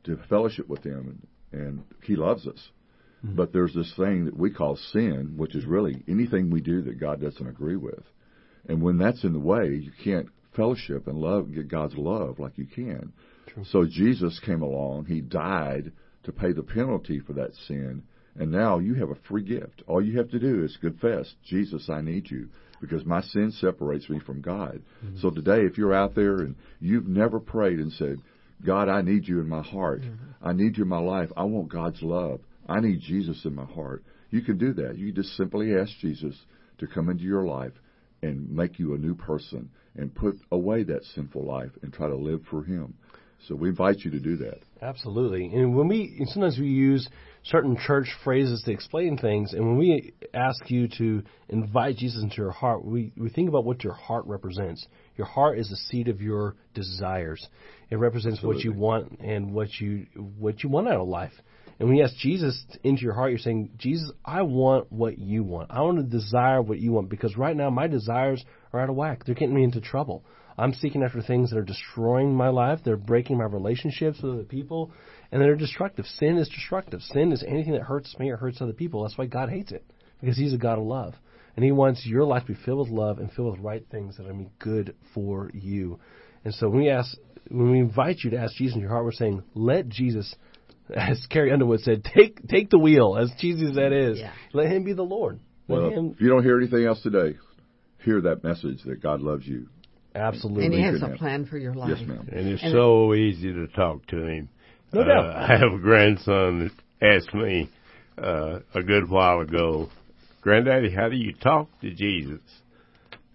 to 0.04 0.18
fellowship 0.28 0.68
with 0.68 0.84
Him, 0.84 1.26
and, 1.52 1.60
and 1.60 1.84
He 2.02 2.16
loves 2.16 2.46
us. 2.46 2.70
Mm-hmm. 3.24 3.36
But 3.36 3.52
there's 3.52 3.74
this 3.74 3.92
thing 3.96 4.26
that 4.26 4.36
we 4.36 4.50
call 4.50 4.76
sin, 4.76 5.34
which 5.36 5.54
is 5.54 5.64
really 5.64 6.02
anything 6.08 6.50
we 6.50 6.60
do 6.60 6.82
that 6.82 7.00
God 7.00 7.20
doesn't 7.20 7.46
agree 7.46 7.76
with. 7.76 8.02
And 8.68 8.82
when 8.82 8.98
that's 8.98 9.24
in 9.24 9.32
the 9.32 9.38
way, 9.38 9.68
you 9.68 9.90
can't 10.02 10.28
fellowship 10.54 11.06
and 11.06 11.18
love, 11.18 11.52
get 11.52 11.68
God's 11.68 11.96
love 11.96 12.38
like 12.38 12.56
you 12.56 12.66
can. 12.66 13.12
So 13.70 13.84
Jesus 13.84 14.40
came 14.44 14.62
along. 14.62 15.06
He 15.06 15.20
died 15.20 15.92
to 16.24 16.32
pay 16.32 16.52
the 16.52 16.62
penalty 16.62 17.20
for 17.20 17.34
that 17.34 17.54
sin. 17.66 18.02
And 18.36 18.50
now 18.50 18.78
you 18.78 18.94
have 18.94 19.10
a 19.10 19.18
free 19.28 19.44
gift. 19.44 19.82
All 19.86 20.04
you 20.04 20.18
have 20.18 20.30
to 20.30 20.38
do 20.38 20.64
is 20.64 20.76
confess, 20.80 21.32
Jesus, 21.44 21.88
I 21.88 22.00
need 22.00 22.30
you 22.30 22.48
because 22.80 23.04
my 23.06 23.22
sin 23.22 23.52
separates 23.52 24.10
me 24.10 24.18
from 24.18 24.40
God. 24.40 24.82
Mm-hmm. 25.04 25.18
So 25.20 25.30
today, 25.30 25.60
if 25.60 25.78
you're 25.78 25.94
out 25.94 26.14
there 26.14 26.38
and 26.38 26.56
you've 26.80 27.06
never 27.06 27.40
prayed 27.40 27.78
and 27.78 27.92
said, 27.92 28.18
God, 28.64 28.88
I 28.88 29.02
need 29.02 29.28
you 29.28 29.40
in 29.40 29.48
my 29.48 29.62
heart. 29.62 30.02
Mm-hmm. 30.02 30.46
I 30.46 30.52
need 30.52 30.76
you 30.76 30.82
in 30.82 30.88
my 30.88 30.98
life. 30.98 31.30
I 31.36 31.44
want 31.44 31.70
God's 31.70 32.02
love. 32.02 32.40
I 32.68 32.80
need 32.80 33.00
Jesus 33.00 33.44
in 33.44 33.54
my 33.54 33.64
heart. 33.64 34.04
You 34.30 34.42
can 34.42 34.58
do 34.58 34.72
that. 34.74 34.98
You 34.98 35.12
just 35.12 35.36
simply 35.36 35.74
ask 35.76 35.92
Jesus 36.00 36.34
to 36.78 36.86
come 36.86 37.08
into 37.08 37.24
your 37.24 37.44
life 37.44 37.72
and 38.22 38.50
make 38.50 38.78
you 38.78 38.94
a 38.94 38.98
new 38.98 39.14
person 39.14 39.70
and 39.96 40.14
put 40.14 40.36
away 40.50 40.82
that 40.84 41.04
sinful 41.14 41.44
life 41.44 41.70
and 41.82 41.92
try 41.92 42.08
to 42.08 42.16
live 42.16 42.42
for 42.50 42.64
Him. 42.64 42.94
So 43.48 43.54
we 43.54 43.68
invite 43.68 43.98
you 44.00 44.10
to 44.12 44.20
do 44.20 44.36
that. 44.38 44.60
Absolutely. 44.80 45.46
And 45.54 45.76
when 45.76 45.88
we 45.88 46.16
and 46.18 46.28
sometimes 46.28 46.58
we 46.58 46.68
use 46.68 47.08
certain 47.44 47.76
church 47.76 48.08
phrases 48.24 48.62
to 48.62 48.72
explain 48.72 49.18
things, 49.18 49.52
and 49.52 49.66
when 49.66 49.76
we 49.76 50.14
ask 50.32 50.70
you 50.70 50.88
to 50.98 51.22
invite 51.48 51.96
Jesus 51.96 52.22
into 52.22 52.36
your 52.36 52.50
heart, 52.50 52.84
we, 52.84 53.12
we 53.16 53.28
think 53.28 53.48
about 53.48 53.64
what 53.64 53.84
your 53.84 53.92
heart 53.92 54.24
represents. 54.26 54.86
Your 55.16 55.26
heart 55.26 55.58
is 55.58 55.68
the 55.68 55.76
seat 55.76 56.08
of 56.08 56.20
your 56.20 56.56
desires. 56.74 57.46
It 57.90 57.96
represents 57.96 58.42
what 58.42 58.58
you 58.58 58.72
want 58.72 59.20
and 59.20 59.52
what 59.52 59.68
you 59.78 60.06
what 60.38 60.62
you 60.62 60.70
want 60.70 60.88
out 60.88 61.00
of 61.00 61.08
life. 61.08 61.32
And 61.78 61.88
when 61.88 61.98
you 61.98 62.04
ask 62.04 62.16
Jesus 62.16 62.64
into 62.82 63.02
your 63.02 63.14
heart, 63.14 63.30
you're 63.30 63.38
saying, 63.38 63.70
Jesus, 63.76 64.10
I 64.24 64.42
want 64.42 64.92
what 64.92 65.18
you 65.18 65.42
want. 65.42 65.70
I 65.70 65.82
want 65.82 65.98
to 65.98 66.04
desire 66.04 66.62
what 66.62 66.78
you 66.78 66.92
want 66.92 67.08
because 67.08 67.36
right 67.36 67.56
now 67.56 67.68
my 67.68 67.88
desires 67.88 68.44
are 68.72 68.80
out 68.80 68.90
of 68.90 68.96
whack. 68.96 69.24
They're 69.24 69.34
getting 69.34 69.54
me 69.54 69.64
into 69.64 69.80
trouble. 69.80 70.24
I'm 70.56 70.72
seeking 70.72 71.02
after 71.02 71.20
things 71.20 71.50
that 71.50 71.58
are 71.58 71.64
destroying 71.64 72.34
my 72.34 72.48
life. 72.48 72.80
They're 72.84 72.96
breaking 72.96 73.38
my 73.38 73.44
relationships 73.44 74.22
with 74.22 74.34
other 74.34 74.44
people, 74.44 74.92
and 75.34 75.42
they're 75.42 75.56
destructive. 75.56 76.06
Sin 76.06 76.38
is 76.38 76.48
destructive. 76.48 77.02
Sin 77.02 77.32
is 77.32 77.42
anything 77.46 77.72
that 77.72 77.82
hurts 77.82 78.16
me 78.20 78.30
or 78.30 78.36
hurts 78.36 78.62
other 78.62 78.72
people. 78.72 79.02
That's 79.02 79.18
why 79.18 79.26
God 79.26 79.50
hates 79.50 79.72
it 79.72 79.84
because 80.20 80.36
He's 80.38 80.54
a 80.54 80.58
God 80.58 80.78
of 80.78 80.84
love, 80.84 81.14
and 81.56 81.64
He 81.64 81.72
wants 81.72 82.06
your 82.06 82.24
life 82.24 82.42
to 82.46 82.52
be 82.52 82.58
filled 82.64 82.88
with 82.88 82.96
love 82.96 83.18
and 83.18 83.30
filled 83.32 83.56
with 83.56 83.60
right 83.60 83.84
things 83.90 84.16
that 84.16 84.22
are 84.22 84.32
going 84.32 84.44
to 84.44 84.50
be 84.50 84.54
good 84.60 84.94
for 85.12 85.50
you. 85.52 85.98
And 86.44 86.54
so 86.54 86.68
when 86.68 86.78
we 86.82 86.88
ask, 86.88 87.14
when 87.50 87.72
we 87.72 87.80
invite 87.80 88.18
you 88.22 88.30
to 88.30 88.38
ask 88.38 88.54
Jesus 88.54 88.76
in 88.76 88.80
your 88.80 88.90
heart, 88.90 89.04
we're 89.04 89.10
saying, 89.12 89.42
let 89.54 89.88
Jesus 89.88 90.34
as 90.94 91.26
Carrie 91.30 91.52
Underwood 91.52 91.80
said, 91.80 92.04
take 92.04 92.46
take 92.46 92.70
the 92.70 92.78
wheel, 92.78 93.16
as 93.18 93.32
cheesy 93.40 93.66
as 93.66 93.74
that 93.74 93.92
is. 93.92 94.18
Yeah. 94.20 94.32
Let 94.52 94.70
him 94.70 94.84
be 94.84 94.92
the 94.92 95.02
Lord. 95.02 95.40
Let 95.66 95.80
Well, 95.80 95.90
him 95.90 96.10
if 96.14 96.20
you 96.20 96.28
don't 96.28 96.44
hear 96.44 96.58
anything 96.58 96.84
else 96.86 97.02
today, 97.02 97.36
hear 98.04 98.20
that 98.20 98.44
message 98.44 98.82
that 98.84 99.02
God 99.02 99.20
loves 99.20 99.46
you. 99.46 99.66
absolutely. 100.14 100.66
And 100.66 100.74
He 100.74 100.82
has 100.82 101.02
a 101.02 101.16
plan 101.16 101.46
for 101.46 101.58
your 101.58 101.74
life. 101.74 101.88
Yes, 101.98 102.06
ma'am. 102.06 102.28
And 102.30 102.46
it's 102.48 102.62
And- 102.62 102.72
so 102.72 103.14
easy 103.14 103.52
to 103.52 103.66
talk 103.68 104.06
to 104.08 104.18
him. 104.26 104.48
No 104.94 105.00
Uh, 105.02 105.04
doubt. 105.04 105.36
I 105.50 105.56
have 105.58 105.72
a 105.72 105.78
grandson 105.78 106.70
that 107.00 107.16
asked 107.16 107.34
me 107.34 107.68
uh, 108.18 108.60
a 108.74 108.82
good 108.82 109.08
while 109.10 109.40
ago, 109.40 109.88
Granddaddy, 110.40 110.90
how 110.94 111.08
do 111.08 111.16
you 111.16 111.32
talk 111.32 111.68
to 111.80 111.90
Jesus? 111.90 112.40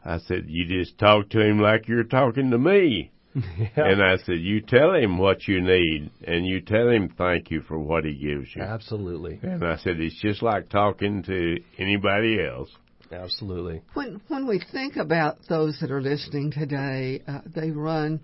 I 0.05 0.19
said, 0.19 0.45
you 0.47 0.65
just 0.65 0.97
talk 0.97 1.29
to 1.31 1.41
him 1.41 1.59
like 1.59 1.87
you're 1.87 2.03
talking 2.03 2.51
to 2.51 2.57
me. 2.57 3.11
And 3.75 4.01
I 4.01 4.17
said, 4.17 4.39
you 4.39 4.59
tell 4.61 4.93
him 4.95 5.17
what 5.19 5.47
you 5.47 5.61
need, 5.61 6.09
and 6.25 6.45
you 6.47 6.61
tell 6.61 6.89
him 6.89 7.13
thank 7.17 7.51
you 7.51 7.61
for 7.61 7.77
what 7.77 8.03
he 8.03 8.13
gives 8.15 8.47
you. 8.55 8.61
absolutely, 8.63 9.39
And 9.43 9.63
I 9.63 9.77
said, 9.77 9.99
it's 9.99 10.19
just 10.19 10.41
like 10.41 10.67
talking 10.69 11.21
to 11.23 11.57
anybody 11.77 12.39
else. 12.43 12.69
absolutely. 13.11 13.81
When 13.93 14.19
when 14.29 14.47
we 14.47 14.59
think 14.71 14.95
about 14.97 15.37
those 15.47 15.77
that 15.79 15.91
are 15.91 16.01
listening 16.01 16.51
today, 16.51 17.21
uh, 17.27 17.41
they 17.55 17.69
run 17.71 18.19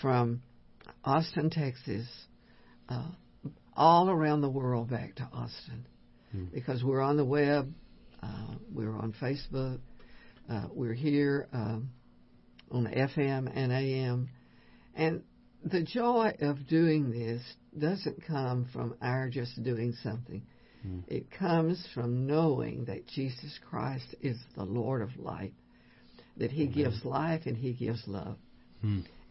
from 0.00 0.40
Austin, 1.04 1.50
Texas, 1.50 2.06
uh, 2.88 3.08
all 3.76 4.08
around 4.10 4.40
the 4.40 4.48
world 4.48 4.90
back 4.90 5.14
to 5.16 5.28
Austin, 5.32 5.86
because 6.52 6.82
we're 6.84 7.00
on 7.00 7.16
the 7.16 7.24
web, 7.24 7.72
uh, 8.22 8.54
we're 8.72 8.94
on 8.96 9.12
Facebook, 9.20 9.78
uh, 10.50 10.66
we're 10.72 10.94
here 10.94 11.48
um, 11.52 11.90
on 12.70 12.84
the 12.84 12.90
FM 12.90 13.50
and 13.54 13.72
AM, 13.72 14.28
and 14.94 15.22
the 15.64 15.82
joy 15.82 16.32
of 16.40 16.66
doing 16.68 17.10
this 17.10 17.42
doesn't 17.78 18.24
come 18.26 18.66
from 18.72 18.94
our 19.02 19.28
just 19.28 19.62
doing 19.62 19.94
something. 20.02 20.42
It 21.08 21.30
comes 21.32 21.84
from 21.94 22.26
knowing 22.28 22.84
that 22.84 23.08
Jesus 23.08 23.58
Christ 23.68 24.14
is 24.20 24.38
the 24.56 24.64
Lord 24.64 25.02
of 25.02 25.16
light, 25.16 25.52
that 26.36 26.52
He 26.52 26.66
gives 26.68 27.04
life 27.04 27.42
and 27.46 27.56
He 27.56 27.72
gives 27.72 28.06
love. 28.06 28.36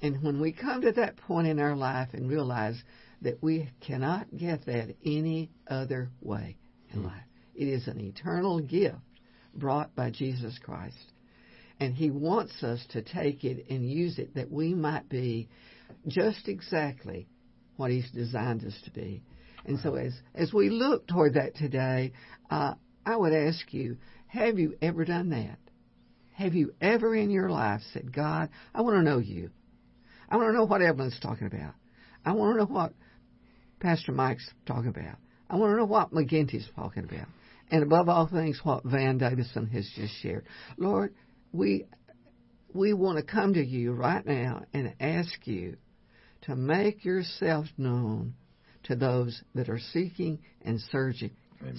And 0.01 0.21
when 0.21 0.41
we 0.41 0.51
come 0.51 0.81
to 0.81 0.91
that 0.93 1.15
point 1.15 1.47
in 1.47 1.59
our 1.59 1.75
life 1.75 2.09
and 2.13 2.29
realize 2.29 2.75
that 3.21 3.41
we 3.41 3.69
cannot 3.81 4.35
get 4.35 4.65
that 4.65 4.95
any 5.05 5.51
other 5.67 6.09
way 6.21 6.57
in 6.93 7.03
life, 7.03 7.23
it 7.55 7.67
is 7.67 7.87
an 7.87 7.99
eternal 7.99 8.59
gift 8.59 8.97
brought 9.53 9.95
by 9.95 10.11
Jesus 10.11 10.59
Christ. 10.63 11.11
And 11.79 11.93
He 11.93 12.09
wants 12.09 12.63
us 12.63 12.85
to 12.91 13.01
take 13.01 13.43
it 13.43 13.65
and 13.69 13.89
use 13.89 14.19
it 14.19 14.35
that 14.35 14.51
we 14.51 14.73
might 14.73 15.09
be 15.09 15.49
just 16.07 16.47
exactly 16.47 17.27
what 17.77 17.91
He's 17.91 18.09
designed 18.11 18.63
us 18.65 18.79
to 18.85 18.91
be. 18.91 19.21
And 19.65 19.79
so, 19.79 19.95
as 19.95 20.13
as 20.33 20.53
we 20.53 20.69
look 20.69 21.07
toward 21.07 21.33
that 21.33 21.55
today, 21.55 22.13
uh, 22.49 22.75
I 23.05 23.15
would 23.15 23.33
ask 23.33 23.73
you: 23.73 23.97
Have 24.27 24.59
you 24.59 24.75
ever 24.81 25.05
done 25.05 25.29
that? 25.29 25.57
Have 26.33 26.53
you 26.53 26.73
ever 26.79 27.15
in 27.15 27.29
your 27.29 27.49
life 27.49 27.81
said, 27.93 28.13
"God, 28.13 28.49
I 28.73 28.81
want 28.81 28.97
to 28.97 29.03
know 29.03 29.17
You. 29.17 29.49
I 30.29 30.37
want 30.37 30.49
to 30.49 30.53
know 30.53 30.65
what 30.65 30.81
Evelyn's 30.81 31.19
talking 31.19 31.47
about. 31.47 31.73
I 32.25 32.33
want 32.33 32.55
to 32.55 32.59
know 32.59 32.65
what 32.65 32.93
Pastor 33.79 34.11
Mike's 34.11 34.49
talking 34.65 34.89
about. 34.89 35.17
I 35.49 35.57
want 35.57 35.73
to 35.73 35.77
know 35.77 35.85
what 35.85 36.11
McGinty's 36.11 36.67
talking 36.75 37.03
about, 37.03 37.27
and 37.69 37.83
above 37.83 38.09
all 38.09 38.27
things, 38.27 38.59
what 38.63 38.83
Van 38.83 39.17
Davison 39.17 39.67
has 39.67 39.89
just 39.95 40.13
shared. 40.21 40.45
Lord, 40.77 41.13
we 41.51 41.85
we 42.73 42.93
want 42.93 43.17
to 43.17 43.23
come 43.23 43.53
to 43.53 43.63
you 43.63 43.93
right 43.93 44.25
now 44.25 44.63
and 44.73 44.95
ask 44.99 45.45
you 45.45 45.77
to 46.43 46.55
make 46.55 47.05
yourself 47.05 47.67
known 47.77 48.33
to 48.83 48.95
those 48.95 49.41
that 49.53 49.69
are 49.69 49.79
seeking 49.79 50.39
and 50.63 50.79
searching 50.91 51.31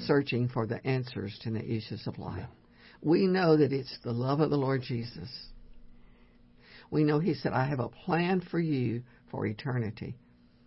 searching 0.07 0.49
for 0.49 0.67
the 0.67 0.85
answers 0.87 1.39
to 1.43 1.51
the 1.51 1.65
issues 1.65 2.07
of 2.07 2.19
life. 2.19 2.49
We 3.03 3.27
know 3.27 3.57
that 3.57 3.73
it's 3.73 3.99
the 4.03 4.13
love 4.13 4.41
of 4.41 4.51
the 4.51 4.57
Lord 4.57 4.83
Jesus 4.83 5.29
We 6.91 7.05
know 7.05 7.19
He 7.19 7.35
said, 7.35 7.53
I 7.53 7.67
have 7.67 7.81
a 7.81 7.89
plan 7.89 8.41
for 8.41 8.61
you 8.61 9.03
for 9.31 9.47
eternity. 9.47 10.17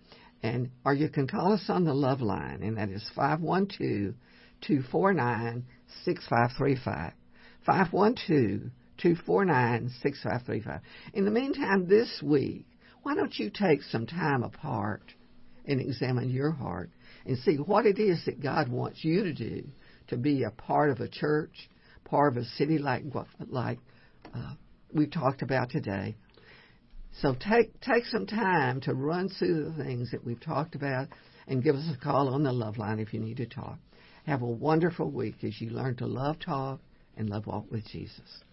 and 0.44 0.70
or 0.86 0.94
you 0.94 1.10
can 1.10 1.28
call 1.28 1.52
us 1.54 1.66
on 1.68 1.84
the 1.84 1.94
Love 1.94 2.22
Line, 2.22 2.64
and 2.64 2.78
that 2.78 2.88
is 2.90 3.04
512 3.16 4.16
249 4.62 5.66
6535. 6.06 7.12
512 7.68 8.72
249 8.98 9.90
6535. 10.02 10.80
In 11.14 11.26
the 11.26 11.32
meantime, 11.32 11.88
this 11.88 12.22
week, 12.24 12.66
why 13.04 13.14
don't 13.14 13.38
you 13.38 13.52
take 13.52 13.84
some 13.84 14.08
time 14.08 14.42
apart 14.42 15.04
and 15.66 15.82
examine 15.82 16.30
your 16.30 16.52
heart 16.52 16.90
and 17.26 17.38
see 17.40 17.56
what 17.58 17.86
it 17.86 18.00
is 18.00 18.24
that 18.26 18.42
God 18.42 18.70
wants 18.70 19.04
you 19.04 19.24
to 19.24 19.34
do 19.34 19.68
to 20.08 20.18
be 20.18 20.44
a 20.44 20.52
part 20.52 20.90
of 20.90 21.02
a 21.02 21.10
church, 21.10 21.70
part 22.06 22.32
of 22.32 22.42
a 22.42 22.46
city 22.46 22.78
like 22.78 23.04
like 23.50 23.80
uh, 24.34 24.54
we've 24.94 25.12
talked 25.12 25.42
about 25.42 25.70
today. 25.70 26.16
So 27.22 27.36
take 27.36 27.80
take 27.82 28.06
some 28.06 28.28
time 28.28 28.80
to 28.82 28.94
run 28.94 29.28
through 29.28 29.74
the 29.76 29.84
things 29.84 30.12
that 30.12 30.26
we've 30.26 30.40
talked 30.40 30.76
about 30.76 31.10
and 31.48 31.64
give 31.64 31.76
us 31.76 31.90
a 31.94 32.02
call 32.02 32.34
on 32.34 32.44
the 32.44 32.54
love 32.54 32.78
line 32.78 33.00
if 33.00 33.14
you 33.14 33.20
need 33.20 33.38
to 33.38 33.46
talk. 33.46 33.78
Have 34.26 34.42
a 34.42 34.48
wonderful 34.48 35.12
week 35.12 35.44
as 35.44 35.60
you 35.60 35.72
learn 35.72 35.98
to 35.98 36.08
love 36.08 36.40
talk 36.40 36.80
and 37.18 37.30
love 37.30 37.48
walk 37.48 37.72
with 37.72 37.86
Jesus. 37.88 38.44